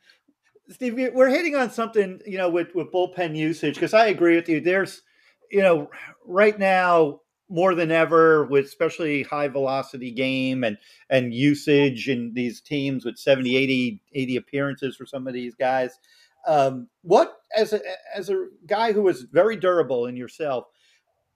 Steve, 0.70 0.94
we're 1.12 1.28
hitting 1.28 1.56
on 1.56 1.70
something, 1.70 2.20
you 2.24 2.38
know, 2.38 2.48
with 2.48 2.74
with 2.74 2.92
bullpen 2.92 3.36
usage 3.36 3.74
because 3.74 3.94
I 3.94 4.06
agree 4.06 4.36
with 4.36 4.48
you. 4.48 4.60
There's, 4.60 5.02
you 5.50 5.60
know, 5.60 5.90
right 6.24 6.58
now 6.58 7.20
more 7.48 7.74
than 7.74 7.90
ever 7.90 8.44
with 8.46 8.64
especially 8.64 9.22
high 9.22 9.48
velocity 9.48 10.10
game 10.10 10.64
and 10.64 10.78
and 11.10 11.34
usage 11.34 12.08
in 12.08 12.32
these 12.34 12.60
teams 12.60 13.04
with 13.04 13.18
70 13.18 13.56
80 13.56 14.00
80 14.14 14.36
appearances 14.36 14.96
for 14.96 15.06
some 15.06 15.26
of 15.26 15.34
these 15.34 15.54
guys 15.54 15.98
um, 16.46 16.88
what 17.02 17.36
as 17.56 17.72
a 17.72 17.80
as 18.14 18.30
a 18.30 18.46
guy 18.66 18.92
who 18.92 19.08
is 19.08 19.22
very 19.22 19.56
durable 19.56 20.06
in 20.06 20.16
yourself, 20.16 20.66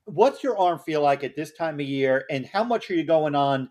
what's 0.05 0.43
your 0.43 0.59
arm 0.59 0.79
feel 0.79 1.03
like 1.03 1.25
at 1.25 1.37
this 1.37 1.53
time 1.53 1.75
of 1.81 1.87
year, 1.87 2.25
and 2.31 2.47
how 2.47 2.65
much 2.65 2.91
are 2.91 2.95
you 2.95 3.05
going 3.05 3.35
on? 3.35 3.71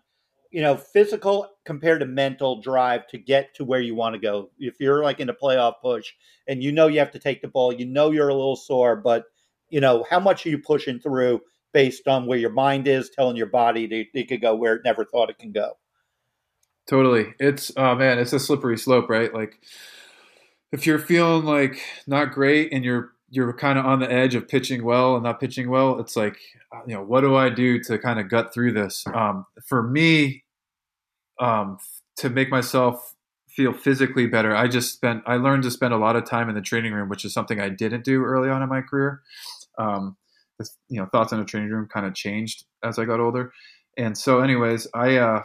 You 0.50 0.62
know, 0.62 0.76
physical 0.76 1.48
compared 1.64 2.00
to 2.00 2.06
mental 2.06 2.60
drive 2.60 3.06
to 3.08 3.18
get 3.18 3.54
to 3.56 3.64
where 3.64 3.80
you 3.80 3.94
want 3.94 4.14
to 4.14 4.18
go. 4.18 4.50
If 4.58 4.80
you're 4.80 5.02
like 5.02 5.20
in 5.20 5.28
a 5.28 5.34
playoff 5.34 5.74
push 5.82 6.12
and 6.46 6.62
you 6.62 6.72
know 6.72 6.86
you 6.86 6.98
have 7.00 7.12
to 7.12 7.18
take 7.18 7.42
the 7.42 7.48
ball, 7.48 7.72
you 7.72 7.84
know 7.84 8.10
you're 8.10 8.30
a 8.30 8.34
little 8.34 8.56
sore, 8.56 8.96
but 8.96 9.24
you 9.68 9.80
know 9.80 10.04
how 10.08 10.18
much 10.18 10.46
are 10.46 10.50
you 10.50 10.58
pushing 10.58 10.98
through 10.98 11.42
based 11.72 12.08
on 12.08 12.26
where 12.26 12.38
your 12.38 12.50
mind 12.50 12.88
is, 12.88 13.10
telling 13.10 13.36
your 13.36 13.46
body 13.46 13.86
that 13.86 14.06
it 14.14 14.28
could 14.28 14.40
go 14.40 14.54
where 14.54 14.74
it 14.74 14.82
never 14.84 15.04
thought 15.04 15.30
it 15.30 15.38
can 15.38 15.52
go. 15.52 15.72
Totally, 16.86 17.34
it's 17.38 17.70
oh 17.76 17.94
man, 17.94 18.18
it's 18.18 18.32
a 18.32 18.40
slippery 18.40 18.78
slope, 18.78 19.10
right? 19.10 19.32
Like 19.32 19.60
if 20.72 20.86
you're 20.86 20.98
feeling 20.98 21.44
like 21.44 21.82
not 22.06 22.32
great 22.32 22.72
and 22.72 22.84
you're 22.84 23.12
you're 23.30 23.52
kind 23.52 23.78
of 23.78 23.84
on 23.84 24.00
the 24.00 24.10
edge 24.10 24.34
of 24.34 24.48
pitching 24.48 24.82
well 24.84 25.14
and 25.14 25.24
not 25.24 25.38
pitching 25.40 25.68
well, 25.68 26.00
it's 26.00 26.16
like 26.16 26.38
you 26.86 26.94
know 26.94 27.02
what 27.02 27.20
do 27.20 27.36
I 27.36 27.50
do 27.50 27.82
to 27.84 27.98
kind 27.98 28.18
of 28.18 28.30
gut 28.30 28.54
through 28.54 28.72
this? 28.72 29.04
Um, 29.12 29.46
for 29.66 29.82
me, 29.82 30.44
um, 31.38 31.78
to 32.16 32.30
make 32.30 32.50
myself 32.50 33.14
feel 33.48 33.72
physically 33.72 34.26
better, 34.26 34.54
I 34.56 34.68
just 34.68 34.94
spent 34.94 35.22
I 35.26 35.36
learned 35.36 35.64
to 35.64 35.70
spend 35.70 35.92
a 35.92 35.98
lot 35.98 36.16
of 36.16 36.24
time 36.24 36.48
in 36.48 36.54
the 36.54 36.62
training 36.62 36.92
room, 36.92 37.08
which 37.08 37.24
is 37.24 37.34
something 37.34 37.60
I 37.60 37.68
didn't 37.68 38.04
do 38.04 38.24
early 38.24 38.48
on 38.48 38.62
in 38.62 38.68
my 38.68 38.80
career. 38.80 39.20
Um, 39.78 40.16
you 40.88 41.00
know, 41.00 41.06
thoughts 41.12 41.32
on 41.32 41.38
the 41.38 41.44
training 41.44 41.70
room 41.70 41.88
kind 41.92 42.06
of 42.06 42.14
changed 42.14 42.64
as 42.82 42.98
I 42.98 43.04
got 43.04 43.20
older, 43.20 43.52
and 43.96 44.16
so, 44.16 44.40
anyways, 44.40 44.86
I 44.94 45.16
uh, 45.16 45.42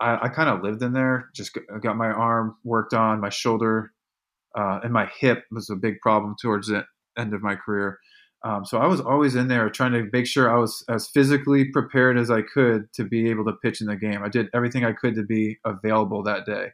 I, 0.00 0.26
I 0.26 0.28
kind 0.28 0.48
of 0.48 0.62
lived 0.62 0.82
in 0.82 0.92
there. 0.92 1.30
Just 1.34 1.56
got 1.82 1.96
my 1.96 2.08
arm 2.08 2.56
worked 2.64 2.94
on, 2.94 3.20
my 3.20 3.30
shoulder 3.30 3.92
uh, 4.54 4.80
and 4.82 4.92
my 4.92 5.10
hip 5.18 5.44
was 5.50 5.70
a 5.70 5.76
big 5.76 6.00
problem 6.00 6.36
towards 6.40 6.68
the 6.68 6.84
end 7.18 7.34
of 7.34 7.42
my 7.42 7.54
career. 7.56 7.98
Um, 8.44 8.64
so 8.64 8.78
I 8.78 8.86
was 8.86 9.00
always 9.00 9.34
in 9.36 9.48
there 9.48 9.70
trying 9.70 9.92
to 9.92 10.08
make 10.12 10.26
sure 10.26 10.50
I 10.50 10.58
was 10.58 10.84
as 10.88 11.08
physically 11.08 11.70
prepared 11.70 12.18
as 12.18 12.30
I 12.30 12.42
could 12.42 12.92
to 12.92 13.04
be 13.04 13.30
able 13.30 13.44
to 13.46 13.54
pitch 13.62 13.80
in 13.80 13.86
the 13.86 13.96
game. 13.96 14.22
I 14.22 14.28
did 14.28 14.48
everything 14.52 14.84
I 14.84 14.92
could 14.92 15.14
to 15.14 15.22
be 15.22 15.58
available 15.64 16.22
that 16.24 16.44
day. 16.44 16.68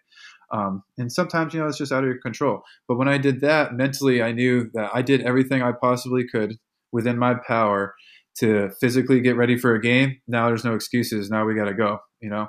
Um, 0.53 0.83
and 0.99 1.13
sometimes, 1.13 1.55
you 1.55 1.61
know, 1.61 1.69
it's 1.69 1.79
just 1.79 1.93
out 1.93 2.03
of 2.03 2.09
your 2.09 2.19
control. 2.19 2.63
But 2.89 2.97
when 2.97 3.07
I 3.07 3.19
did 3.19 3.41
that 3.43 3.75
mentally, 3.75 4.21
I 4.21 4.33
knew 4.33 4.69
that 4.75 4.91
I 4.93 5.01
did 5.01 5.23
everything 5.23 5.63
I 5.63 5.71
possibly 5.71 6.27
could 6.27 6.57
within 6.93 7.19
my 7.19 7.35
power 7.47 7.95
to 8.39 8.71
physically 8.81 9.21
get 9.21 9.37
ready 9.37 9.59
for 9.59 9.75
a 9.75 9.81
game. 9.81 10.21
Now 10.27 10.47
there's 10.47 10.65
no 10.65 10.75
excuses. 10.75 11.31
Now 11.31 11.45
we 11.45 11.55
got 11.55 11.67
to 11.67 11.75
go, 11.75 11.99
you 12.21 12.31
know? 12.31 12.49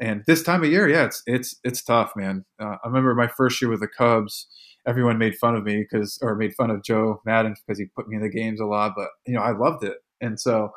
And 0.00 0.22
this 0.26 0.42
time 0.42 0.64
of 0.64 0.70
year, 0.70 0.88
yeah, 0.88 1.04
it's, 1.04 1.22
it's, 1.26 1.56
it's 1.62 1.82
tough, 1.82 2.12
man. 2.16 2.44
Uh, 2.60 2.76
I 2.82 2.86
remember 2.86 3.14
my 3.14 3.28
first 3.28 3.60
year 3.60 3.70
with 3.70 3.80
the 3.80 3.88
Cubs, 3.88 4.46
everyone 4.86 5.18
made 5.18 5.36
fun 5.36 5.54
of 5.54 5.64
me 5.64 5.84
because, 5.90 6.18
or 6.22 6.34
made 6.34 6.54
fun 6.54 6.70
of 6.70 6.82
Joe 6.82 7.20
Maddon 7.26 7.54
because 7.66 7.78
he 7.78 7.86
put 7.96 8.08
me 8.08 8.16
in 8.16 8.22
the 8.22 8.30
games 8.30 8.60
a 8.60 8.64
lot. 8.64 8.92
But 8.96 9.08
you 9.26 9.34
know, 9.34 9.42
I 9.42 9.56
loved 9.56 9.84
it, 9.84 9.98
and 10.20 10.40
so, 10.40 10.70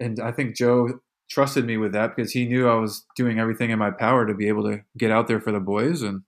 and 0.00 0.18
I 0.20 0.32
think 0.32 0.56
Joe 0.56 1.00
trusted 1.30 1.64
me 1.64 1.76
with 1.76 1.92
that 1.92 2.14
because 2.14 2.32
he 2.32 2.46
knew 2.46 2.68
I 2.68 2.74
was 2.74 3.04
doing 3.16 3.38
everything 3.38 3.70
in 3.70 3.78
my 3.78 3.90
power 3.90 4.26
to 4.26 4.34
be 4.34 4.48
able 4.48 4.64
to 4.64 4.80
get 4.98 5.10
out 5.10 5.28
there 5.28 5.40
for 5.40 5.52
the 5.52 5.60
boys 5.60 6.02
and 6.02 6.22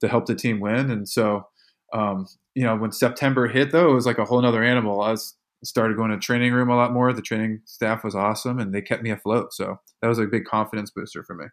to 0.00 0.08
help 0.08 0.26
the 0.26 0.34
team 0.34 0.60
win. 0.60 0.90
And 0.90 1.08
so, 1.08 1.48
um, 1.92 2.26
you 2.54 2.64
know, 2.64 2.76
when 2.76 2.92
September 2.92 3.48
hit, 3.48 3.72
though, 3.72 3.90
it 3.90 3.94
was 3.94 4.06
like 4.06 4.18
a 4.18 4.24
whole 4.24 4.44
other 4.44 4.62
animal. 4.62 5.00
I 5.00 5.12
was 5.12 5.36
started 5.64 5.96
going 5.96 6.10
to 6.10 6.18
training 6.18 6.52
room 6.52 6.70
a 6.70 6.76
lot 6.76 6.92
more. 6.92 7.12
The 7.12 7.22
training 7.22 7.60
staff 7.64 8.04
was 8.04 8.14
awesome, 8.14 8.58
and 8.58 8.74
they 8.74 8.82
kept 8.82 9.02
me 9.02 9.10
afloat. 9.10 9.52
So 9.52 9.78
that 10.00 10.08
was 10.08 10.18
a 10.18 10.26
big 10.26 10.44
confidence 10.44 10.90
booster 10.90 11.22
for 11.22 11.34
me. 11.34 11.46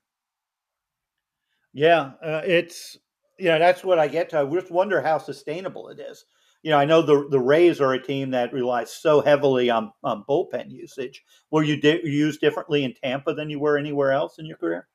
Yeah, 1.74 2.12
uh, 2.24 2.42
it's 2.46 2.98
you 3.38 3.50
know, 3.50 3.60
that's 3.60 3.84
what 3.84 4.00
I 4.00 4.08
get 4.08 4.30
to. 4.30 4.40
I 4.40 4.46
just 4.46 4.72
wonder 4.72 5.02
how 5.02 5.18
sustainable 5.18 5.90
it 5.90 6.00
is. 6.00 6.26
You 6.64 6.72
know, 6.72 6.78
I 6.78 6.86
know 6.86 7.02
the 7.02 7.28
the 7.30 7.40
Rays 7.40 7.80
are 7.80 7.94
a 7.94 8.02
team 8.02 8.32
that 8.32 8.52
relies 8.52 8.92
so 8.92 9.22
heavily 9.22 9.70
on, 9.70 9.92
on 10.04 10.24
bullpen 10.28 10.72
usage. 10.72 11.24
Were 11.52 11.64
you 11.64 11.80
di- 11.80 12.02
used 12.04 12.42
differently 12.42 12.84
in 12.84 12.94
Tampa 12.94 13.34
than 13.34 13.50
you 13.50 13.60
were 13.60 13.78
anywhere 13.78 14.12
else 14.12 14.40
in 14.40 14.46
your 14.46 14.58
career? 14.58 14.88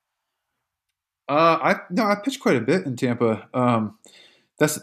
Uh, 1.29 1.57
I 1.61 1.75
no, 1.89 2.03
I 2.03 2.15
pitched 2.15 2.41
quite 2.41 2.57
a 2.57 2.61
bit 2.61 2.85
in 2.85 2.95
Tampa. 2.95 3.47
Um, 3.53 3.97
that's 4.59 4.79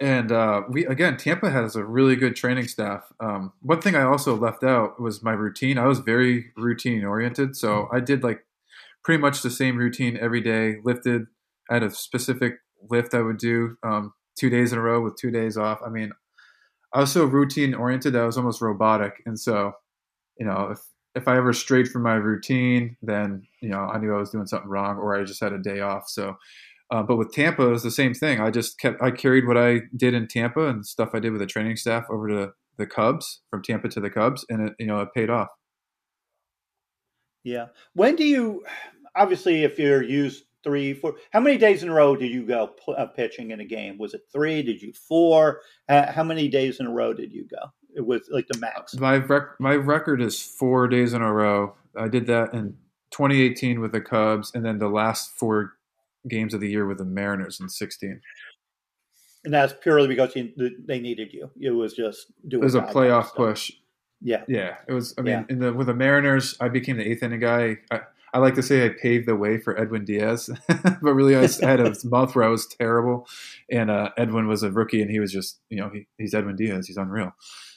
and 0.00 0.32
uh, 0.32 0.62
we 0.68 0.86
again, 0.86 1.16
Tampa 1.16 1.50
has 1.50 1.76
a 1.76 1.84
really 1.84 2.16
good 2.16 2.34
training 2.34 2.68
staff. 2.68 3.12
Um, 3.20 3.52
one 3.60 3.80
thing 3.80 3.94
I 3.94 4.02
also 4.02 4.34
left 4.34 4.64
out 4.64 5.00
was 5.00 5.22
my 5.22 5.32
routine. 5.32 5.78
I 5.78 5.86
was 5.86 5.98
very 5.98 6.52
routine 6.56 7.04
oriented, 7.04 7.54
so 7.54 7.88
I 7.92 8.00
did 8.00 8.24
like 8.24 8.46
pretty 9.04 9.20
much 9.20 9.42
the 9.42 9.50
same 9.50 9.76
routine 9.76 10.16
every 10.16 10.40
day. 10.40 10.76
Lifted, 10.82 11.26
at 11.70 11.82
a 11.82 11.90
specific 11.90 12.54
lift 12.88 13.14
I 13.14 13.20
would 13.20 13.38
do 13.38 13.76
um, 13.82 14.12
two 14.38 14.50
days 14.50 14.72
in 14.72 14.78
a 14.78 14.82
row 14.82 15.02
with 15.02 15.16
two 15.16 15.30
days 15.30 15.56
off. 15.56 15.80
I 15.84 15.90
mean, 15.90 16.12
I 16.92 17.00
was 17.00 17.12
so 17.12 17.24
routine 17.24 17.74
oriented 17.74 18.14
that 18.14 18.22
I 18.22 18.26
was 18.26 18.36
almost 18.36 18.60
robotic. 18.60 19.22
And 19.26 19.38
so, 19.38 19.72
you 20.38 20.46
know, 20.46 20.70
if 20.72 20.80
if 21.14 21.26
I 21.26 21.36
ever 21.36 21.52
strayed 21.52 21.88
from 21.88 22.02
my 22.02 22.14
routine, 22.14 22.96
then 23.02 23.46
you 23.60 23.68
know 23.68 23.80
I 23.80 23.98
knew 23.98 24.14
I 24.14 24.18
was 24.18 24.30
doing 24.30 24.46
something 24.46 24.70
wrong, 24.70 24.96
or 24.96 25.16
I 25.16 25.24
just 25.24 25.40
had 25.40 25.52
a 25.52 25.58
day 25.58 25.80
off. 25.80 26.08
So, 26.08 26.36
uh, 26.90 27.02
but 27.02 27.16
with 27.16 27.32
Tampa, 27.32 27.66
it 27.66 27.70
was 27.70 27.82
the 27.82 27.90
same 27.90 28.14
thing. 28.14 28.40
I 28.40 28.50
just 28.50 28.78
kept 28.78 29.00
I 29.02 29.10
carried 29.10 29.46
what 29.46 29.56
I 29.56 29.82
did 29.96 30.14
in 30.14 30.26
Tampa 30.26 30.66
and 30.66 30.84
stuff 30.84 31.10
I 31.14 31.20
did 31.20 31.30
with 31.30 31.40
the 31.40 31.46
training 31.46 31.76
staff 31.76 32.04
over 32.10 32.28
to 32.28 32.52
the 32.76 32.86
Cubs 32.86 33.42
from 33.50 33.62
Tampa 33.62 33.88
to 33.88 34.00
the 34.00 34.10
Cubs, 34.10 34.44
and 34.48 34.68
it 34.68 34.74
you 34.78 34.86
know 34.86 35.00
it 35.00 35.08
paid 35.14 35.30
off. 35.30 35.50
Yeah. 37.44 37.66
When 37.94 38.16
do 38.16 38.24
you? 38.24 38.64
Obviously, 39.14 39.64
if 39.64 39.78
you're 39.78 40.02
used 40.02 40.44
three, 40.62 40.92
four. 40.94 41.14
How 41.32 41.40
many 41.40 41.58
days 41.58 41.82
in 41.82 41.88
a 41.88 41.94
row 41.94 42.16
did 42.16 42.30
you 42.30 42.44
go 42.44 42.74
uh, 42.96 43.06
pitching 43.06 43.50
in 43.50 43.60
a 43.60 43.64
game? 43.64 43.98
Was 43.98 44.14
it 44.14 44.22
three? 44.32 44.62
Did 44.62 44.82
you 44.82 44.92
four? 44.92 45.60
Uh, 45.88 46.10
how 46.10 46.22
many 46.22 46.48
days 46.48 46.80
in 46.80 46.86
a 46.86 46.92
row 46.92 47.12
did 47.12 47.32
you 47.32 47.46
go? 47.48 47.70
It 47.94 48.06
was 48.06 48.28
like 48.30 48.46
the 48.48 48.58
max. 48.58 48.96
My 48.96 49.16
rec- 49.16 49.58
my 49.58 49.74
record 49.74 50.20
is 50.20 50.40
four 50.40 50.86
days 50.88 51.12
in 51.12 51.22
a 51.22 51.32
row. 51.32 51.74
I 51.96 52.08
did 52.08 52.26
that 52.26 52.54
in 52.54 52.76
2018 53.10 53.80
with 53.80 53.92
the 53.92 54.00
Cubs, 54.00 54.52
and 54.54 54.64
then 54.64 54.78
the 54.78 54.88
last 54.88 55.30
four 55.30 55.74
games 56.28 56.54
of 56.54 56.60
the 56.60 56.70
year 56.70 56.86
with 56.86 56.98
the 56.98 57.04
Mariners 57.04 57.60
in 57.60 57.68
16. 57.68 58.20
And 59.44 59.54
that's 59.54 59.72
purely 59.82 60.08
because 60.08 60.36
you, 60.36 60.50
they 60.86 61.00
needed 61.00 61.32
you. 61.32 61.50
It 61.58 61.70
was 61.70 61.94
just 61.94 62.26
doing. 62.46 62.62
It 62.62 62.64
was 62.64 62.74
a 62.74 62.82
playoff 62.82 63.34
push. 63.34 63.72
Yeah, 64.20 64.44
yeah. 64.48 64.76
It 64.86 64.92
was. 64.92 65.14
I 65.16 65.22
mean, 65.22 65.32
yeah. 65.32 65.44
in 65.48 65.58
the 65.60 65.72
with 65.72 65.86
the 65.86 65.94
Mariners, 65.94 66.56
I 66.60 66.68
became 66.68 66.98
the 66.98 67.10
eighth 67.10 67.22
inning 67.22 67.40
guy. 67.40 67.78
I, 67.90 68.00
I 68.34 68.38
like 68.38 68.54
to 68.56 68.62
say 68.62 68.84
I 68.84 68.90
paved 68.90 69.26
the 69.26 69.34
way 69.34 69.58
for 69.58 69.78
Edwin 69.80 70.04
Diaz, 70.04 70.50
but 70.68 71.14
really 71.14 71.36
I 71.36 71.48
had 71.62 71.80
a 71.80 71.94
month 72.04 72.34
where 72.34 72.44
I 72.44 72.48
was 72.48 72.66
terrible, 72.66 73.26
and 73.70 73.90
uh, 73.90 74.10
Edwin 74.18 74.46
was 74.46 74.62
a 74.62 74.70
rookie, 74.70 75.00
and 75.00 75.10
he 75.10 75.20
was 75.20 75.32
just 75.32 75.58
you 75.70 75.78
know 75.78 75.88
he, 75.88 76.06
he's 76.18 76.34
Edwin 76.34 76.56
Diaz, 76.56 76.86
he's 76.86 76.98
unreal. 76.98 77.32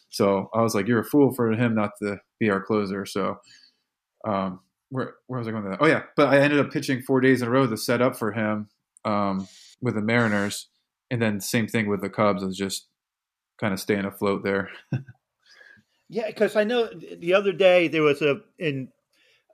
So 0.10 0.50
I 0.54 0.62
was 0.62 0.76
like, 0.76 0.88
you're 0.88 1.00
a 1.00 1.06
fool 1.06 1.34
for 1.34 1.52
him 1.54 1.74
not 1.74 1.92
to 2.00 2.18
be 2.40 2.50
our 2.50 2.62
closer. 2.62 3.04
So 3.06 3.38
um, 4.28 4.60
where 4.94 5.16
where 5.26 5.40
was 5.40 5.48
I 5.48 5.52
going 5.52 5.64
with 5.64 5.74
that? 5.74 5.82
Oh 5.82 5.88
yeah, 5.88 6.04
but 6.16 6.28
I 6.28 6.40
ended 6.40 6.60
up 6.60 6.72
pitching 6.72 7.02
four 7.02 7.20
days 7.20 7.42
in 7.42 7.48
a 7.48 7.52
row 7.52 7.66
to 7.66 7.78
set 7.78 8.02
up 8.02 8.16
for 8.16 8.32
him 8.32 8.70
um, 9.04 9.48
with 9.82 9.96
the 9.96 10.02
Mariners, 10.02 10.68
and 11.10 11.20
then 11.20 11.40
same 11.42 11.68
thing 11.68 11.90
with 11.90 12.02
the 12.02 12.12
Cubs. 12.12 12.44
I 12.44 12.46
was 12.46 12.58
just 12.58 12.88
kind 13.60 13.74
of 13.74 13.80
staying 13.80 14.06
afloat 14.06 14.44
there. 14.44 14.70
yeah, 16.10 16.28
because 16.28 16.56
I 16.56 16.64
know 16.64 16.90
the 16.94 17.34
other 17.34 17.52
day 17.52 17.88
there 17.88 18.04
was 18.04 18.22
a 18.22 18.42
in 18.60 18.90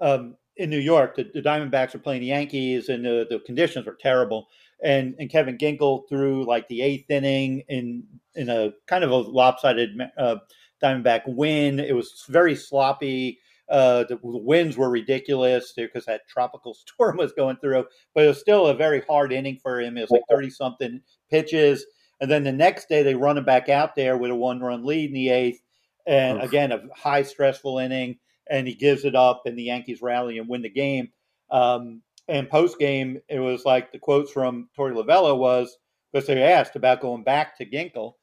um, 0.02 0.36
in 0.58 0.70
New 0.70 0.80
York, 0.80 1.16
the, 1.16 1.24
the, 1.34 1.42
Diamondbacks 1.42 1.94
were 1.94 2.02
playing 2.02 2.20
the 2.20 2.28
Yankees, 2.28 2.90
and 2.90 3.06
the, 3.06 3.26
the 3.30 3.40
conditions 3.40 3.86
were 3.86 3.98
terrible. 4.00 4.48
And 4.84 5.16
and 5.20 5.30
Kevin 5.30 5.58
Ginkel 5.58 6.08
threw 6.10 6.46
like 6.46 6.68
the 6.68 6.82
eighth 6.82 7.10
inning 7.10 7.64
in 7.70 8.04
in 8.36 8.50
a 8.50 8.72
kind 8.88 9.06
of 9.06 9.12
a 9.12 9.16
lopsided 9.16 9.98
uh, 10.18 10.36
Diamondback 10.84 11.22
win. 11.28 11.80
It 11.80 11.96
was 11.96 12.26
very 12.28 12.56
sloppy. 12.56 13.40
Uh, 13.70 14.04
the, 14.06 14.20
winds 14.24 14.78
were 14.78 14.90
ridiculous 14.90 15.74
because 15.76 16.06
that 16.06 16.28
tropical 16.28 16.74
storm 16.88 17.18
was 17.18 17.32
going 17.34 17.58
through, 17.58 17.86
but 18.16 18.24
it 18.24 18.28
was 18.28 18.40
still 18.40 18.68
a 18.68 18.74
very 18.74 19.02
hard 19.02 19.32
inning 19.32 19.60
for 19.62 19.80
him. 19.80 19.98
It 19.98 20.02
was 20.02 20.10
like 20.12 20.24
30 20.30 20.50
something 20.50 21.02
pitches. 21.30 21.86
And 22.20 22.30
then 22.30 22.44
the 22.44 22.52
next 22.52 22.90
day, 22.90 23.04
they 23.04 23.16
run 23.16 23.38
him 23.38 23.46
back 23.46 23.70
out 23.70 23.96
there 23.96 24.18
with 24.18 24.32
a 24.32 24.36
one 24.36 24.60
run 24.60 24.86
lead 24.86 25.10
in 25.10 25.14
the 25.14 25.30
eighth. 25.30 25.62
And 26.06 26.40
Oof. 26.40 26.46
again, 26.46 26.72
a 26.72 26.82
high 26.96 27.24
stressful 27.24 27.78
inning. 27.78 28.18
And 28.50 28.68
he 28.68 28.74
gives 28.74 29.06
it 29.06 29.16
up, 29.16 29.44
and 29.46 29.56
the 29.56 29.64
Yankees 29.64 30.02
rally 30.02 30.40
and 30.40 30.50
win 30.50 30.64
the 30.64 30.70
game. 30.70 31.10
Um, 31.52 32.02
and 32.28 32.50
post 32.50 32.80
game, 32.80 33.20
it 33.28 33.40
was 33.40 33.64
like 33.64 33.92
the 33.92 34.00
quotes 34.00 34.32
from 34.32 34.70
Torey 34.78 34.94
Lovullo 34.94 35.38
was 35.38 35.78
because 36.12 36.28
they 36.28 36.42
asked 36.42 36.76
about 36.76 37.02
going 37.02 37.24
back 37.24 37.58
to 37.58 37.66
Ginkel. 37.66 38.14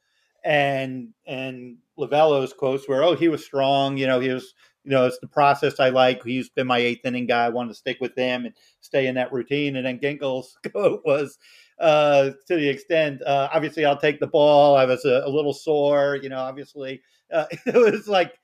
And 0.43 1.13
and 1.25 1.77
Lovullo's 1.97 2.53
quotes 2.53 2.87
were, 2.87 3.03
"Oh, 3.03 3.15
he 3.15 3.27
was 3.27 3.43
strong. 3.43 3.97
You 3.97 4.07
know, 4.07 4.19
he 4.19 4.29
was 4.29 4.53
you 4.87 4.93
know, 4.93 5.05
it's 5.05 5.19
the 5.19 5.27
process 5.27 5.81
I 5.81 5.89
like. 5.89 6.23
He's 6.23 6.47
been 6.47 6.65
my 6.65 6.77
eighth 6.77 7.05
inning 7.05 7.27
guy. 7.27 7.45
I 7.45 7.49
wanted 7.49 7.69
to 7.69 7.75
stick 7.75 7.97
with 7.99 8.15
him 8.15 8.45
and 8.45 8.55
stay 8.79 9.07
in 9.07 9.15
that 9.15 9.33
routine. 9.33 9.75
And 9.75 9.85
then 9.85 9.99
Ginkel's 9.99 10.57
quote 10.71 11.01
was 11.05 11.37
uh, 11.77 12.31
to 12.47 12.55
the 12.55 12.69
extent, 12.69 13.21
uh, 13.23 13.49
obviously, 13.53 13.83
I'll 13.83 13.99
take 13.99 14.21
the 14.21 14.27
ball. 14.27 14.77
I 14.77 14.85
was 14.85 15.03
a, 15.03 15.23
a 15.25 15.29
little 15.29 15.53
sore, 15.53 16.17
you 16.23 16.29
know, 16.29 16.39
obviously. 16.39 17.01
Uh, 17.33 17.47
it 17.65 17.75
was 17.75 18.07
like 18.07 18.39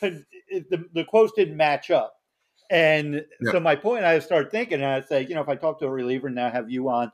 it, 0.00 0.70
the, 0.70 0.84
the 0.94 1.04
quotes 1.04 1.32
didn't 1.32 1.56
match 1.56 1.90
up. 1.90 2.14
And 2.70 3.24
yeah. 3.40 3.50
so 3.50 3.58
my 3.58 3.74
point, 3.74 4.04
I 4.04 4.20
started 4.20 4.52
thinking, 4.52 4.74
and 4.74 4.86
I 4.86 5.00
say, 5.00 5.26
you 5.26 5.34
know, 5.34 5.42
if 5.42 5.48
I 5.48 5.56
talk 5.56 5.80
to 5.80 5.86
a 5.86 5.90
reliever 5.90 6.28
and 6.28 6.36
now 6.36 6.50
have 6.50 6.70
you 6.70 6.88
on, 6.88 7.10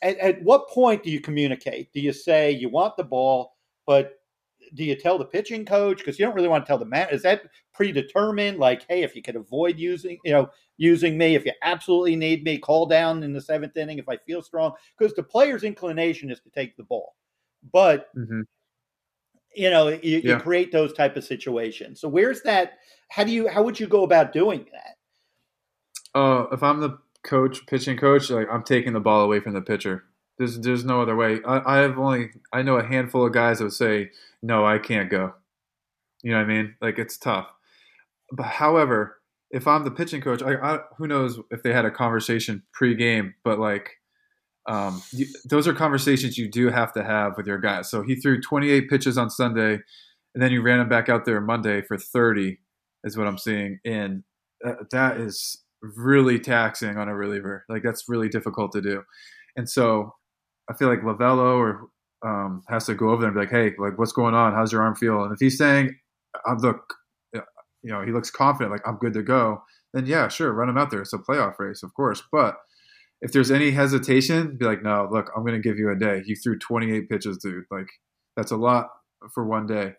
at, 0.00 0.16
at 0.16 0.42
what 0.42 0.70
point 0.70 1.02
do 1.02 1.10
you 1.10 1.20
communicate? 1.20 1.92
Do 1.92 2.00
you 2.00 2.14
say 2.14 2.50
you 2.50 2.70
want 2.70 2.96
the 2.96 3.04
ball, 3.04 3.56
but 3.86 4.19
do 4.74 4.84
you 4.84 4.94
tell 4.94 5.18
the 5.18 5.24
pitching 5.24 5.64
coach? 5.64 5.98
Because 5.98 6.18
you 6.18 6.24
don't 6.24 6.34
really 6.34 6.48
want 6.48 6.64
to 6.64 6.68
tell 6.68 6.78
the 6.78 6.84
man 6.84 7.08
is 7.10 7.22
that 7.22 7.42
predetermined? 7.74 8.58
Like 8.58 8.84
hey 8.88 9.02
if 9.02 9.14
you 9.14 9.22
could 9.22 9.36
avoid 9.36 9.78
using 9.78 10.18
you 10.24 10.32
know 10.32 10.48
using 10.76 11.18
me 11.18 11.34
if 11.34 11.44
you 11.44 11.52
absolutely 11.62 12.16
need 12.16 12.44
me 12.44 12.58
call 12.58 12.86
down 12.86 13.22
in 13.22 13.32
the 13.32 13.40
seventh 13.40 13.76
inning 13.76 13.98
if 13.98 14.08
i 14.08 14.16
feel 14.16 14.42
strong. 14.42 14.72
Because 14.98 15.14
the 15.14 15.22
player's 15.22 15.64
inclination 15.64 16.30
is 16.30 16.40
to 16.40 16.50
take 16.50 16.76
the 16.76 16.84
ball. 16.84 17.16
But 17.72 18.14
mm-hmm. 18.16 18.42
you 19.54 19.70
know 19.70 19.88
you, 19.88 19.98
yeah. 20.02 20.34
you 20.34 20.36
create 20.38 20.72
those 20.72 20.92
type 20.92 21.16
of 21.16 21.24
situations. 21.24 22.00
So 22.00 22.08
where's 22.08 22.42
that 22.42 22.74
how 23.08 23.24
do 23.24 23.32
you 23.32 23.48
how 23.48 23.62
would 23.62 23.78
you 23.78 23.86
go 23.86 24.04
about 24.04 24.32
doing 24.32 24.66
that? 24.72 26.18
Uh 26.18 26.46
if 26.52 26.62
i'm 26.62 26.80
the 26.80 26.98
coach 27.22 27.66
pitching 27.66 27.98
coach 27.98 28.30
like 28.30 28.48
i'm 28.50 28.62
taking 28.62 28.94
the 28.94 29.00
ball 29.00 29.20
away 29.20 29.40
from 29.40 29.52
the 29.52 29.60
pitcher 29.60 30.04
there's 30.40 30.58
there's 30.58 30.84
no 30.86 31.02
other 31.02 31.14
way. 31.14 31.38
I, 31.46 31.60
I 31.66 31.76
have 31.80 31.98
only 31.98 32.30
I 32.50 32.62
know 32.62 32.76
a 32.76 32.86
handful 32.86 33.26
of 33.26 33.32
guys 33.32 33.58
that 33.58 33.64
would 33.64 33.74
say 33.74 34.10
no, 34.42 34.64
I 34.64 34.78
can't 34.78 35.10
go. 35.10 35.34
You 36.22 36.32
know 36.32 36.38
what 36.38 36.44
I 36.44 36.48
mean? 36.48 36.74
Like 36.80 36.98
it's 36.98 37.18
tough. 37.18 37.46
But 38.32 38.46
however, 38.46 39.20
if 39.50 39.66
I'm 39.66 39.84
the 39.84 39.90
pitching 39.90 40.22
coach, 40.22 40.42
I, 40.42 40.54
I 40.54 40.78
who 40.96 41.06
knows 41.06 41.38
if 41.50 41.62
they 41.62 41.74
had 41.74 41.84
a 41.84 41.90
conversation 41.90 42.62
pre-game, 42.72 43.34
but 43.44 43.58
like 43.58 43.90
um, 44.66 45.02
you, 45.12 45.26
those 45.44 45.68
are 45.68 45.74
conversations 45.74 46.38
you 46.38 46.48
do 46.48 46.70
have 46.70 46.94
to 46.94 47.04
have 47.04 47.36
with 47.36 47.46
your 47.46 47.58
guys. 47.58 47.90
So 47.90 48.02
he 48.02 48.14
threw 48.16 48.40
28 48.40 48.88
pitches 48.88 49.18
on 49.18 49.28
Sunday, 49.28 49.74
and 50.34 50.42
then 50.42 50.52
you 50.52 50.62
ran 50.62 50.80
him 50.80 50.88
back 50.88 51.10
out 51.10 51.26
there 51.26 51.40
Monday 51.40 51.82
for 51.82 51.98
30, 51.98 52.58
is 53.04 53.16
what 53.16 53.26
I'm 53.26 53.38
seeing. 53.38 53.78
And 53.84 54.22
uh, 54.64 54.84
that 54.90 55.18
is 55.18 55.62
really 55.82 56.38
taxing 56.38 56.96
on 56.96 57.08
a 57.08 57.14
reliever. 57.14 57.64
Like 57.68 57.82
that's 57.82 58.04
really 58.08 58.28
difficult 58.28 58.72
to 58.72 58.80
do. 58.80 59.02
And 59.56 59.68
so 59.68 60.14
I 60.68 60.74
feel 60.74 60.88
like 60.88 61.00
Lovullo 61.00 61.58
or 61.58 61.88
um, 62.24 62.62
has 62.68 62.86
to 62.86 62.94
go 62.94 63.10
over 63.10 63.22
there 63.22 63.30
and 63.30 63.34
be 63.34 63.40
like, 63.40 63.50
"Hey, 63.50 63.74
like, 63.78 63.98
what's 63.98 64.12
going 64.12 64.34
on? 64.34 64.54
How's 64.54 64.72
your 64.72 64.82
arm 64.82 64.94
feel?" 64.94 65.24
And 65.24 65.32
if 65.32 65.40
he's 65.40 65.58
saying, 65.58 65.96
"I'm 66.46 66.58
look," 66.58 66.94
you 67.82 67.92
know, 67.92 68.02
he 68.02 68.12
looks 68.12 68.30
confident, 68.30 68.72
like 68.72 68.86
I'm 68.86 68.98
good 68.98 69.14
to 69.14 69.22
go, 69.22 69.62
then 69.94 70.06
yeah, 70.06 70.28
sure, 70.28 70.52
run 70.52 70.68
him 70.68 70.78
out 70.78 70.90
there. 70.90 71.00
It's 71.00 71.12
a 71.12 71.18
playoff 71.18 71.58
race, 71.58 71.82
of 71.82 71.94
course. 71.94 72.22
But 72.30 72.56
if 73.22 73.32
there's 73.32 73.50
any 73.50 73.70
hesitation, 73.70 74.56
be 74.56 74.66
like, 74.66 74.82
"No, 74.82 75.08
look, 75.10 75.30
I'm 75.36 75.44
going 75.44 75.60
to 75.60 75.68
give 75.68 75.78
you 75.78 75.90
a 75.90 75.96
day. 75.96 76.22
You 76.24 76.36
threw 76.36 76.58
28 76.58 77.08
pitches, 77.08 77.38
dude. 77.38 77.64
Like, 77.70 77.88
that's 78.36 78.52
a 78.52 78.56
lot 78.56 78.88
for 79.32 79.44
one 79.46 79.66
day." 79.66 79.94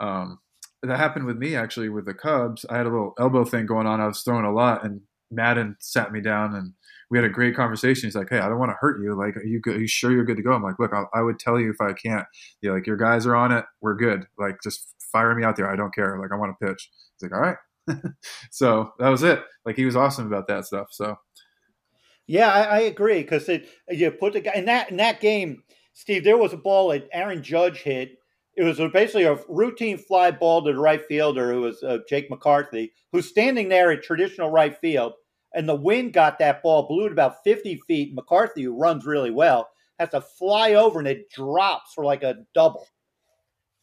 Um, 0.00 0.38
that 0.82 0.98
happened 0.98 1.26
with 1.26 1.36
me 1.36 1.54
actually 1.54 1.88
with 1.88 2.06
the 2.06 2.14
Cubs. 2.14 2.66
I 2.68 2.76
had 2.76 2.86
a 2.86 2.90
little 2.90 3.14
elbow 3.18 3.44
thing 3.44 3.66
going 3.66 3.86
on. 3.86 4.00
I 4.00 4.06
was 4.06 4.22
throwing 4.22 4.44
a 4.44 4.52
lot, 4.52 4.84
and 4.84 5.00
Maddon 5.30 5.76
sat 5.80 6.12
me 6.12 6.20
down 6.20 6.54
and 6.54 6.74
we 7.12 7.18
had 7.18 7.26
a 7.26 7.28
great 7.28 7.54
conversation. 7.54 8.06
He's 8.06 8.16
like, 8.16 8.30
"Hey, 8.30 8.38
I 8.38 8.48
don't 8.48 8.58
want 8.58 8.70
to 8.70 8.76
hurt 8.80 9.02
you. 9.02 9.14
Like, 9.14 9.36
are 9.36 9.44
you 9.44 9.60
good? 9.60 9.76
Are 9.76 9.80
you 9.80 9.86
sure 9.86 10.10
you're 10.10 10.24
good 10.24 10.38
to 10.38 10.42
go?" 10.42 10.54
I'm 10.54 10.62
like, 10.62 10.78
"Look, 10.78 10.94
I, 10.94 11.04
I 11.12 11.20
would 11.20 11.38
tell 11.38 11.60
you 11.60 11.68
if 11.68 11.78
I 11.78 11.92
can't. 11.92 12.24
Yeah, 12.62 12.72
like 12.72 12.86
your 12.86 12.96
guys 12.96 13.26
are 13.26 13.36
on 13.36 13.52
it. 13.52 13.66
We're 13.82 13.96
good. 13.96 14.26
Like, 14.38 14.62
just 14.62 14.94
fire 15.12 15.34
me 15.34 15.44
out 15.44 15.56
there. 15.56 15.70
I 15.70 15.76
don't 15.76 15.94
care. 15.94 16.18
Like, 16.18 16.32
I 16.32 16.36
want 16.36 16.56
to 16.58 16.66
pitch." 16.66 16.90
He's 17.20 17.30
like, 17.30 17.38
"All 17.38 17.42
right." 17.42 17.58
so 18.50 18.94
that 18.98 19.10
was 19.10 19.22
it. 19.24 19.44
Like, 19.66 19.76
he 19.76 19.84
was 19.84 19.94
awesome 19.94 20.26
about 20.26 20.48
that 20.48 20.64
stuff. 20.64 20.86
So, 20.90 21.16
yeah, 22.26 22.50
I, 22.50 22.62
I 22.62 22.78
agree 22.80 23.20
because 23.20 23.46
you 23.90 24.10
put 24.12 24.32
the 24.32 24.40
guy 24.40 24.54
in 24.54 24.64
that 24.64 24.90
in 24.90 24.96
that 24.96 25.20
game, 25.20 25.64
Steve. 25.92 26.24
There 26.24 26.38
was 26.38 26.54
a 26.54 26.56
ball 26.56 26.88
that 26.92 27.10
Aaron 27.12 27.42
Judge 27.42 27.82
hit. 27.82 28.16
It 28.56 28.62
was 28.62 28.78
basically 28.90 29.24
a 29.24 29.38
routine 29.50 29.98
fly 29.98 30.30
ball 30.30 30.64
to 30.64 30.72
the 30.72 30.78
right 30.78 31.04
fielder, 31.06 31.52
who 31.52 31.60
was 31.60 31.82
uh, 31.82 31.98
Jake 32.08 32.30
McCarthy, 32.30 32.94
who's 33.12 33.28
standing 33.28 33.68
there 33.68 33.90
at 33.90 34.02
traditional 34.02 34.48
right 34.48 34.78
field 34.78 35.12
and 35.54 35.68
the 35.68 35.74
wind 35.74 36.12
got 36.12 36.38
that 36.38 36.62
ball, 36.62 36.86
blew 36.88 37.06
it 37.06 37.12
about 37.12 37.44
50 37.44 37.82
feet. 37.86 38.14
McCarthy, 38.14 38.62
who 38.62 38.76
runs 38.76 39.04
really 39.04 39.30
well, 39.30 39.68
has 39.98 40.10
to 40.10 40.20
fly 40.20 40.74
over 40.74 40.98
and 40.98 41.08
it 41.08 41.30
drops 41.30 41.92
for 41.94 42.04
like 42.04 42.22
a 42.22 42.44
double. 42.54 42.86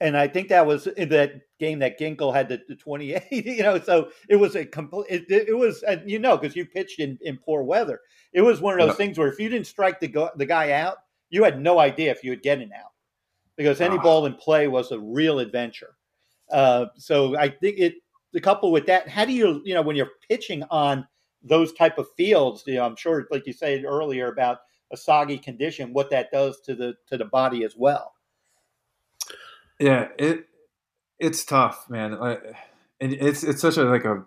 And 0.02 0.16
I 0.16 0.28
think 0.28 0.48
that 0.48 0.66
was 0.66 0.88
in 0.88 1.10
that 1.10 1.42
game 1.60 1.80
that 1.80 2.00
Ginkel 2.00 2.34
had 2.34 2.48
the, 2.48 2.62
the 2.70 2.76
28, 2.76 3.24
you 3.32 3.64
know, 3.64 3.80
so 3.80 4.10
it 4.30 4.38
was 4.38 4.56
a 4.56 4.66
complete, 4.66 5.08
it, 5.10 5.50
it, 5.50 5.58
was, 5.58 5.84
you 6.06 6.20
know, 6.20 6.38
because 6.38 6.56
you 6.56 6.66
pitched 6.66 7.00
in, 7.00 7.18
in 7.22 7.38
poor 7.38 7.64
weather. 7.64 8.00
It 8.32 8.42
was 8.42 8.62
one 8.62 8.74
of 8.74 8.80
those 8.80 8.94
yeah. 8.94 9.06
things 9.06 9.18
where 9.18 9.28
if 9.28 9.40
you 9.40 9.50
didn't 9.50 9.68
strike 9.68 10.00
the, 10.00 10.08
go, 10.08 10.30
the 10.38 10.46
guy 10.46 10.72
out, 10.72 10.98
you 11.30 11.44
had 11.44 11.62
no 11.62 11.80
idea 11.80 12.12
if 12.12 12.24
you 12.24 12.32
would 12.32 12.42
get 12.42 12.62
it 12.62 12.70
out 12.74 12.92
because 13.58 13.82
any 13.82 13.98
ah. 13.98 14.02
ball 14.02 14.26
in 14.26 14.36
play 14.36 14.68
was 14.68 14.92
a 14.92 15.00
real 15.00 15.40
adventure. 15.40 15.96
Uh, 16.50 16.86
so 16.96 17.38
I 17.38 17.50
think 17.50 17.78
it, 17.78 17.96
the 18.32 18.40
couple 18.40 18.72
with 18.72 18.86
that, 18.86 19.08
how 19.10 19.26
do 19.26 19.34
you, 19.34 19.62
you 19.66 19.74
know, 19.74 19.82
when 19.82 19.96
you're 19.96 20.12
pitching 20.30 20.64
on 20.72 21.06
those 21.44 21.74
type 21.74 21.98
of 21.98 22.08
fields, 22.18 22.64
you 22.68 22.76
know, 22.76 22.86
I'm 22.86 22.96
sure, 22.96 23.28
like 23.32 23.48
you 23.48 23.54
said 23.54 23.86
earlier 23.86 24.28
about 24.28 24.60
a 24.92 24.98
soggy 24.98 25.38
condition, 25.38 25.94
what 25.94 26.10
that 26.10 26.32
does 26.32 26.60
to 26.62 26.76
the 26.76 26.96
to 27.08 27.18
the 27.18 27.26
body 27.26 27.64
as 27.64 27.76
well. 27.78 28.14
Yeah, 29.80 30.10
it 30.18 30.46
it's 31.20 31.44
tough, 31.46 31.90
man. 31.90 32.14
and 32.14 33.14
it's 33.14 33.44
it's 33.44 33.62
such 33.62 33.78
a 33.78 33.84
like 33.84 34.06
a 34.06 34.26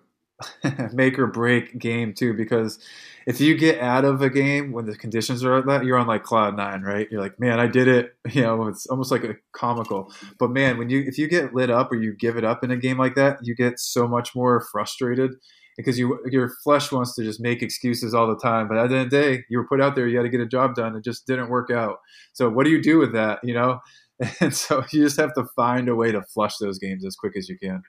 make 0.92 1.18
or 1.18 1.26
break 1.26 1.78
game 1.78 2.14
too 2.14 2.34
because 2.34 2.78
if 3.26 3.40
you 3.40 3.56
get 3.56 3.78
out 3.78 4.04
of 4.04 4.20
a 4.22 4.30
game 4.30 4.72
when 4.72 4.86
the 4.86 4.96
conditions 4.96 5.44
are 5.44 5.56
like 5.56 5.66
that, 5.66 5.84
you're 5.84 5.98
on 5.98 6.06
like 6.06 6.24
cloud 6.24 6.56
nine, 6.56 6.82
right? 6.82 7.06
You're 7.10 7.20
like, 7.20 7.38
man, 7.38 7.60
I 7.60 7.66
did 7.66 7.88
it. 7.88 8.16
You 8.32 8.42
know, 8.42 8.66
it's 8.68 8.86
almost 8.86 9.10
like 9.10 9.24
a 9.24 9.36
comical. 9.52 10.10
But 10.38 10.50
man, 10.50 10.78
when 10.78 10.88
you 10.88 11.00
if 11.06 11.18
you 11.18 11.28
get 11.28 11.54
lit 11.54 11.70
up 11.70 11.92
or 11.92 11.96
you 11.96 12.14
give 12.14 12.36
it 12.36 12.44
up 12.44 12.64
in 12.64 12.70
a 12.70 12.76
game 12.76 12.98
like 12.98 13.14
that, 13.16 13.38
you 13.42 13.54
get 13.54 13.78
so 13.78 14.08
much 14.08 14.34
more 14.34 14.60
frustrated 14.72 15.32
because 15.76 15.98
you 15.98 16.18
your 16.30 16.50
flesh 16.62 16.92
wants 16.92 17.14
to 17.14 17.24
just 17.24 17.40
make 17.40 17.62
excuses 17.62 18.14
all 18.14 18.26
the 18.26 18.38
time. 18.38 18.68
But 18.68 18.78
at 18.78 18.88
the 18.88 18.96
end 18.96 19.04
of 19.06 19.10
the 19.10 19.20
day, 19.20 19.44
you 19.48 19.58
were 19.58 19.66
put 19.66 19.80
out 19.80 19.94
there, 19.94 20.06
you 20.06 20.16
had 20.16 20.24
to 20.24 20.28
get 20.28 20.40
a 20.40 20.46
job 20.46 20.74
done. 20.74 20.96
It 20.96 21.04
just 21.04 21.26
didn't 21.26 21.48
work 21.48 21.70
out. 21.70 21.98
So 22.32 22.48
what 22.48 22.64
do 22.64 22.70
you 22.70 22.82
do 22.82 22.98
with 22.98 23.12
that? 23.12 23.40
You 23.42 23.54
know, 23.54 23.80
and 24.40 24.54
so 24.54 24.84
you 24.92 25.04
just 25.04 25.18
have 25.18 25.34
to 25.34 25.44
find 25.56 25.88
a 25.88 25.94
way 25.94 26.12
to 26.12 26.22
flush 26.22 26.56
those 26.58 26.78
games 26.78 27.04
as 27.04 27.16
quick 27.16 27.36
as 27.36 27.48
you 27.48 27.58
can. 27.58 27.82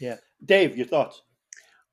Yeah, 0.00 0.16
Dave, 0.44 0.76
your 0.76 0.86
thoughts. 0.86 1.22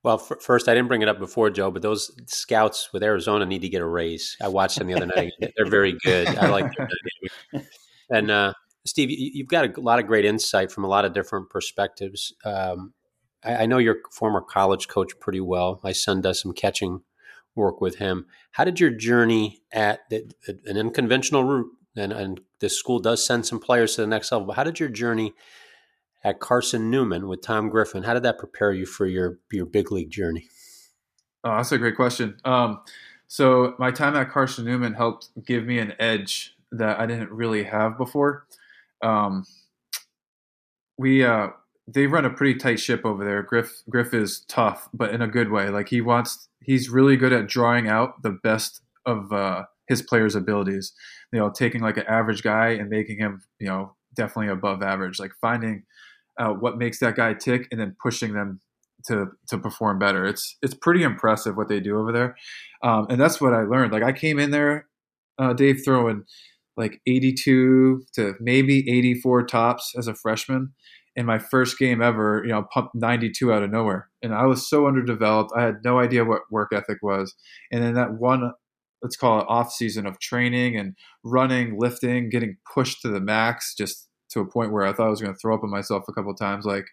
Well, 0.03 0.15
f- 0.15 0.41
first, 0.41 0.67
I 0.67 0.73
didn't 0.73 0.87
bring 0.87 1.03
it 1.03 1.07
up 1.07 1.19
before, 1.19 1.51
Joe, 1.51 1.69
but 1.69 1.83
those 1.83 2.11
scouts 2.25 2.89
with 2.91 3.03
Arizona 3.03 3.45
need 3.45 3.61
to 3.61 3.69
get 3.69 3.81
a 3.81 3.85
raise. 3.85 4.35
I 4.41 4.47
watched 4.47 4.79
them 4.79 4.87
the 4.87 4.95
other 4.95 5.05
night; 5.05 5.31
they're 5.39 5.69
very 5.69 5.95
good. 6.03 6.27
I 6.27 6.47
like 6.47 6.65
their 6.75 6.87
dynamic. 7.53 7.69
And 8.09 8.31
uh, 8.31 8.53
Steve, 8.85 9.09
you've 9.11 9.47
got 9.47 9.77
a 9.77 9.81
lot 9.81 9.99
of 9.99 10.07
great 10.07 10.25
insight 10.25 10.71
from 10.71 10.83
a 10.83 10.87
lot 10.87 11.05
of 11.05 11.13
different 11.13 11.49
perspectives. 11.49 12.33
Um, 12.43 12.93
I, 13.43 13.63
I 13.63 13.65
know 13.65 13.77
your 13.77 13.97
former 14.11 14.41
college 14.41 14.87
coach 14.87 15.19
pretty 15.19 15.41
well. 15.41 15.79
My 15.83 15.91
son 15.91 16.21
does 16.21 16.41
some 16.41 16.53
catching 16.53 17.01
work 17.55 17.81
with 17.81 17.97
him. 17.97 18.25
How 18.51 18.63
did 18.63 18.79
your 18.79 18.91
journey 18.91 19.61
at 19.71 20.09
the, 20.09 20.31
an 20.65 20.77
unconventional 20.77 21.43
route, 21.43 21.71
and, 21.95 22.13
and 22.13 22.41
the 22.59 22.69
school 22.69 22.99
does 22.99 23.25
send 23.25 23.45
some 23.45 23.59
players 23.59 23.95
to 23.95 24.01
the 24.01 24.07
next 24.07 24.31
level, 24.31 24.47
but 24.47 24.55
how 24.55 24.63
did 24.63 24.79
your 24.79 24.89
journey 24.89 25.33
at 26.23 26.39
Carson 26.39 26.89
Newman 26.89 27.27
with 27.27 27.41
Tom 27.41 27.69
Griffin, 27.69 28.03
how 28.03 28.13
did 28.13 28.23
that 28.23 28.37
prepare 28.37 28.71
you 28.71 28.85
for 28.85 29.05
your, 29.05 29.39
your 29.51 29.65
big 29.65 29.91
league 29.91 30.11
journey? 30.11 30.47
Oh, 31.43 31.57
that's 31.57 31.71
a 31.71 31.77
great 31.77 31.95
question. 31.95 32.37
Um, 32.45 32.81
so 33.27 33.73
my 33.79 33.91
time 33.91 34.15
at 34.15 34.29
Carson 34.29 34.65
Newman 34.65 34.93
helped 34.93 35.29
give 35.45 35.65
me 35.65 35.79
an 35.79 35.93
edge 35.99 36.55
that 36.71 36.99
I 36.99 37.05
didn't 37.05 37.31
really 37.31 37.63
have 37.63 37.97
before. 37.97 38.45
Um, 39.01 39.45
we 40.97 41.23
uh, 41.23 41.49
they 41.88 42.07
run 42.07 42.25
a 42.25 42.29
pretty 42.29 42.57
tight 42.57 42.79
ship 42.79 43.01
over 43.05 43.23
there. 43.25 43.43
Griff 43.43 43.82
Griff 43.89 44.13
is 44.13 44.45
tough, 44.47 44.89
but 44.93 45.13
in 45.13 45.21
a 45.21 45.27
good 45.27 45.51
way. 45.51 45.69
Like 45.69 45.89
he 45.89 46.01
wants, 46.01 46.47
he's 46.61 46.89
really 46.89 47.17
good 47.17 47.34
at 47.34 47.47
drawing 47.47 47.88
out 47.88 48.21
the 48.21 48.32
best 48.43 48.82
of 49.05 49.32
uh, 49.32 49.63
his 49.88 50.01
players' 50.01 50.36
abilities. 50.36 50.93
You 51.34 51.39
know, 51.39 51.49
taking 51.49 51.82
like 51.82 51.97
an 51.97 52.05
average 52.07 52.43
guy 52.43 52.69
and 52.69 52.89
making 52.89 53.17
him, 53.17 53.41
you 53.59 53.67
know, 53.67 53.95
definitely 54.15 54.51
above 54.51 54.84
average. 54.84 55.19
Like 55.19 55.32
finding 55.39 55.84
what 56.38 56.77
makes 56.77 56.99
that 56.99 57.15
guy 57.15 57.34
tick 57.34 57.67
and 57.71 57.79
then 57.79 57.95
pushing 58.01 58.34
them 58.34 58.59
to 59.07 59.27
to 59.47 59.57
perform 59.57 59.99
better. 59.99 60.25
It's 60.25 60.57
it's 60.61 60.73
pretty 60.73 61.03
impressive 61.03 61.57
what 61.57 61.69
they 61.69 61.79
do 61.79 61.99
over 61.99 62.11
there, 62.11 62.36
um, 62.84 63.07
and 63.09 63.19
that's 63.19 63.41
what 63.41 63.53
I 63.53 63.63
learned. 63.63 63.91
Like 63.91 64.03
I 64.03 64.11
came 64.11 64.39
in 64.39 64.51
there, 64.51 64.88
uh, 65.39 65.53
Dave 65.53 65.82
throwing 65.84 66.23
like 66.77 67.01
82 67.05 68.03
to 68.15 68.34
maybe 68.39 68.89
84 68.89 69.45
tops 69.45 69.93
as 69.97 70.07
a 70.07 70.15
freshman 70.15 70.73
in 71.16 71.26
my 71.26 71.39
first 71.39 71.78
game 71.78 72.01
ever, 72.01 72.41
you 72.45 72.51
know, 72.51 72.66
pumped 72.74 72.95
92 72.95 73.51
out 73.51 73.64
of 73.64 73.72
nowhere. 73.72 74.09
And 74.22 74.34
I 74.34 74.45
was 74.45 74.68
so 74.70 74.88
underdeveloped. 74.88 75.51
I 75.55 75.64
had 75.64 75.84
no 75.84 75.99
idea 75.99 76.26
what 76.26 76.43
work 76.49 76.72
ethic 76.74 76.99
was. 77.01 77.36
And 77.72 77.84
then 77.84 77.95
that 77.95 78.14
one, 78.14 78.53
let's 79.01 79.18
call 79.18 79.41
it 79.41 79.45
off 79.49 79.74
season 79.74 80.05
of 80.05 80.20
training 80.20 80.78
and 80.78 80.95
running, 81.24 81.78
lifting, 81.78 82.30
getting 82.30 82.57
pushed 82.74 83.01
to 83.01 83.09
the 83.09 83.20
max, 83.20 83.76
just 83.76 84.07
to 84.30 84.39
a 84.39 84.49
point 84.49 84.72
where 84.72 84.86
I 84.86 84.93
thought 84.93 85.07
I 85.07 85.12
was 85.12 85.22
going 85.22 85.34
to 85.34 85.39
throw 85.39 85.55
up 85.55 85.64
on 85.64 85.70
myself 85.70 86.05
a 86.07 86.14
couple 86.14 86.34
times. 86.34 86.66
Like 86.66 86.86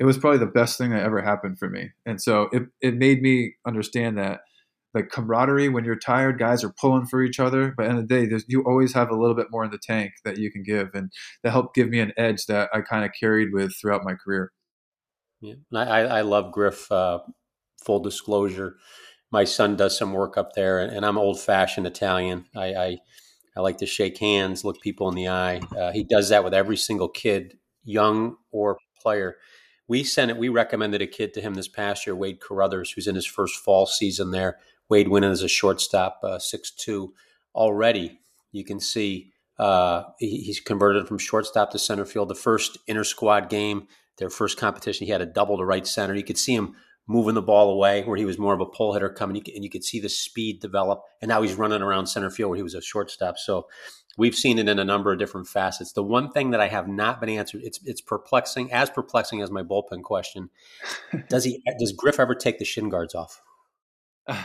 it 0.00 0.04
was 0.04 0.18
probably 0.18 0.38
the 0.38 0.46
best 0.46 0.78
thing 0.78 0.90
that 0.90 1.04
ever 1.04 1.22
happened 1.22 1.58
for 1.58 1.70
me. 1.70 1.90
And 2.04 2.20
so 2.20 2.48
it, 2.52 2.64
it 2.80 2.96
made 2.96 3.22
me 3.22 3.54
understand 3.66 4.18
that 4.18 4.40
like 4.94 5.10
camaraderie 5.10 5.68
when 5.68 5.84
you're 5.84 5.96
tired 5.96 6.38
guys 6.38 6.62
are 6.62 6.74
pulling 6.80 7.06
for 7.06 7.22
each 7.22 7.40
other 7.40 7.72
but 7.76 7.86
in 7.86 7.96
the 7.96 8.02
day 8.02 8.28
you 8.48 8.62
always 8.66 8.92
have 8.92 9.10
a 9.10 9.16
little 9.16 9.36
bit 9.36 9.48
more 9.50 9.64
in 9.64 9.70
the 9.70 9.78
tank 9.78 10.12
that 10.24 10.38
you 10.38 10.50
can 10.50 10.62
give 10.62 10.90
and 10.94 11.10
that 11.42 11.50
helped 11.50 11.74
give 11.74 11.88
me 11.88 12.00
an 12.00 12.12
edge 12.16 12.46
that 12.46 12.68
i 12.72 12.80
kind 12.80 13.04
of 13.04 13.10
carried 13.18 13.52
with 13.52 13.74
throughout 13.74 14.04
my 14.04 14.14
career. 14.14 14.52
Yeah 15.40 15.54
i, 15.74 16.00
I 16.02 16.20
love 16.22 16.52
griff 16.52 16.90
uh, 16.92 17.20
full 17.82 18.00
disclosure. 18.00 18.76
My 19.30 19.44
son 19.44 19.76
does 19.76 19.96
some 19.96 20.12
work 20.12 20.36
up 20.36 20.52
there 20.54 20.78
and 20.78 21.04
i'm 21.04 21.18
old 21.18 21.40
fashioned 21.40 21.86
italian. 21.86 22.46
I, 22.54 22.74
I, 22.74 22.98
I 23.56 23.60
like 23.60 23.78
to 23.78 23.86
shake 23.86 24.18
hands 24.18 24.64
look 24.64 24.80
people 24.80 25.08
in 25.08 25.14
the 25.14 25.28
eye. 25.28 25.60
Uh, 25.76 25.92
he 25.92 26.04
does 26.04 26.28
that 26.30 26.44
with 26.44 26.54
every 26.54 26.76
single 26.76 27.08
kid 27.08 27.58
young 27.84 28.36
or 28.50 28.78
player. 29.00 29.36
We 29.88 30.04
sent 30.04 30.30
it 30.30 30.36
we 30.36 30.48
recommended 30.48 31.02
a 31.02 31.06
kid 31.06 31.34
to 31.34 31.40
him 31.40 31.54
this 31.54 31.68
past 31.68 32.06
year 32.06 32.14
wade 32.14 32.40
carruthers 32.40 32.92
who's 32.92 33.06
in 33.06 33.14
his 33.14 33.26
first 33.26 33.56
fall 33.56 33.86
season 33.86 34.30
there 34.30 34.58
Wade 34.92 35.08
winning 35.08 35.30
as 35.30 35.42
a 35.42 35.48
shortstop, 35.48 36.20
uh, 36.22 36.38
six 36.38 36.70
uh, 36.70 36.76
two. 36.76 37.14
Already, 37.54 38.20
you 38.52 38.62
can 38.62 38.78
see 38.78 39.32
uh, 39.58 40.02
he, 40.18 40.42
he's 40.42 40.60
converted 40.60 41.08
from 41.08 41.16
shortstop 41.16 41.70
to 41.70 41.78
center 41.78 42.04
field. 42.04 42.28
The 42.28 42.34
first 42.34 42.76
inter 42.86 43.02
squad 43.02 43.48
game, 43.48 43.88
their 44.18 44.28
first 44.28 44.58
competition, 44.58 45.06
he 45.06 45.10
had 45.10 45.22
a 45.22 45.26
double 45.26 45.56
to 45.56 45.64
right 45.64 45.86
center. 45.86 46.14
You 46.14 46.22
could 46.22 46.36
see 46.36 46.54
him 46.54 46.74
moving 47.06 47.34
the 47.34 47.40
ball 47.40 47.70
away 47.70 48.02
where 48.02 48.18
he 48.18 48.26
was 48.26 48.38
more 48.38 48.52
of 48.52 48.60
a 48.60 48.66
pull 48.66 48.92
hitter 48.92 49.08
coming, 49.08 49.42
and 49.54 49.64
you 49.64 49.70
could 49.70 49.82
see 49.82 49.98
the 49.98 50.10
speed 50.10 50.60
develop. 50.60 51.00
And 51.22 51.30
now 51.30 51.40
he's 51.40 51.54
running 51.54 51.80
around 51.80 52.06
center 52.08 52.28
field 52.28 52.50
where 52.50 52.58
he 52.58 52.62
was 52.62 52.74
a 52.74 52.82
shortstop. 52.82 53.38
So 53.38 53.68
we've 54.18 54.34
seen 54.34 54.58
it 54.58 54.68
in 54.68 54.78
a 54.78 54.84
number 54.84 55.10
of 55.10 55.18
different 55.18 55.48
facets. 55.48 55.94
The 55.94 56.02
one 56.02 56.30
thing 56.32 56.50
that 56.50 56.60
I 56.60 56.68
have 56.68 56.86
not 56.86 57.18
been 57.18 57.30
answered, 57.30 57.62
it's 57.64 57.80
it's 57.86 58.02
perplexing, 58.02 58.70
as 58.70 58.90
perplexing 58.90 59.40
as 59.40 59.50
my 59.50 59.62
bullpen 59.62 60.02
question. 60.02 60.50
Does 61.30 61.44
he? 61.44 61.62
Does 61.78 61.92
Griff 61.92 62.20
ever 62.20 62.34
take 62.34 62.58
the 62.58 62.66
shin 62.66 62.90
guards 62.90 63.14
off? 63.14 63.40
I'm 64.28 64.38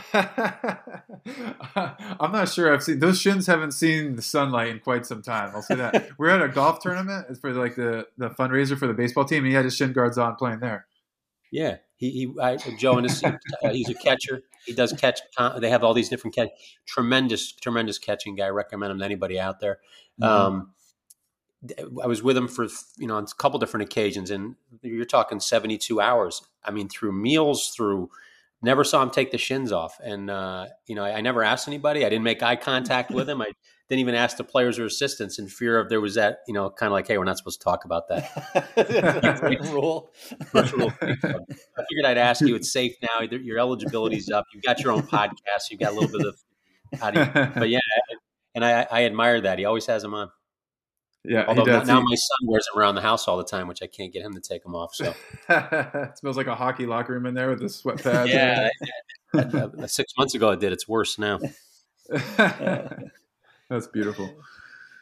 not 2.32 2.48
sure. 2.48 2.72
I've 2.72 2.82
seen 2.82 2.98
those 2.98 3.20
shins 3.20 3.46
haven't 3.46 3.72
seen 3.72 4.16
the 4.16 4.22
sunlight 4.22 4.68
in 4.68 4.80
quite 4.80 5.06
some 5.06 5.22
time. 5.22 5.52
I'll 5.54 5.62
say 5.62 5.76
that. 5.76 6.10
We're 6.18 6.30
at 6.30 6.42
a 6.42 6.48
golf 6.48 6.80
tournament 6.80 7.38
for 7.40 7.52
like 7.52 7.76
the 7.76 8.06
the 8.16 8.30
fundraiser 8.30 8.76
for 8.76 8.88
the 8.88 8.94
baseball 8.94 9.24
team, 9.24 9.38
and 9.38 9.46
he 9.46 9.54
had 9.54 9.64
his 9.64 9.76
shin 9.76 9.92
guards 9.92 10.18
on 10.18 10.34
playing 10.34 10.60
there. 10.60 10.86
Yeah, 11.52 11.76
he, 11.96 12.10
he 12.10 12.34
I, 12.40 12.56
Joe 12.56 12.98
and 12.98 13.08
his, 13.08 13.22
uh, 13.22 13.38
he's 13.70 13.88
a 13.88 13.94
catcher. 13.94 14.42
He 14.66 14.74
does 14.74 14.92
catch. 14.92 15.20
They 15.60 15.70
have 15.70 15.84
all 15.84 15.94
these 15.94 16.08
different 16.08 16.34
catch. 16.34 16.50
Tremendous, 16.86 17.52
tremendous 17.52 17.98
catching 17.98 18.34
guy. 18.34 18.46
I 18.46 18.50
recommend 18.50 18.90
him 18.90 18.98
to 18.98 19.04
anybody 19.04 19.38
out 19.38 19.60
there. 19.60 19.78
Mm-hmm. 20.20 20.24
Um, 20.24 20.72
I 22.02 22.06
was 22.06 22.22
with 22.22 22.36
him 22.36 22.48
for 22.48 22.66
you 22.98 23.06
know 23.06 23.16
on 23.16 23.24
a 23.24 23.40
couple 23.40 23.60
different 23.60 23.84
occasions, 23.84 24.30
and 24.30 24.56
you're 24.82 25.04
talking 25.04 25.38
72 25.38 26.00
hours. 26.00 26.42
I 26.64 26.72
mean, 26.72 26.88
through 26.88 27.12
meals, 27.12 27.72
through 27.76 28.10
never 28.62 28.84
saw 28.84 29.02
him 29.02 29.10
take 29.10 29.30
the 29.30 29.38
shins 29.38 29.72
off. 29.72 29.98
And, 30.02 30.30
uh, 30.30 30.66
you 30.86 30.94
know, 30.94 31.04
I, 31.04 31.18
I, 31.18 31.20
never 31.20 31.42
asked 31.42 31.68
anybody. 31.68 32.04
I 32.04 32.08
didn't 32.08 32.24
make 32.24 32.42
eye 32.42 32.56
contact 32.56 33.10
with 33.10 33.28
him. 33.28 33.40
I 33.40 33.46
didn't 33.88 34.00
even 34.00 34.14
ask 34.14 34.36
the 34.36 34.44
players 34.44 34.78
or 34.78 34.84
assistants 34.84 35.38
in 35.38 35.48
fear 35.48 35.78
of 35.78 35.88
there 35.88 36.00
was 36.00 36.16
that, 36.16 36.40
you 36.46 36.54
know, 36.54 36.68
kind 36.68 36.88
of 36.88 36.92
like, 36.92 37.06
hey, 37.06 37.18
we're 37.18 37.24
not 37.24 37.38
supposed 37.38 37.60
to 37.60 37.64
talk 37.64 37.84
about 37.84 38.08
that. 38.08 39.70
rule. 39.72 40.10
I 40.54 40.62
figured 40.64 42.04
I'd 42.04 42.18
ask 42.18 42.40
you. 42.40 42.54
It's 42.56 42.72
safe 42.72 42.94
now. 43.02 43.26
Your 43.30 43.58
eligibility's 43.58 44.30
up. 44.30 44.44
You've 44.52 44.64
got 44.64 44.80
your 44.80 44.92
own 44.92 45.02
podcast. 45.02 45.70
You've 45.70 45.80
got 45.80 45.92
a 45.92 45.94
little 45.94 46.18
bit 46.18 46.26
of, 46.26 46.36
how 47.00 47.10
do 47.10 47.20
you, 47.20 47.26
but 47.54 47.68
yeah, 47.68 47.80
and 48.54 48.64
I, 48.64 48.86
I 48.90 49.04
admire 49.04 49.40
that. 49.42 49.58
He 49.58 49.64
always 49.64 49.86
has 49.86 50.02
them 50.02 50.14
on. 50.14 50.30
Yeah. 51.28 51.44
Although 51.46 51.64
now, 51.64 51.82
now, 51.82 52.00
my 52.00 52.14
son 52.14 52.48
wears 52.48 52.66
them 52.72 52.80
around 52.80 52.94
the 52.94 53.02
house 53.02 53.28
all 53.28 53.36
the 53.36 53.44
time, 53.44 53.68
which 53.68 53.82
I 53.82 53.86
can't 53.86 54.10
get 54.12 54.22
him 54.22 54.32
to 54.32 54.40
take 54.40 54.62
them 54.62 54.74
off. 54.74 54.94
So 54.94 55.14
it 55.50 56.18
smells 56.18 56.38
like 56.38 56.46
a 56.46 56.54
hockey 56.54 56.86
locker 56.86 57.12
room 57.12 57.26
in 57.26 57.34
there 57.34 57.50
with 57.50 57.60
the 57.60 57.68
sweat 57.68 58.02
pads. 58.02 58.30
yeah. 58.30 58.70
six 59.86 60.14
months 60.16 60.34
ago, 60.34 60.50
I 60.50 60.56
did. 60.56 60.72
It's 60.72 60.88
worse 60.88 61.18
now. 61.18 61.38
That's 62.08 63.86
beautiful. 63.92 64.34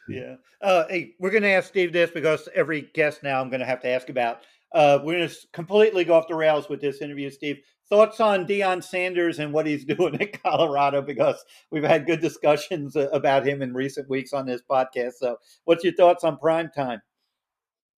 Yeah. 0.09 0.35
Uh, 0.61 0.83
hey, 0.89 1.13
we're 1.17 1.29
going 1.29 1.43
to 1.43 1.49
ask 1.49 1.69
Steve 1.69 1.93
this 1.93 2.11
because 2.11 2.49
every 2.53 2.81
guest 2.93 3.23
now 3.23 3.39
I'm 3.39 3.49
going 3.49 3.61
to 3.61 3.65
have 3.65 3.81
to 3.81 3.87
ask 3.87 4.09
about. 4.09 4.41
Uh, 4.73 4.99
we're 5.01 5.17
going 5.19 5.29
to 5.29 5.35
completely 5.53 6.03
go 6.03 6.15
off 6.15 6.27
the 6.27 6.35
rails 6.35 6.67
with 6.67 6.81
this 6.81 7.01
interview, 7.01 7.29
Steve 7.29 7.61
thoughts 7.89 8.19
on 8.19 8.45
Deion 8.45 8.83
Sanders 8.83 9.39
and 9.39 9.53
what 9.53 9.65
he's 9.65 9.85
doing 9.97 10.21
at 10.21 10.41
Colorado 10.41 11.01
because 11.01 11.43
we've 11.71 11.83
had 11.83 12.05
good 12.05 12.21
discussions 12.21 12.95
uh, 12.95 13.09
about 13.11 13.47
him 13.47 13.61
in 13.61 13.73
recent 13.73 14.09
weeks 14.09 14.33
on 14.33 14.45
this 14.45 14.61
podcast. 14.69 15.13
So, 15.19 15.37
what's 15.65 15.83
your 15.83 15.93
thoughts 15.93 16.23
on 16.23 16.37
prime 16.37 16.69
time? 16.75 17.01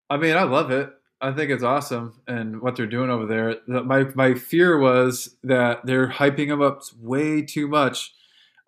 I 0.10 0.18
mean, 0.18 0.36
I 0.36 0.44
love 0.44 0.72
it. 0.72 0.90
I 1.22 1.34
think 1.34 1.52
it's 1.52 1.64
awesome 1.64 2.22
and 2.28 2.62
what 2.62 2.76
they're 2.78 2.88
doing 2.88 3.10
over 3.10 3.26
there. 3.26 3.58
My 3.68 4.06
my 4.16 4.36
fear 4.36 4.80
was 4.80 5.36
that 5.44 5.86
they're 5.86 6.08
hyping 6.08 6.48
him 6.48 6.62
up 6.62 6.82
way 6.98 7.42
too 7.42 7.68
much. 7.68 8.14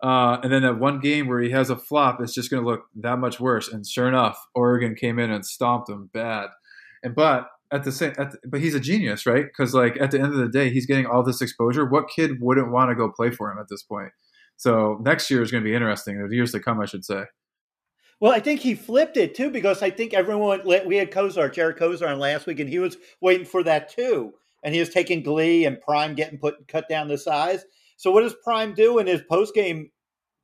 Uh, 0.02 0.40
and 0.42 0.52
then 0.52 0.62
that 0.62 0.80
one 0.80 0.98
game 0.98 1.28
where 1.28 1.40
he 1.40 1.50
has 1.50 1.70
a 1.70 1.76
flop, 1.76 2.20
it's 2.20 2.34
just 2.34 2.50
going 2.50 2.62
to 2.62 2.68
look 2.68 2.86
that 2.96 3.18
much 3.18 3.38
worse. 3.38 3.68
And 3.68 3.86
sure 3.86 4.08
enough, 4.08 4.36
Oregon 4.52 4.96
came 4.96 5.20
in 5.20 5.30
and 5.30 5.46
stomped 5.46 5.88
him 5.88 6.10
bad. 6.12 6.48
And 7.04 7.14
but 7.14 7.48
at 7.72 7.84
the 7.84 7.92
same, 7.92 8.12
at 8.18 8.32
the, 8.32 8.38
but 8.46 8.60
he's 8.60 8.74
a 8.74 8.80
genius, 8.80 9.26
right? 9.26 9.46
Because 9.46 9.74
like 9.74 9.96
at 10.00 10.10
the 10.10 10.18
end 10.20 10.32
of 10.32 10.38
the 10.38 10.48
day, 10.48 10.70
he's 10.70 10.86
getting 10.86 11.06
all 11.06 11.22
this 11.22 11.40
exposure. 11.40 11.86
What 11.86 12.08
kid 12.08 12.40
wouldn't 12.40 12.70
want 12.70 12.90
to 12.90 12.94
go 12.94 13.10
play 13.10 13.30
for 13.30 13.50
him 13.50 13.58
at 13.58 13.68
this 13.68 13.82
point? 13.82 14.10
So 14.56 15.00
next 15.02 15.30
year 15.30 15.42
is 15.42 15.50
going 15.50 15.64
to 15.64 15.68
be 15.68 15.74
interesting. 15.74 16.28
The 16.28 16.36
years 16.36 16.52
to 16.52 16.60
come, 16.60 16.80
I 16.80 16.86
should 16.86 17.04
say. 17.04 17.24
Well, 18.20 18.30
I 18.30 18.38
think 18.38 18.60
he 18.60 18.76
flipped 18.76 19.16
it 19.16 19.34
too 19.34 19.50
because 19.50 19.82
I 19.82 19.90
think 19.90 20.14
everyone 20.14 20.60
we 20.64 20.96
had 20.96 21.10
Kosar, 21.10 21.52
Jared 21.52 21.76
Kosar 21.76 22.08
on 22.08 22.20
last 22.20 22.46
week, 22.46 22.60
and 22.60 22.68
he 22.70 22.78
was 22.78 22.96
waiting 23.20 23.46
for 23.46 23.64
that 23.64 23.88
too, 23.88 24.32
and 24.62 24.72
he 24.72 24.78
was 24.78 24.90
taking 24.90 25.24
Glee 25.24 25.64
and 25.64 25.80
Prime 25.80 26.14
getting 26.14 26.38
put 26.38 26.68
cut 26.68 26.88
down 26.88 27.08
the 27.08 27.18
size. 27.18 27.64
So 27.96 28.12
what 28.12 28.20
does 28.20 28.36
Prime 28.44 28.74
do 28.74 29.00
in 29.00 29.08
his 29.08 29.22
post 29.22 29.54
game 29.54 29.90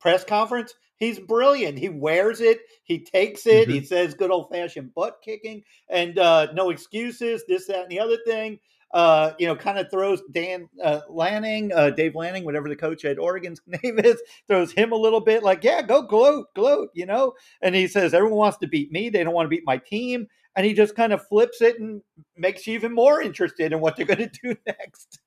press 0.01 0.25
conference? 0.25 0.73
He's 0.99 1.17
brilliant. 1.17 1.79
He 1.79 1.87
wears 1.87 2.41
it. 2.41 2.59
He 2.83 2.99
takes 2.99 3.47
it. 3.47 3.67
Mm-hmm. 3.67 3.79
He 3.79 3.85
says 3.85 4.13
good 4.13 4.31
old 4.31 4.49
fashioned 4.51 4.93
butt 4.93 5.19
kicking 5.23 5.63
and 5.89 6.19
uh, 6.19 6.51
no 6.53 6.69
excuses. 6.69 7.43
This, 7.47 7.67
that, 7.67 7.83
and 7.83 7.89
the 7.89 7.99
other 7.99 8.17
thing. 8.25 8.59
Uh, 8.91 9.33
you 9.37 9.45
know, 9.45 9.55
kind 9.55 9.77
of 9.77 9.87
throws 9.91 10.19
Dan 10.31 10.67
uh, 10.83 11.01
Lanning, 11.07 11.71
uh, 11.75 11.91
Dave 11.91 12.15
Lanning, 12.15 12.43
whatever 12.43 12.67
the 12.67 12.75
coach 12.75 13.05
at 13.05 13.19
Oregon's 13.19 13.61
name 13.67 13.99
is, 13.99 14.19
throws 14.47 14.71
him 14.71 14.91
a 14.91 14.95
little 14.95 15.21
bit 15.21 15.43
like, 15.43 15.63
yeah, 15.63 15.83
go 15.83 16.01
gloat, 16.01 16.47
gloat, 16.55 16.89
you 16.95 17.05
know. 17.05 17.33
And 17.61 17.75
he 17.75 17.87
says 17.87 18.15
everyone 18.15 18.39
wants 18.39 18.57
to 18.57 18.67
beat 18.67 18.91
me. 18.91 19.09
They 19.09 19.23
don't 19.23 19.35
want 19.35 19.45
to 19.45 19.49
beat 19.55 19.63
my 19.63 19.77
team. 19.77 20.25
And 20.55 20.65
he 20.65 20.73
just 20.73 20.95
kind 20.95 21.13
of 21.13 21.25
flips 21.27 21.61
it 21.61 21.79
and 21.79 22.01
makes 22.35 22.65
you 22.65 22.73
even 22.73 22.95
more 22.95 23.21
interested 23.21 23.71
in 23.71 23.79
what 23.79 23.95
they're 23.95 24.07
going 24.07 24.17
to 24.27 24.39
do 24.41 24.55
next. 24.65 25.19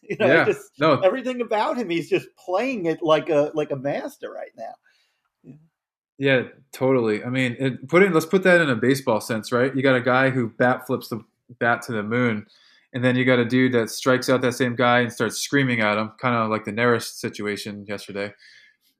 you 0.00 0.16
know, 0.16 0.26
yeah, 0.26 0.44
just 0.44 0.70
no. 0.78 1.00
everything 1.00 1.40
about 1.40 1.76
him, 1.76 1.90
he's 1.90 2.08
just 2.08 2.28
playing 2.38 2.86
it 2.86 3.02
like 3.02 3.30
a 3.30 3.50
like 3.52 3.72
a 3.72 3.76
master 3.76 4.30
right 4.30 4.52
now. 4.56 4.74
Yeah, 6.18 6.42
totally. 6.72 7.22
I 7.22 7.30
mean, 7.30 7.56
it, 7.60 7.88
put 7.88 8.02
in 8.02 8.12
let's 8.12 8.26
put 8.26 8.42
that 8.42 8.60
in 8.60 8.68
a 8.68 8.74
baseball 8.76 9.20
sense, 9.20 9.52
right? 9.52 9.74
You 9.74 9.82
got 9.82 9.94
a 9.94 10.00
guy 10.00 10.30
who 10.30 10.48
bat 10.48 10.86
flips 10.86 11.08
the 11.08 11.22
bat 11.60 11.82
to 11.82 11.92
the 11.92 12.02
moon, 12.02 12.46
and 12.92 13.04
then 13.04 13.14
you 13.16 13.24
got 13.24 13.38
a 13.38 13.44
dude 13.44 13.72
that 13.72 13.88
strikes 13.90 14.28
out 14.28 14.40
that 14.42 14.54
same 14.54 14.74
guy 14.74 15.00
and 15.00 15.12
starts 15.12 15.38
screaming 15.38 15.80
at 15.80 15.96
him, 15.96 16.12
kind 16.20 16.34
of 16.34 16.50
like 16.50 16.64
the 16.64 16.72
Neris 16.72 17.04
situation 17.04 17.84
yesterday. 17.88 18.32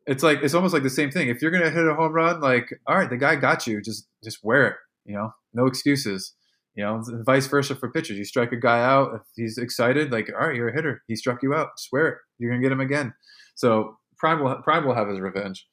It's 0.07 0.23
like 0.23 0.39
it's 0.43 0.55
almost 0.55 0.73
like 0.73 0.85
the 0.85 0.91
same 0.91 1.11
thing. 1.11 1.29
If 1.29 1.43
you're 1.43 1.51
gonna 1.51 1.71
hit 1.71 1.89
a 1.89 1.95
home 1.95 2.13
run, 2.13 2.41
like 2.41 2.73
all 2.87 2.97
right, 2.97 3.11
the 3.11 3.17
guy 3.17 3.35
got 3.35 3.67
you, 3.67 3.83
just 3.83 4.07
just 4.23 4.39
wear 4.45 4.69
it. 4.69 4.75
You 5.05 5.17
know, 5.17 5.33
no 5.55 5.67
excuses. 5.67 6.35
You 6.77 6.85
know, 6.85 7.03
vice 7.27 7.49
versa 7.49 7.75
for 7.75 7.91
pitchers. 7.91 8.17
You 8.19 8.25
strike 8.25 8.53
a 8.53 8.57
guy 8.57 8.81
out, 8.81 9.13
if 9.17 9.23
he's 9.35 9.59
excited, 9.59 10.13
like 10.13 10.31
all 10.33 10.47
right, 10.47 10.55
you're 10.55 10.69
a 10.69 10.75
hitter. 10.75 11.03
He 11.09 11.17
struck 11.17 11.43
you 11.43 11.53
out. 11.53 11.71
Swear 11.79 12.07
it. 12.07 12.19
You're 12.39 12.53
gonna 12.53 12.63
get 12.63 12.71
him 12.71 12.81
again. 12.81 13.13
So 13.57 13.99
Prime 14.17 14.41
will 14.41 14.55
Prime 14.63 14.87
will 14.87 14.95
have 14.95 15.09
his 15.09 15.19
revenge. 15.19 15.67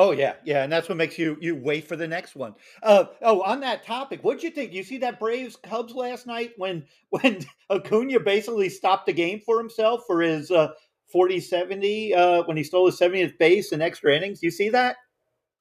Oh 0.00 0.12
yeah, 0.12 0.34
yeah, 0.44 0.62
and 0.62 0.72
that's 0.72 0.88
what 0.88 0.96
makes 0.96 1.18
you 1.18 1.36
you 1.40 1.56
wait 1.56 1.88
for 1.88 1.96
the 1.96 2.06
next 2.06 2.36
one. 2.36 2.54
Uh, 2.84 3.06
oh, 3.20 3.42
on 3.42 3.58
that 3.62 3.82
topic, 3.82 4.22
what'd 4.22 4.44
you 4.44 4.50
think? 4.50 4.72
You 4.72 4.84
see 4.84 4.98
that 4.98 5.18
Braves 5.18 5.56
Cubs 5.56 5.92
last 5.92 6.24
night 6.24 6.52
when 6.56 6.84
when 7.10 7.44
Acuna 7.68 8.20
basically 8.20 8.68
stopped 8.68 9.06
the 9.06 9.12
game 9.12 9.40
for 9.44 9.58
himself 9.58 10.04
for 10.06 10.20
his 10.20 10.52
uh, 10.52 10.68
40-70 11.12 12.16
uh, 12.16 12.42
when 12.44 12.56
he 12.56 12.62
stole 12.62 12.86
his 12.86 12.96
70th 12.96 13.38
base 13.38 13.72
in 13.72 13.82
extra 13.82 14.14
innings. 14.16 14.40
You 14.40 14.52
see 14.52 14.68
that? 14.68 14.98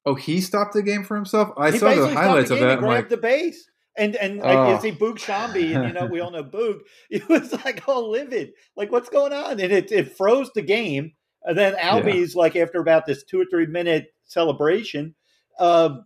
Oh, 0.05 0.13
he 0.13 0.39
stopped 0.39 0.75
the 0.75 0.83
game 0.83 1.03
for 1.03 1.15
himself. 1.15 1.49
I 1.57 1.71
he 1.71 1.79
saw 1.79 1.95
the 1.95 2.13
highlights 2.13 2.49
the 2.49 2.55
of 2.55 2.61
that. 2.61 2.69
He 2.69 2.75
grabbed 2.75 2.85
like, 2.85 3.09
the 3.09 3.17
base. 3.17 3.67
And 3.97 4.15
and 4.17 4.37
like 4.37 4.55
oh. 4.55 4.75
you 4.75 4.81
see 4.81 4.91
Boog 4.91 5.17
Sciambi, 5.17 5.75
and 5.75 5.87
you 5.87 5.93
know 5.93 6.05
we 6.05 6.19
all 6.19 6.29
know 6.29 6.43
Boog. 6.43 6.81
It 7.09 7.27
was 7.27 7.53
like 7.65 7.87
all 7.87 8.11
livid. 8.11 8.51
Like 8.75 8.91
what's 8.91 9.09
going 9.09 9.33
on? 9.33 9.59
And 9.59 9.71
it 9.71 9.91
it 9.91 10.15
froze 10.15 10.51
the 10.53 10.61
game. 10.61 11.13
And 11.43 11.57
then 11.57 11.73
Albies, 11.75 12.35
yeah. 12.35 12.39
like 12.39 12.55
after 12.55 12.79
about 12.79 13.07
this 13.07 13.23
two 13.23 13.41
or 13.41 13.45
three 13.49 13.65
minute 13.65 14.09
celebration, 14.27 15.15
uh, 15.59 15.97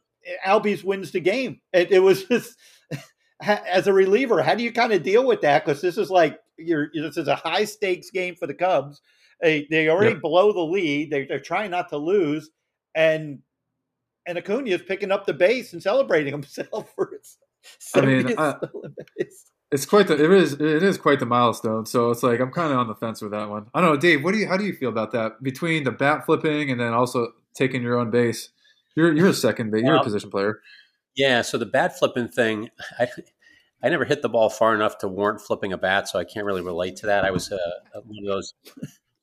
Albies 0.45 0.83
wins 0.83 1.11
the 1.11 1.19
game. 1.19 1.59
It, 1.73 1.91
it 1.91 1.99
was 1.99 2.23
just 2.31 2.57
as 3.41 3.87
a 3.87 3.93
reliever, 3.93 4.41
how 4.41 4.55
do 4.55 4.63
you 4.63 4.71
kind 4.71 4.93
of 4.93 5.03
deal 5.03 5.25
with 5.25 5.41
that? 5.41 5.65
Because 5.65 5.81
this 5.81 5.97
is 5.97 6.09
like 6.09 6.39
you're 6.57 6.89
this 6.93 7.17
is 7.17 7.27
a 7.27 7.35
high 7.35 7.65
stakes 7.65 8.11
game 8.11 8.35
for 8.35 8.47
the 8.47 8.53
Cubs. 8.53 9.01
They 9.41 9.67
they 9.69 9.89
already 9.89 10.13
yep. 10.13 10.21
below 10.21 10.51
the 10.53 10.59
lead. 10.61 11.11
They, 11.11 11.25
they're 11.25 11.39
trying 11.39 11.71
not 11.71 11.89
to 11.89 11.97
lose, 11.97 12.49
and 12.93 13.39
and 14.27 14.37
Acuna 14.37 14.69
is 14.69 14.81
picking 14.83 15.11
up 15.11 15.25
the 15.25 15.33
base 15.33 15.73
and 15.73 15.81
celebrating 15.81 16.31
himself 16.41 16.93
for 16.95 17.11
his. 17.11 17.37
I 17.95 18.01
mean, 18.01 18.33
I, 18.37 18.55
it's 19.71 19.85
quite 19.85 20.07
the 20.07 20.21
it 20.21 20.31
is 20.31 20.53
it 20.53 20.83
is 20.83 20.97
quite 20.97 21.19
the 21.19 21.25
milestone. 21.25 21.85
So 21.85 22.11
it's 22.11 22.23
like 22.23 22.39
I'm 22.39 22.51
kind 22.51 22.71
of 22.73 22.79
on 22.79 22.87
the 22.87 22.95
fence 22.95 23.21
with 23.21 23.31
that 23.31 23.49
one. 23.49 23.67
I 23.73 23.81
don't 23.81 23.91
know, 23.91 23.97
Dave. 23.97 24.23
What 24.23 24.33
do 24.33 24.39
you 24.39 24.47
how 24.47 24.57
do 24.57 24.65
you 24.65 24.73
feel 24.73 24.89
about 24.89 25.11
that 25.13 25.41
between 25.41 25.83
the 25.83 25.91
bat 25.91 26.25
flipping 26.25 26.69
and 26.69 26.79
then 26.79 26.93
also 26.93 27.31
taking 27.53 27.81
your 27.81 27.97
own 27.97 28.11
base? 28.11 28.49
You're 28.95 29.13
you're 29.13 29.29
a 29.29 29.33
second 29.33 29.71
base. 29.71 29.83
You're 29.83 29.95
a 29.95 30.03
position 30.03 30.29
player. 30.29 30.61
Yeah. 31.15 31.41
So 31.41 31.57
the 31.57 31.65
bat 31.65 31.97
flipping 31.97 32.27
thing, 32.27 32.69
I 32.99 33.07
I 33.83 33.89
never 33.89 34.05
hit 34.05 34.21
the 34.21 34.29
ball 34.29 34.49
far 34.49 34.75
enough 34.75 34.99
to 34.99 35.07
warrant 35.07 35.41
flipping 35.41 35.73
a 35.73 35.77
bat, 35.77 36.07
so 36.07 36.19
I 36.19 36.23
can't 36.23 36.45
really 36.45 36.61
relate 36.61 36.97
to 36.97 37.07
that. 37.07 37.25
I 37.25 37.31
was 37.31 37.51
uh, 37.51 37.57
one 37.93 38.17
of 38.19 38.25
those 38.25 38.53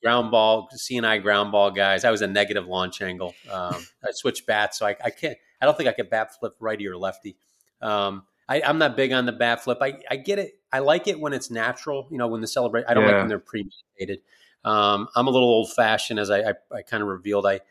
ground 0.03 0.31
ball, 0.31 0.69
CNI 0.73 1.21
ground 1.21 1.51
ball 1.51 1.71
guys. 1.71 2.03
I 2.03 2.11
was 2.11 2.21
a 2.21 2.27
negative 2.27 2.67
launch 2.67 3.01
angle. 3.01 3.33
Um, 3.51 3.75
I 4.03 4.11
switched 4.11 4.45
bats, 4.45 4.79
so 4.79 4.85
I, 4.85 4.95
I, 5.03 5.09
can't. 5.09 5.37
I 5.61 5.65
don't 5.65 5.77
think 5.77 5.89
I 5.89 5.93
could 5.93 6.09
bat 6.09 6.37
flip 6.37 6.55
righty 6.59 6.87
or 6.87 6.97
lefty. 6.97 7.37
Um, 7.81 8.23
I, 8.47 8.61
am 8.61 8.79
not 8.79 8.97
big 8.97 9.11
on 9.11 9.25
the 9.25 9.31
bat 9.31 9.63
flip. 9.63 9.77
I, 9.81 9.99
I 10.09 10.17
get 10.17 10.39
it. 10.39 10.59
I 10.71 10.79
like 10.79 11.07
it 11.07 11.19
when 11.19 11.33
it's 11.33 11.49
natural. 11.49 12.07
You 12.11 12.17
know, 12.17 12.27
when 12.27 12.41
the 12.41 12.47
celebrate. 12.47 12.85
I 12.87 12.93
don't 12.93 13.03
yeah. 13.03 13.11
like 13.11 13.19
when 13.19 13.27
they're 13.27 13.39
premeditated. 13.39 14.21
Um, 14.65 15.07
I'm 15.15 15.27
a 15.27 15.29
little 15.29 15.47
old 15.47 15.71
fashioned, 15.71 16.19
as 16.19 16.29
I, 16.29 16.39
I, 16.39 16.53
I 16.71 16.81
kind 16.81 17.01
of 17.01 17.07
revealed. 17.07 17.45
I 17.45 17.61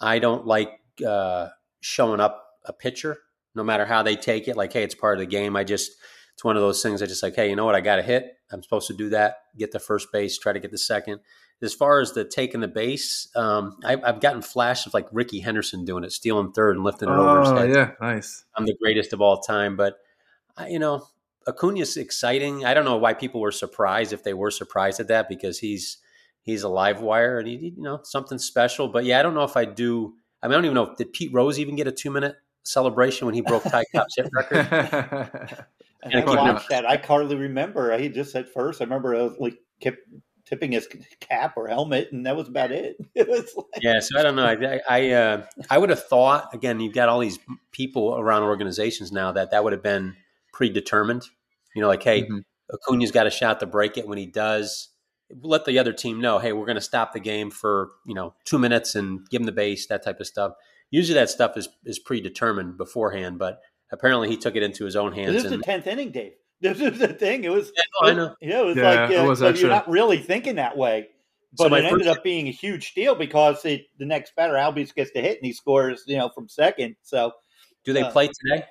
I 0.00 0.18
don't 0.18 0.46
like 0.46 0.80
uh, 1.06 1.48
showing 1.80 2.20
up 2.20 2.44
a 2.64 2.72
pitcher, 2.72 3.18
no 3.54 3.64
matter 3.64 3.86
how 3.86 4.02
they 4.02 4.16
take 4.16 4.48
it. 4.48 4.56
Like, 4.56 4.72
hey, 4.72 4.82
it's 4.82 4.94
part 4.94 5.16
of 5.16 5.20
the 5.20 5.26
game. 5.26 5.56
I 5.56 5.64
just 5.64 5.92
it's 6.34 6.44
one 6.44 6.56
of 6.56 6.62
those 6.62 6.82
things. 6.82 7.02
I 7.02 7.06
just 7.06 7.22
like, 7.22 7.34
hey, 7.34 7.50
you 7.50 7.56
know 7.56 7.64
what? 7.64 7.74
I 7.74 7.80
got 7.80 7.96
to 7.96 8.02
hit. 8.02 8.36
I'm 8.50 8.62
supposed 8.62 8.86
to 8.88 8.94
do 8.94 9.10
that. 9.10 9.38
Get 9.56 9.72
the 9.72 9.80
first 9.80 10.12
base. 10.12 10.38
Try 10.38 10.52
to 10.52 10.60
get 10.60 10.70
the 10.70 10.78
second 10.78 11.20
as 11.60 11.74
far 11.74 12.00
as 12.00 12.12
the 12.12 12.24
taking 12.24 12.60
the 12.60 12.68
base, 12.68 13.28
um, 13.34 13.76
I, 13.84 13.96
have 14.04 14.20
gotten 14.20 14.42
flashes 14.42 14.86
of 14.86 14.94
like 14.94 15.08
Rickey 15.10 15.40
Henderson 15.40 15.84
doing 15.84 16.04
it, 16.04 16.12
stealing 16.12 16.52
third 16.52 16.76
and 16.76 16.84
lifting 16.84 17.08
it 17.08 17.12
oh, 17.12 17.28
over 17.28 17.40
his 17.40 17.50
head. 17.50 17.70
yeah, 17.70 17.90
nice. 18.00 18.44
I'm 18.54 18.64
the 18.64 18.76
greatest 18.80 19.12
of 19.12 19.20
all 19.20 19.40
time, 19.40 19.76
but 19.76 19.96
I, 20.56 20.68
you 20.68 20.78
know, 20.78 21.06
Acuna's 21.46 21.96
exciting. 21.96 22.64
I 22.64 22.74
don't 22.74 22.84
know 22.84 22.96
why 22.96 23.14
people 23.14 23.40
were 23.40 23.50
surprised 23.50 24.12
if 24.12 24.22
they 24.22 24.34
were 24.34 24.50
surprised 24.50 25.00
at 25.00 25.08
that 25.08 25.28
because 25.28 25.58
he's 25.58 25.98
he's 26.48 26.62
a 26.62 26.68
live 26.68 27.00
wire 27.00 27.38
and 27.38 27.46
he 27.48 27.54
you 27.76 27.82
know 27.82 28.00
something 28.02 28.38
special. 28.38 28.88
But 28.88 29.04
yeah, 29.04 29.20
I 29.20 29.22
don't 29.22 29.34
know 29.34 29.44
if 29.44 29.56
I 29.56 29.64
do. 29.64 30.14
I, 30.42 30.46
mean, 30.46 30.52
I 30.52 30.56
don't 30.56 30.64
even 30.64 30.74
know 30.74 30.94
did 30.96 31.12
Pete 31.12 31.32
Rose 31.32 31.58
even 31.58 31.76
get 31.76 31.86
a 31.86 31.92
two 31.92 32.10
minute 32.10 32.36
celebration 32.62 33.26
when 33.26 33.34
he 33.34 33.40
broke 33.40 33.64
Ty 33.64 33.84
Cobb's 33.94 34.16
hit 34.16 34.28
record. 34.32 34.66
I 36.04 36.24
watched 36.24 36.68
that. 36.70 36.86
I 36.86 36.96
hardly 36.96 37.36
remember. 37.36 37.96
He 37.98 38.08
just 38.08 38.32
said 38.32 38.48
first. 38.48 38.80
I 38.80 38.84
remember 38.84 39.14
I 39.14 39.22
was 39.22 39.36
like 39.38 39.58
kept 39.80 39.98
tipping 40.46 40.72
his 40.72 40.88
cap 41.20 41.54
or 41.56 41.68
helmet, 41.68 42.10
and 42.12 42.24
that 42.24 42.36
was 42.36 42.48
about 42.48 42.70
it. 42.70 42.96
it 43.14 43.28
was 43.28 43.52
like, 43.56 43.82
yeah, 43.82 44.00
so 44.00 44.18
I 44.18 44.22
don't 44.22 44.36
know. 44.36 44.44
I 44.44 44.80
I, 44.88 45.10
uh, 45.10 45.46
I 45.68 45.78
would 45.78 45.90
have 45.90 46.04
thought 46.04 46.54
again. 46.54 46.80
You've 46.80 46.94
got 46.94 47.08
all 47.08 47.20
these 47.20 47.38
people 47.72 48.16
around 48.16 48.44
organizations 48.44 49.12
now 49.12 49.32
that 49.32 49.50
that 49.50 49.64
would 49.64 49.72
have 49.72 49.82
been 49.82 50.16
predetermined. 50.52 51.24
You 51.74 51.82
know, 51.82 51.88
like 51.88 52.02
hey, 52.02 52.22
mm-hmm. 52.22 52.38
Acuna's 52.72 53.10
got 53.10 53.26
a 53.26 53.30
shot 53.30 53.60
to 53.60 53.66
break 53.66 53.98
it. 53.98 54.06
When 54.06 54.18
he 54.18 54.26
does, 54.26 54.88
let 55.42 55.64
the 55.64 55.78
other 55.78 55.92
team 55.92 56.20
know, 56.20 56.38
hey, 56.38 56.52
we're 56.52 56.66
going 56.66 56.76
to 56.76 56.80
stop 56.80 57.12
the 57.12 57.20
game 57.20 57.50
for 57.50 57.90
you 58.06 58.14
know 58.14 58.34
two 58.44 58.58
minutes 58.58 58.94
and 58.94 59.28
give 59.30 59.40
him 59.40 59.46
the 59.46 59.52
base, 59.52 59.86
that 59.86 60.04
type 60.04 60.20
of 60.20 60.26
stuff. 60.26 60.52
Usually, 60.90 61.14
that 61.14 61.30
stuff 61.30 61.56
is 61.56 61.68
is 61.84 61.98
predetermined 61.98 62.76
beforehand, 62.76 63.38
but 63.38 63.60
apparently, 63.92 64.28
he 64.28 64.36
took 64.36 64.56
it 64.56 64.62
into 64.62 64.84
his 64.84 64.96
own 64.96 65.12
hands. 65.12 65.34
This 65.34 65.44
is 65.44 65.50
the 65.50 65.58
tenth 65.58 65.86
inning, 65.86 66.10
Dave. 66.10 66.32
This 66.60 66.80
is 66.80 66.98
the 66.98 67.08
thing. 67.08 67.44
It 67.44 67.52
was, 67.52 67.70
yeah, 67.76 68.08
I 68.08 68.14
know. 68.14 68.34
Yeah, 68.40 68.60
it 68.60 68.66
was 68.66 68.76
yeah, 68.76 68.90
like 68.90 69.10
uh, 69.10 69.14
it 69.14 69.26
was 69.26 69.60
you're 69.60 69.70
not 69.70 69.88
really 69.88 70.18
thinking 70.18 70.56
that 70.56 70.76
way. 70.76 71.08
But 71.56 71.70
so 71.70 71.74
it 71.76 71.84
ended 71.84 72.06
up 72.08 72.22
being 72.22 72.46
a 72.46 72.50
huge 72.50 72.92
deal 72.94 73.14
because 73.14 73.64
it, 73.64 73.86
the 73.98 74.04
next 74.04 74.36
batter, 74.36 74.54
Albies 74.54 74.94
gets 74.94 75.12
to 75.12 75.20
hit 75.20 75.38
and 75.38 75.46
he 75.46 75.52
scores, 75.52 76.04
you 76.06 76.18
know, 76.18 76.28
from 76.28 76.46
second. 76.46 76.96
So, 77.02 77.32
do 77.84 77.92
they 77.92 78.02
uh, 78.02 78.10
play 78.10 78.28
today? 78.28 78.64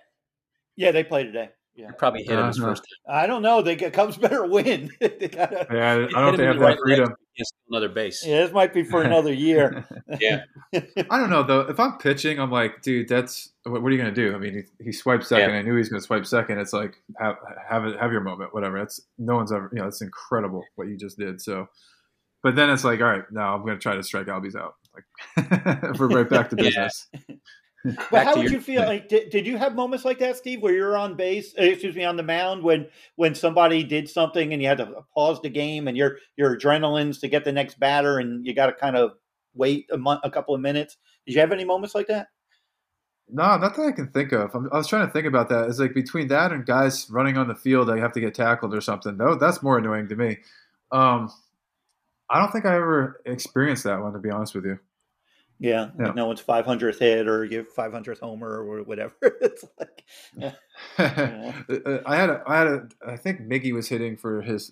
Yeah, 0.75 0.91
they 0.91 1.03
play 1.03 1.23
today. 1.23 1.49
Yeah, 1.77 1.91
probably 1.91 2.23
hit 2.23 2.31
him 2.31 2.39
uh, 2.39 2.47
his 2.47 2.57
first. 2.57 2.83
Time. 3.07 3.15
I 3.15 3.27
don't 3.27 3.43
know. 3.43 3.61
They 3.61 3.75
get, 3.75 3.93
Cubs 3.93 4.17
better 4.17 4.45
win. 4.47 4.91
gotta, 4.99 5.67
yeah, 5.71 6.07
I 6.15 6.21
don't 6.21 6.31
think 6.31 6.37
they 6.37 6.45
have 6.45 6.59
that 6.59 6.79
freedom. 6.83 7.13
Another 7.69 7.87
base. 7.87 8.25
Yeah, 8.25 8.41
this 8.41 8.51
might 8.51 8.73
be 8.73 8.83
for 8.83 9.03
another 9.03 9.31
year. 9.31 9.85
yeah, 10.19 10.45
I 10.73 11.19
don't 11.19 11.29
know 11.29 11.43
though. 11.43 11.61
If 11.61 11.79
I'm 11.79 11.99
pitching, 11.99 12.39
I'm 12.39 12.49
like, 12.49 12.81
dude, 12.81 13.07
that's 13.07 13.51
what, 13.63 13.83
what 13.83 13.89
are 13.89 13.91
you 13.91 14.01
going 14.01 14.11
to 14.11 14.29
do? 14.29 14.33
I 14.35 14.39
mean, 14.39 14.65
he, 14.79 14.85
he 14.85 14.91
swiped 14.91 15.27
second. 15.27 15.51
Yeah. 15.51 15.57
I 15.57 15.61
knew 15.61 15.73
he 15.73 15.77
was 15.77 15.89
going 15.89 16.01
to 16.01 16.05
swipe 16.05 16.25
second. 16.25 16.57
It's 16.57 16.73
like 16.73 16.95
have 17.19 17.35
have 17.69 17.85
it, 17.85 17.99
have 17.99 18.11
your 18.11 18.21
moment, 18.21 18.55
whatever. 18.55 18.79
That's 18.79 19.01
no 19.19 19.35
one's 19.35 19.51
ever. 19.51 19.69
You 19.71 19.81
know, 19.81 19.87
it's 19.87 20.01
incredible 20.01 20.63
what 20.75 20.87
you 20.87 20.97
just 20.97 21.19
did. 21.19 21.39
So, 21.39 21.67
but 22.41 22.55
then 22.55 22.71
it's 22.71 22.83
like, 22.83 23.01
all 23.01 23.05
right, 23.05 23.23
now 23.31 23.53
I'm 23.53 23.61
going 23.61 23.75
to 23.77 23.81
try 23.81 23.95
to 23.95 24.01
strike 24.01 24.25
Albies 24.25 24.55
out. 24.55 24.73
Like 24.95 25.99
we're 25.99 26.07
right 26.07 26.27
back 26.27 26.49
to 26.49 26.55
business. 26.55 27.07
Yeah. 27.13 27.35
but 28.11 28.25
how 28.25 28.35
would 28.35 28.51
you 28.51 28.61
feel 28.61 28.83
like 28.83 29.07
did, 29.09 29.29
did 29.29 29.45
you 29.45 29.57
have 29.57 29.75
moments 29.75 30.05
like 30.05 30.19
that 30.19 30.37
steve 30.37 30.61
where 30.61 30.73
you're 30.73 30.97
on 30.97 31.15
base 31.15 31.53
uh, 31.59 31.63
excuse 31.63 31.95
me 31.95 32.03
on 32.03 32.17
the 32.17 32.23
mound 32.23 32.63
when 32.63 32.87
when 33.15 33.35
somebody 33.35 33.83
did 33.83 34.09
something 34.09 34.53
and 34.53 34.61
you 34.61 34.67
had 34.67 34.77
to 34.77 34.89
pause 35.13 35.41
the 35.41 35.49
game 35.49 35.87
and 35.87 35.97
your 35.97 36.17
your 36.35 36.57
adrenaline's 36.57 37.19
to 37.19 37.27
get 37.27 37.43
the 37.43 37.51
next 37.51 37.79
batter 37.79 38.19
and 38.19 38.45
you 38.45 38.53
got 38.53 38.67
to 38.67 38.73
kind 38.73 38.95
of 38.95 39.11
wait 39.53 39.87
a 39.91 39.97
month 39.97 40.21
a 40.23 40.31
couple 40.31 40.53
of 40.53 40.61
minutes 40.61 40.97
did 41.25 41.33
you 41.33 41.39
have 41.39 41.51
any 41.51 41.65
moments 41.65 41.95
like 41.95 42.07
that 42.07 42.27
no, 43.29 43.57
not 43.57 43.75
that 43.75 43.85
I 43.85 43.91
can 43.91 44.07
think 44.07 44.31
of. 44.31 44.55
I'm, 44.55 44.69
i 44.71 44.77
was 44.77 44.87
trying 44.87 45.05
to 45.05 45.11
think 45.11 45.25
about 45.25 45.49
that. 45.49 45.67
It's 45.67 45.79
like 45.79 45.93
between 45.93 46.29
that 46.29 46.53
and 46.53 46.65
guys 46.65 47.09
running 47.09 47.37
on 47.37 47.47
the 47.47 47.55
field, 47.55 47.89
I 47.89 47.99
have 47.99 48.13
to 48.13 48.21
get 48.21 48.33
tackled 48.33 48.73
or 48.73 48.79
something. 48.79 49.17
No, 49.17 49.35
that's 49.35 49.61
more 49.61 49.77
annoying 49.77 50.07
to 50.07 50.15
me. 50.15 50.37
Um, 50.93 51.29
I 52.29 52.39
don't 52.39 52.51
think 52.51 52.65
I 52.65 52.75
ever 52.75 53.21
experienced 53.25 53.83
that 53.83 54.01
one, 54.01 54.13
to 54.13 54.19
be 54.19 54.29
honest 54.29 54.55
with 54.55 54.65
you. 54.65 54.79
Yeah, 55.59 55.89
yeah. 55.97 56.07
Like 56.07 56.15
no 56.15 56.27
one's 56.27 56.41
500th 56.41 56.99
hit 56.99 57.27
or 57.27 57.43
your 57.43 57.63
500th 57.63 58.19
homer 58.19 58.63
or 58.63 58.83
whatever. 58.83 59.13
it's 59.21 59.65
like, 59.79 60.03
uh, 60.41 60.51
yeah. 60.99 61.53
Uh, 61.85 61.99
I 62.05 62.15
had 62.15 62.29
a, 62.29 62.43
I 62.45 62.57
had 62.57 62.67
a, 62.67 62.87
I 63.05 63.17
think 63.17 63.41
Miggy 63.41 63.73
was 63.73 63.87
hitting 63.87 64.17
for 64.17 64.41
his, 64.41 64.71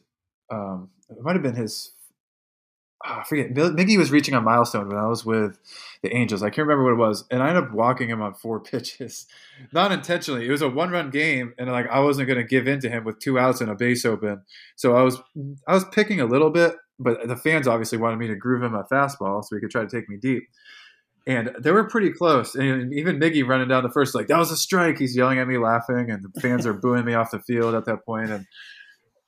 um, 0.51 0.89
it 1.09 1.21
might 1.21 1.33
have 1.33 1.41
been 1.41 1.55
his, 1.55 1.91
oh, 3.03 3.19
I 3.19 3.23
forget. 3.23 3.53
Miggy 3.53 3.97
was 3.97 4.11
reaching 4.11 4.35
a 4.35 4.41
milestone 4.41 4.87
when 4.87 4.97
I 4.97 5.07
was 5.07 5.25
with 5.25 5.57
the 6.03 6.15
Angels. 6.15 6.43
I 6.43 6.49
can't 6.49 6.67
remember 6.67 6.83
what 6.83 6.93
it 6.93 7.07
was, 7.07 7.25
and 7.31 7.41
I 7.41 7.49
ended 7.49 7.63
up 7.63 7.71
walking 7.73 8.09
him 8.09 8.21
on 8.21 8.35
four 8.35 8.59
pitches, 8.63 9.25
not 9.71 9.91
intentionally. 9.91 10.47
It 10.47 10.51
was 10.51 10.61
a 10.61 10.69
one-run 10.69 11.09
game, 11.09 11.53
and 11.57 11.71
like 11.71 11.87
I 11.89 11.99
wasn't 11.99 12.27
going 12.27 12.39
to 12.39 12.47
give 12.47 12.67
in 12.67 12.79
to 12.81 12.89
him 12.89 13.05
with 13.05 13.19
two 13.19 13.39
outs 13.39 13.61
and 13.61 13.71
a 13.71 13.75
base 13.75 14.05
open. 14.05 14.43
So 14.75 14.95
I 14.95 15.01
was, 15.01 15.19
I 15.67 15.73
was 15.73 15.85
picking 15.85 16.21
a 16.21 16.25
little 16.25 16.51
bit, 16.51 16.75
but 16.99 17.27
the 17.27 17.35
fans 17.35 17.67
obviously 17.67 17.97
wanted 17.97 18.17
me 18.17 18.27
to 18.27 18.35
groove 18.35 18.63
him 18.63 18.75
a 18.75 18.83
fastball 18.83 19.43
so 19.43 19.55
he 19.55 19.59
could 19.59 19.71
try 19.71 19.81
to 19.81 19.89
take 19.89 20.09
me 20.09 20.17
deep 20.17 20.43
and 21.27 21.51
they 21.59 21.71
were 21.71 21.85
pretty 21.85 22.11
close. 22.11 22.55
And 22.55 22.93
even 22.93 23.19
Miggy 23.19 23.47
running 23.47 23.67
down 23.67 23.83
the 23.83 23.89
first, 23.89 24.13
like 24.13 24.27
that 24.27 24.37
was 24.37 24.51
a 24.51 24.57
strike. 24.57 24.99
He's 24.99 25.15
yelling 25.15 25.39
at 25.39 25.47
me, 25.47 25.57
laughing, 25.57 26.11
and 26.11 26.23
the 26.23 26.41
fans 26.41 26.65
are 26.65 26.73
booing 26.73 27.05
me 27.05 27.13
off 27.13 27.31
the 27.31 27.39
field 27.39 27.73
at 27.73 27.85
that 27.85 28.05
point. 28.05 28.29
And 28.29 28.45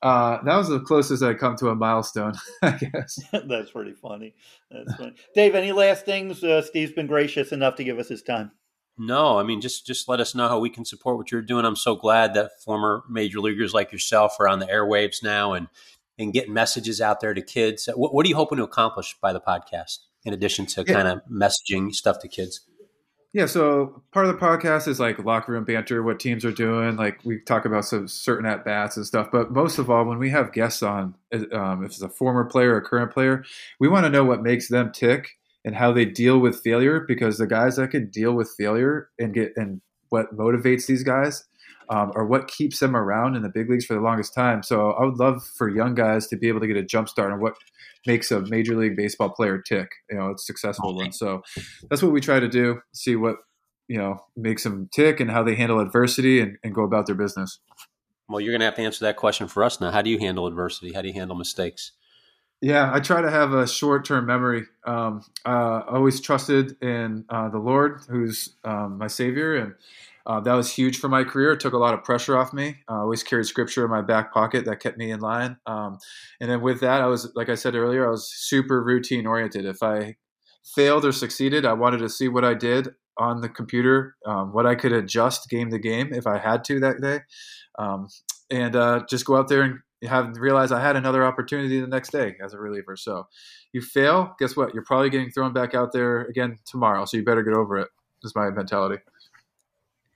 uh, 0.00 0.38
that 0.44 0.56
was 0.56 0.68
the 0.68 0.80
closest 0.80 1.22
I'd 1.22 1.38
come 1.38 1.56
to 1.56 1.70
a 1.70 1.74
milestone, 1.74 2.34
I 2.62 2.70
guess. 2.70 3.18
That's 3.32 3.72
pretty 3.72 3.94
funny. 3.94 4.34
That's 4.70 4.94
funny. 4.94 5.14
Dave, 5.34 5.54
any 5.54 5.72
last 5.72 6.04
things? 6.04 6.42
Uh, 6.42 6.62
Steve's 6.62 6.92
been 6.92 7.08
gracious 7.08 7.50
enough 7.50 7.74
to 7.76 7.84
give 7.84 7.98
us 7.98 8.08
his 8.08 8.22
time. 8.22 8.52
No, 9.00 9.38
I 9.38 9.44
mean 9.44 9.60
just 9.60 9.86
just 9.86 10.08
let 10.08 10.18
us 10.18 10.34
know 10.34 10.48
how 10.48 10.58
we 10.58 10.70
can 10.70 10.84
support 10.84 11.18
what 11.18 11.30
you're 11.30 11.40
doing. 11.40 11.64
I'm 11.64 11.76
so 11.76 11.94
glad 11.94 12.34
that 12.34 12.60
former 12.64 13.04
major 13.08 13.38
leaguers 13.38 13.72
like 13.72 13.92
yourself 13.92 14.34
are 14.40 14.48
on 14.48 14.58
the 14.58 14.66
airwaves 14.66 15.22
now 15.22 15.52
and 15.52 15.68
and 16.18 16.32
getting 16.32 16.52
messages 16.52 17.00
out 17.00 17.20
there 17.20 17.34
to 17.34 17.42
kids. 17.42 17.88
What, 17.94 18.14
what 18.14 18.26
are 18.26 18.28
you 18.28 18.36
hoping 18.36 18.58
to 18.58 18.64
accomplish 18.64 19.16
by 19.20 19.32
the 19.32 19.40
podcast 19.40 19.98
in 20.24 20.32
addition 20.32 20.66
to 20.66 20.84
yeah. 20.86 20.94
kind 20.94 21.08
of 21.08 21.20
messaging 21.30 21.94
stuff 21.94 22.18
to 22.20 22.28
kids? 22.28 22.62
Yeah, 23.34 23.44
so 23.44 24.02
part 24.10 24.26
of 24.26 24.32
the 24.32 24.44
podcast 24.44 24.88
is 24.88 24.98
like 24.98 25.18
locker 25.18 25.52
room 25.52 25.64
banter, 25.64 26.02
what 26.02 26.18
teams 26.18 26.46
are 26.46 26.52
doing. 26.52 26.96
Like 26.96 27.22
we 27.24 27.40
talk 27.40 27.66
about 27.66 27.84
some 27.84 28.08
certain 28.08 28.46
at 28.46 28.64
bats 28.64 28.96
and 28.96 29.06
stuff. 29.06 29.28
But 29.30 29.52
most 29.52 29.78
of 29.78 29.90
all, 29.90 30.06
when 30.06 30.18
we 30.18 30.30
have 30.30 30.52
guests 30.52 30.82
on, 30.82 31.14
um, 31.52 31.84
if 31.84 31.90
it's 31.90 32.02
a 32.02 32.08
former 32.08 32.46
player 32.46 32.74
or 32.74 32.80
current 32.80 33.12
player, 33.12 33.44
we 33.78 33.88
want 33.88 34.06
to 34.06 34.10
know 34.10 34.24
what 34.24 34.42
makes 34.42 34.68
them 34.68 34.92
tick 34.92 35.36
and 35.64 35.76
how 35.76 35.92
they 35.92 36.06
deal 36.06 36.38
with 36.38 36.60
failure 36.60 37.00
because 37.06 37.36
the 37.36 37.46
guys 37.46 37.76
that 37.76 37.90
can 37.90 38.08
deal 38.08 38.32
with 38.32 38.50
failure 38.56 39.10
and 39.18 39.34
get 39.34 39.52
and 39.56 39.82
what 40.08 40.34
motivates 40.34 40.86
these 40.86 41.02
guys 41.02 41.44
um, 41.90 42.12
or 42.14 42.26
what 42.26 42.48
keeps 42.48 42.80
them 42.80 42.96
around 42.96 43.36
in 43.36 43.42
the 43.42 43.48
big 43.48 43.70
leagues 43.70 43.84
for 43.84 43.94
the 43.94 44.00
longest 44.00 44.34
time. 44.34 44.62
So 44.62 44.92
I 44.92 45.04
would 45.04 45.18
love 45.18 45.44
for 45.44 45.68
young 45.68 45.94
guys 45.94 46.26
to 46.28 46.36
be 46.36 46.48
able 46.48 46.60
to 46.60 46.66
get 46.66 46.76
a 46.76 46.82
jump 46.82 47.08
start 47.08 47.32
on 47.32 47.40
what 47.40 47.54
makes 48.06 48.30
a 48.30 48.40
major 48.40 48.76
league 48.76 48.96
baseball 48.96 49.30
player 49.30 49.58
tick. 49.58 49.90
You 50.10 50.18
know, 50.18 50.28
it's 50.30 50.46
successful 50.46 50.94
one. 50.94 51.12
So 51.12 51.42
that's 51.88 52.02
what 52.02 52.12
we 52.12 52.20
try 52.20 52.40
to 52.40 52.48
do. 52.48 52.80
See 52.92 53.16
what 53.16 53.36
you 53.88 53.96
know 53.96 54.18
makes 54.36 54.64
them 54.64 54.88
tick 54.92 55.20
and 55.20 55.30
how 55.30 55.42
they 55.42 55.54
handle 55.54 55.80
adversity 55.80 56.40
and, 56.40 56.58
and 56.62 56.74
go 56.74 56.82
about 56.82 57.06
their 57.06 57.14
business. 57.14 57.58
Well, 58.28 58.40
you're 58.40 58.52
going 58.52 58.60
to 58.60 58.66
have 58.66 58.74
to 58.74 58.82
answer 58.82 59.06
that 59.06 59.16
question 59.16 59.48
for 59.48 59.64
us 59.64 59.80
now. 59.80 59.90
How 59.90 60.02
do 60.02 60.10
you 60.10 60.18
handle 60.18 60.46
adversity? 60.46 60.92
How 60.92 61.00
do 61.00 61.08
you 61.08 61.14
handle 61.14 61.36
mistakes? 61.36 61.92
Yeah, 62.60 62.90
I 62.92 62.98
try 63.00 63.22
to 63.22 63.30
have 63.30 63.52
a 63.52 63.68
short 63.68 64.04
term 64.04 64.26
memory. 64.26 64.64
Um, 64.84 65.24
uh, 65.46 65.82
always 65.88 66.20
trusted 66.20 66.76
in 66.82 67.24
uh, 67.28 67.48
the 67.48 67.58
Lord, 67.58 68.00
who's 68.08 68.56
um, 68.64 68.98
my 68.98 69.06
Savior, 69.06 69.56
and 69.56 69.74
uh, 70.26 70.40
that 70.40 70.54
was 70.54 70.72
huge 70.72 70.98
for 70.98 71.08
my 71.08 71.24
career. 71.24 71.52
It 71.52 71.60
took 71.60 71.72
a 71.72 71.78
lot 71.78 71.94
of 71.94 72.04
pressure 72.04 72.36
off 72.36 72.52
me. 72.52 72.76
I 72.88 72.96
always 72.96 73.22
carried 73.22 73.46
Scripture 73.46 73.84
in 73.84 73.90
my 73.90 74.02
back 74.02 74.32
pocket 74.32 74.64
that 74.66 74.80
kept 74.80 74.98
me 74.98 75.10
in 75.10 75.20
line. 75.20 75.56
Um, 75.66 75.98
and 76.40 76.50
then 76.50 76.60
with 76.60 76.80
that, 76.80 77.00
I 77.00 77.06
was, 77.06 77.32
like 77.34 77.48
I 77.48 77.54
said 77.54 77.74
earlier, 77.74 78.06
I 78.06 78.10
was 78.10 78.30
super 78.30 78.82
routine 78.82 79.26
oriented. 79.26 79.64
If 79.64 79.82
I 79.82 80.16
failed 80.74 81.04
or 81.04 81.12
succeeded, 81.12 81.64
I 81.64 81.72
wanted 81.72 81.98
to 81.98 82.08
see 82.08 82.28
what 82.28 82.44
I 82.44 82.54
did 82.54 82.88
on 83.16 83.40
the 83.40 83.48
computer, 83.48 84.16
um, 84.26 84.52
what 84.52 84.66
I 84.66 84.74
could 84.74 84.92
adjust 84.92 85.48
game 85.48 85.70
to 85.70 85.78
game 85.78 86.12
if 86.12 86.26
I 86.26 86.38
had 86.38 86.62
to 86.64 86.80
that 86.80 87.00
day, 87.00 87.20
um, 87.78 88.08
and 88.50 88.76
uh, 88.76 89.04
just 89.10 89.24
go 89.24 89.36
out 89.36 89.48
there 89.48 89.62
and 89.62 89.80
have 90.08 90.36
realized 90.36 90.72
I 90.72 90.80
had 90.80 90.94
another 90.94 91.24
opportunity 91.24 91.80
the 91.80 91.88
next 91.88 92.12
day 92.12 92.36
as 92.44 92.54
a 92.54 92.58
reliever. 92.58 92.96
So 92.96 93.26
you 93.72 93.80
fail, 93.80 94.34
guess 94.38 94.56
what? 94.56 94.72
You're 94.72 94.84
probably 94.84 95.10
getting 95.10 95.30
thrown 95.30 95.52
back 95.52 95.74
out 95.74 95.92
there 95.92 96.20
again 96.22 96.58
tomorrow. 96.64 97.04
So 97.04 97.16
you 97.16 97.24
better 97.24 97.42
get 97.42 97.54
over 97.54 97.78
it. 97.78 97.88
Is 98.24 98.34
my 98.34 98.50
mentality. 98.50 99.00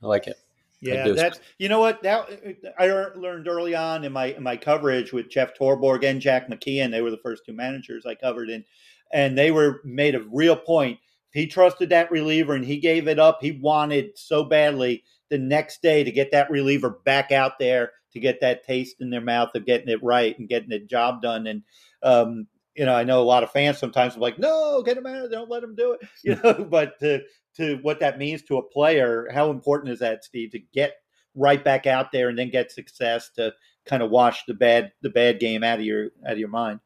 I 0.03 0.07
like 0.07 0.27
it. 0.27 0.37
Yeah, 0.81 1.09
that's 1.11 1.39
you 1.59 1.69
know 1.69 1.79
what 1.79 2.03
that 2.03 2.29
I 2.77 2.87
learned 2.87 3.47
early 3.47 3.77
on 3.77 4.03
in 4.03 4.13
my 4.13 4.27
in 4.27 4.43
my 4.43 4.57
coverage 4.57 5.13
with 5.13 5.31
Jeff 5.31 5.57
Torborg 5.57 6.05
and 6.05 6.21
Jack 6.21 6.49
McKeon. 6.49 6.91
They 6.91 7.03
were 7.03 7.13
the 7.13 7.21
first 7.23 7.47
two 7.47 7.53
managers 7.53 8.05
I 8.05 8.17
covered, 8.17 8.51
and 8.51 8.65
and 9.13 9.39
they 9.39 9.53
were 9.53 9.81
made 9.85 10.17
a 10.17 10.25
real 10.33 10.57
point. 10.57 10.99
He 11.33 11.47
trusted 11.47 11.91
that 11.91 12.11
reliever 12.11 12.55
and 12.55 12.65
he 12.65 12.79
gave 12.79 13.09
it 13.09 13.19
up. 13.19 13.39
He 13.41 13.53
wanted 13.53 14.19
so 14.19 14.45
badly 14.45 15.05
the 15.31 15.39
next 15.39 15.81
day 15.83 16.05
to 16.05 16.11
get 16.11 16.33
that 16.33 16.51
reliever 16.51 16.99
back 17.05 17.33
out 17.33 17.59
there 17.59 17.93
to 18.13 18.21
get 18.21 18.41
that 18.41 18.65
taste 18.65 18.97
in 19.01 19.09
their 19.09 19.23
mouth 19.23 19.55
of 19.55 19.65
getting 19.65 19.89
it 19.89 20.03
right 20.03 20.39
and 20.39 20.49
getting 20.49 20.69
the 20.69 20.79
job 20.79 21.23
done. 21.23 21.47
And 21.47 21.63
um, 22.03 22.47
you 22.75 22.85
know, 22.87 22.95
I 22.95 23.05
know 23.05 23.21
a 23.21 23.25
lot 23.25 23.43
of 23.43 23.51
fans 23.51 23.79
sometimes 23.79 24.17
are 24.17 24.21
like, 24.21 24.39
"No, 24.39 24.83
get 24.83 24.97
him 24.97 25.07
out! 25.07 25.31
Don't 25.31 25.51
let 25.51 25.63
him 25.63 25.75
do 25.75 25.93
it." 25.93 26.01
You 26.25 26.41
know, 26.43 26.67
but 26.69 26.99
to 27.01 27.23
to 27.57 27.79
what 27.83 28.01
that 28.01 28.19
means 28.19 28.43
to 28.43 28.59
a 28.59 28.63
player, 28.63 29.29
how 29.33 29.51
important 29.51 29.93
is 29.93 29.99
that, 30.01 30.25
Steve, 30.25 30.51
to 30.53 30.59
get 30.73 30.95
right 31.35 31.63
back 31.63 31.87
out 31.87 32.13
there 32.13 32.29
and 32.29 32.39
then 32.39 32.51
get 32.51 32.71
success 32.71 33.31
to 33.37 33.53
kind 33.87 34.03
of 34.03 34.11
wash 34.11 34.45
the 34.47 34.55
bad 34.55 34.93
the 35.03 35.11
bad 35.11 35.41
game 35.41 35.65
out 35.65 35.79
of 35.79 35.85
your 35.85 36.11
out 36.27 36.33
of 36.33 36.39
your 36.39 36.49
mind. 36.49 36.81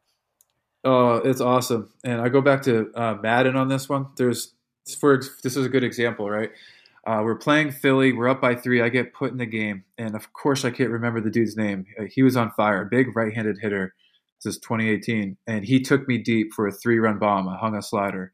Oh, 0.84 1.16
it's 1.16 1.40
awesome. 1.40 1.90
And 2.04 2.20
I 2.20 2.28
go 2.28 2.40
back 2.40 2.62
to 2.62 2.90
uh, 2.94 3.16
Maddon 3.20 3.56
on 3.56 3.68
this 3.68 3.88
one. 3.88 4.06
There's 4.16 4.54
for 5.00 5.20
this 5.42 5.56
is 5.56 5.66
a 5.66 5.68
good 5.68 5.84
example, 5.84 6.30
right? 6.30 6.50
Uh, 7.06 7.22
we're 7.22 7.36
playing 7.36 7.70
Philly. 7.70 8.12
We're 8.12 8.28
up 8.28 8.40
by 8.40 8.56
three. 8.56 8.82
I 8.82 8.88
get 8.88 9.14
put 9.14 9.30
in 9.30 9.38
the 9.38 9.46
game, 9.46 9.84
and 9.96 10.16
of 10.16 10.32
course, 10.32 10.64
I 10.64 10.70
can't 10.70 10.90
remember 10.90 11.20
the 11.20 11.30
dude's 11.30 11.56
name. 11.56 11.86
Uh, 11.98 12.04
he 12.10 12.22
was 12.22 12.36
on 12.36 12.50
fire, 12.52 12.84
big 12.84 13.14
right-handed 13.16 13.58
hitter. 13.60 13.94
This 14.42 14.56
is 14.56 14.60
2018, 14.60 15.36
and 15.46 15.64
he 15.64 15.80
took 15.80 16.08
me 16.08 16.18
deep 16.18 16.52
for 16.52 16.66
a 16.66 16.72
three-run 16.72 17.18
bomb. 17.18 17.48
I 17.48 17.56
hung 17.56 17.76
a 17.76 17.82
slider, 17.82 18.32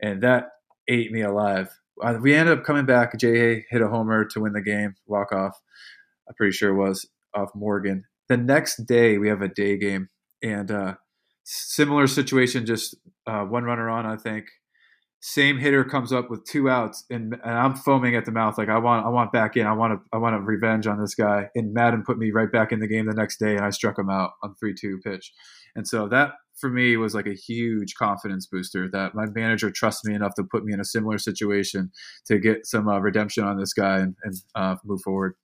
and 0.00 0.20
that 0.22 0.50
ate 0.88 1.12
me 1.12 1.22
alive. 1.22 1.68
Uh, 2.02 2.18
we 2.20 2.34
ended 2.34 2.58
up 2.58 2.64
coming 2.64 2.86
back. 2.86 3.18
Jay 3.18 3.64
hit 3.70 3.82
a 3.82 3.88
homer 3.88 4.24
to 4.24 4.40
win 4.40 4.52
the 4.52 4.62
game, 4.62 4.94
walk 5.06 5.32
off. 5.32 5.58
I'm 6.28 6.34
pretty 6.34 6.52
sure 6.52 6.70
it 6.70 6.76
was 6.76 7.08
off 7.34 7.50
Morgan. 7.54 8.04
The 8.28 8.36
next 8.36 8.86
day, 8.86 9.18
we 9.18 9.28
have 9.28 9.42
a 9.42 9.48
day 9.48 9.78
game, 9.78 10.08
and 10.42 10.70
uh, 10.70 10.94
similar 11.44 12.06
situation. 12.06 12.66
Just 12.66 12.96
uh, 13.26 13.42
one 13.44 13.64
runner 13.64 13.88
on, 13.88 14.06
I 14.06 14.16
think 14.16 14.46
same 15.20 15.58
hitter 15.58 15.84
comes 15.84 16.12
up 16.12 16.30
with 16.30 16.44
two 16.44 16.70
outs 16.70 17.04
and, 17.10 17.34
and, 17.42 17.54
I'm 17.54 17.74
foaming 17.74 18.14
at 18.14 18.24
the 18.24 18.30
mouth 18.30 18.56
like 18.56 18.68
I 18.68 18.78
want 18.78 19.04
I 19.04 19.08
want 19.08 19.32
back 19.32 19.56
in 19.56 19.66
I 19.66 19.72
want 19.72 19.94
to 19.94 20.00
I 20.12 20.18
want 20.18 20.36
to 20.36 20.40
revenge 20.40 20.86
on 20.86 21.00
this 21.00 21.14
guy 21.14 21.48
and 21.56 21.74
Maddon 21.74 22.04
put 22.06 22.18
me 22.18 22.30
right 22.30 22.50
back 22.50 22.70
in 22.70 22.78
the 22.78 22.86
game 22.86 23.06
the 23.06 23.14
next 23.14 23.38
day 23.38 23.56
and 23.56 23.64
I 23.64 23.70
struck 23.70 23.98
him 23.98 24.10
out 24.10 24.30
on 24.44 24.54
3-2 24.62 25.02
pitch 25.04 25.32
and 25.74 25.88
so 25.88 26.08
that 26.08 26.32
for 26.60 26.70
me 26.70 26.96
was 26.96 27.14
like 27.14 27.26
a 27.26 27.34
huge 27.34 27.94
confidence 27.94 28.46
booster 28.46 28.88
that 28.90 29.14
my 29.14 29.26
manager 29.34 29.70
trusted 29.70 30.08
me 30.08 30.14
enough 30.14 30.34
to 30.34 30.44
put 30.44 30.64
me 30.64 30.72
in 30.72 30.80
a 30.80 30.84
similar 30.84 31.18
situation 31.18 31.90
to 32.26 32.38
get 32.38 32.66
some 32.66 32.88
uh, 32.88 32.98
redemption 32.98 33.44
on 33.44 33.58
this 33.58 33.72
guy 33.72 33.98
and, 33.98 34.16
and 34.24 34.34
uh, 34.54 34.76
move 34.84 35.00
forward 35.02 35.34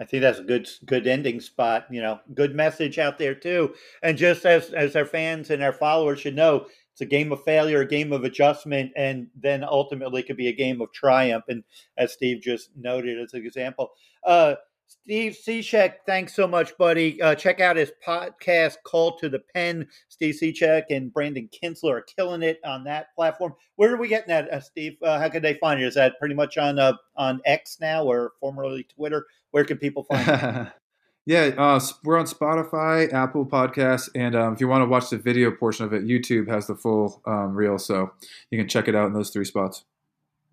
I 0.00 0.04
think 0.04 0.22
that's 0.22 0.38
a 0.38 0.44
good 0.44 0.68
good 0.86 1.06
ending 1.06 1.40
spot. 1.40 1.86
You 1.90 2.02
know, 2.02 2.20
good 2.34 2.54
message 2.54 2.98
out 2.98 3.18
there 3.18 3.34
too. 3.34 3.74
And 4.02 4.18
just 4.18 4.44
as 4.44 4.70
as 4.70 4.96
our 4.96 5.04
fans 5.04 5.50
and 5.50 5.62
our 5.62 5.72
followers 5.72 6.20
should 6.20 6.36
know, 6.36 6.66
it's 6.92 7.00
a 7.00 7.06
game 7.06 7.32
of 7.32 7.42
failure, 7.42 7.80
a 7.80 7.86
game 7.86 8.12
of 8.12 8.24
adjustment, 8.24 8.92
and 8.96 9.28
then 9.34 9.64
ultimately 9.64 10.22
could 10.22 10.36
be 10.36 10.48
a 10.48 10.52
game 10.52 10.80
of 10.80 10.92
triumph. 10.92 11.44
And 11.48 11.64
as 11.96 12.12
Steve 12.12 12.40
just 12.42 12.70
noted 12.76 13.20
as 13.20 13.34
an 13.34 13.44
example, 13.44 13.90
uh, 14.24 14.54
Steve 14.86 15.36
Cishek, 15.46 15.96
thanks 16.06 16.34
so 16.34 16.46
much, 16.46 16.76
buddy. 16.78 17.20
Uh, 17.20 17.34
check 17.34 17.60
out 17.60 17.76
his 17.76 17.92
podcast, 18.06 18.76
Call 18.84 19.16
to 19.18 19.28
the 19.28 19.40
Pen. 19.54 19.86
Steve 20.08 20.34
Cishek 20.40 20.84
and 20.90 21.12
Brandon 21.12 21.48
Kintzler 21.48 21.98
are 21.98 22.02
killing 22.16 22.42
it 22.42 22.58
on 22.64 22.84
that 22.84 23.14
platform. 23.14 23.54
Where 23.76 23.92
are 23.92 23.98
we 23.98 24.08
getting 24.08 24.28
that, 24.28 24.50
uh, 24.50 24.60
Steve? 24.60 24.96
Uh, 25.02 25.18
how 25.18 25.28
can 25.28 25.42
they 25.42 25.54
find 25.54 25.80
it? 25.80 25.86
Is 25.86 25.94
that 25.94 26.18
pretty 26.18 26.34
much 26.34 26.56
on 26.56 26.78
uh, 26.78 26.94
on 27.16 27.40
X 27.44 27.78
now, 27.80 28.04
or 28.04 28.32
formerly 28.40 28.84
Twitter? 28.84 29.26
Where 29.50 29.64
can 29.64 29.76
people 29.76 30.04
find 30.04 30.28
it? 30.28 30.72
Yeah, 31.26 31.52
uh, 31.56 31.80
we're 32.04 32.18
on 32.18 32.26
Spotify, 32.26 33.10
Apple 33.10 33.46
Podcasts, 33.46 34.10
and 34.14 34.36
um, 34.36 34.52
if 34.52 34.60
you 34.60 34.68
want 34.68 34.82
to 34.82 34.86
watch 34.86 35.08
the 35.08 35.16
video 35.16 35.50
portion 35.50 35.86
of 35.86 35.94
it, 35.94 36.04
YouTube 36.04 36.48
has 36.48 36.66
the 36.66 36.74
full 36.74 37.22
um, 37.24 37.54
reel, 37.54 37.78
so 37.78 38.12
you 38.50 38.58
can 38.58 38.68
check 38.68 38.88
it 38.88 38.94
out 38.94 39.06
in 39.06 39.14
those 39.14 39.30
three 39.30 39.46
spots. 39.46 39.86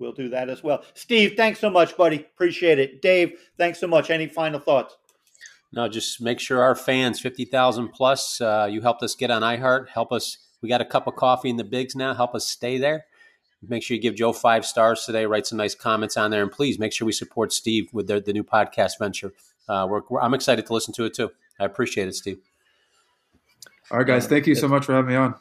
We'll 0.01 0.11
do 0.11 0.29
that 0.29 0.49
as 0.49 0.63
well. 0.63 0.83
Steve, 0.93 1.35
thanks 1.37 1.59
so 1.59 1.69
much, 1.69 1.95
buddy. 1.95 2.17
Appreciate 2.17 2.79
it. 2.79 3.01
Dave, 3.01 3.39
thanks 3.57 3.79
so 3.79 3.87
much. 3.87 4.09
Any 4.09 4.27
final 4.27 4.59
thoughts? 4.59 4.97
No, 5.71 5.87
just 5.87 6.19
make 6.21 6.39
sure 6.39 6.61
our 6.61 6.75
fans, 6.75 7.21
50,000 7.21 7.89
plus, 7.89 8.41
uh, 8.41 8.67
you 8.69 8.81
helped 8.81 9.03
us 9.03 9.15
get 9.15 9.31
on 9.31 9.41
iHeart. 9.41 9.87
Help 9.87 10.11
us. 10.11 10.37
We 10.61 10.67
got 10.67 10.81
a 10.81 10.85
cup 10.85 11.07
of 11.07 11.15
coffee 11.15 11.49
in 11.49 11.55
the 11.55 11.63
bigs 11.63 11.95
now. 11.95 12.13
Help 12.13 12.35
us 12.35 12.45
stay 12.47 12.77
there. 12.77 13.05
Make 13.65 13.83
sure 13.83 13.95
you 13.95 14.01
give 14.01 14.15
Joe 14.15 14.33
five 14.33 14.65
stars 14.65 15.05
today. 15.05 15.25
Write 15.25 15.47
some 15.47 15.57
nice 15.57 15.75
comments 15.75 16.17
on 16.17 16.31
there. 16.31 16.41
And 16.41 16.51
please 16.51 16.79
make 16.79 16.91
sure 16.91 17.05
we 17.05 17.11
support 17.11 17.53
Steve 17.53 17.87
with 17.93 18.07
the, 18.07 18.19
the 18.19 18.33
new 18.33 18.43
podcast 18.43 18.97
venture 18.99 19.31
uh, 19.71 19.87
we're, 19.89 20.01
we're, 20.09 20.21
I'm 20.21 20.33
excited 20.33 20.65
to 20.65 20.73
listen 20.73 20.93
to 20.95 21.05
it 21.05 21.13
too. 21.13 21.31
I 21.59 21.65
appreciate 21.65 22.07
it, 22.07 22.15
Steve. 22.15 22.39
All 23.89 23.97
right, 23.97 24.07
guys. 24.07 24.27
Thank 24.27 24.47
you 24.47 24.55
so 24.55 24.67
much 24.67 24.85
for 24.85 24.93
having 24.93 25.09
me 25.09 25.15
on. 25.15 25.35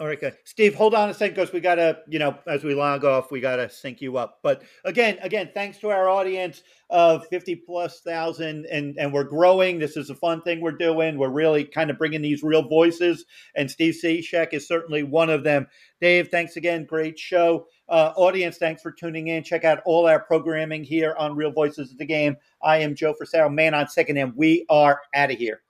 All 0.00 0.08
right, 0.08 0.18
good. 0.18 0.36
Steve, 0.42 0.74
hold 0.74 0.92
on 0.92 1.08
a 1.08 1.14
second 1.14 1.36
because 1.36 1.52
we 1.52 1.60
got 1.60 1.76
to, 1.76 1.98
you 2.08 2.18
know, 2.18 2.36
as 2.48 2.64
we 2.64 2.74
log 2.74 3.04
off, 3.04 3.30
we 3.30 3.40
got 3.40 3.56
to 3.56 3.70
sync 3.70 4.00
you 4.00 4.16
up. 4.16 4.40
But 4.42 4.62
again, 4.84 5.18
again, 5.22 5.50
thanks 5.54 5.78
to 5.78 5.90
our 5.90 6.08
audience 6.08 6.64
of 6.90 7.26
50 7.28 7.56
plus 7.56 8.00
thousand 8.00 8.66
and, 8.66 8.98
and 8.98 9.12
we're 9.12 9.24
growing. 9.24 9.78
This 9.78 9.96
is 9.96 10.10
a 10.10 10.14
fun 10.16 10.42
thing 10.42 10.60
we're 10.60 10.72
doing. 10.72 11.16
We're 11.16 11.28
really 11.28 11.64
kind 11.64 11.90
of 11.90 11.98
bringing 11.98 12.22
these 12.22 12.42
real 12.42 12.66
voices 12.66 13.24
and 13.54 13.70
Steve 13.70 13.94
Cishek 13.94 14.48
is 14.52 14.66
certainly 14.66 15.04
one 15.04 15.30
of 15.30 15.44
them. 15.44 15.68
Dave, 16.00 16.28
thanks 16.28 16.56
again. 16.56 16.86
Great 16.86 17.16
show. 17.16 17.68
Uh, 17.88 18.12
audience, 18.16 18.58
thanks 18.58 18.82
for 18.82 18.90
tuning 18.90 19.28
in. 19.28 19.44
Check 19.44 19.64
out 19.64 19.80
all 19.84 20.08
our 20.08 20.20
programming 20.20 20.82
here 20.82 21.14
on 21.18 21.36
Real 21.36 21.52
Voices 21.52 21.92
of 21.92 21.98
the 21.98 22.04
Game. 22.04 22.36
I 22.62 22.78
am 22.78 22.96
Joe 22.96 23.14
Frisaro, 23.14 23.52
man 23.52 23.74
on 23.74 23.88
second, 23.88 24.16
and 24.16 24.34
we 24.34 24.66
are 24.68 25.02
out 25.14 25.30
of 25.30 25.38
here. 25.38 25.60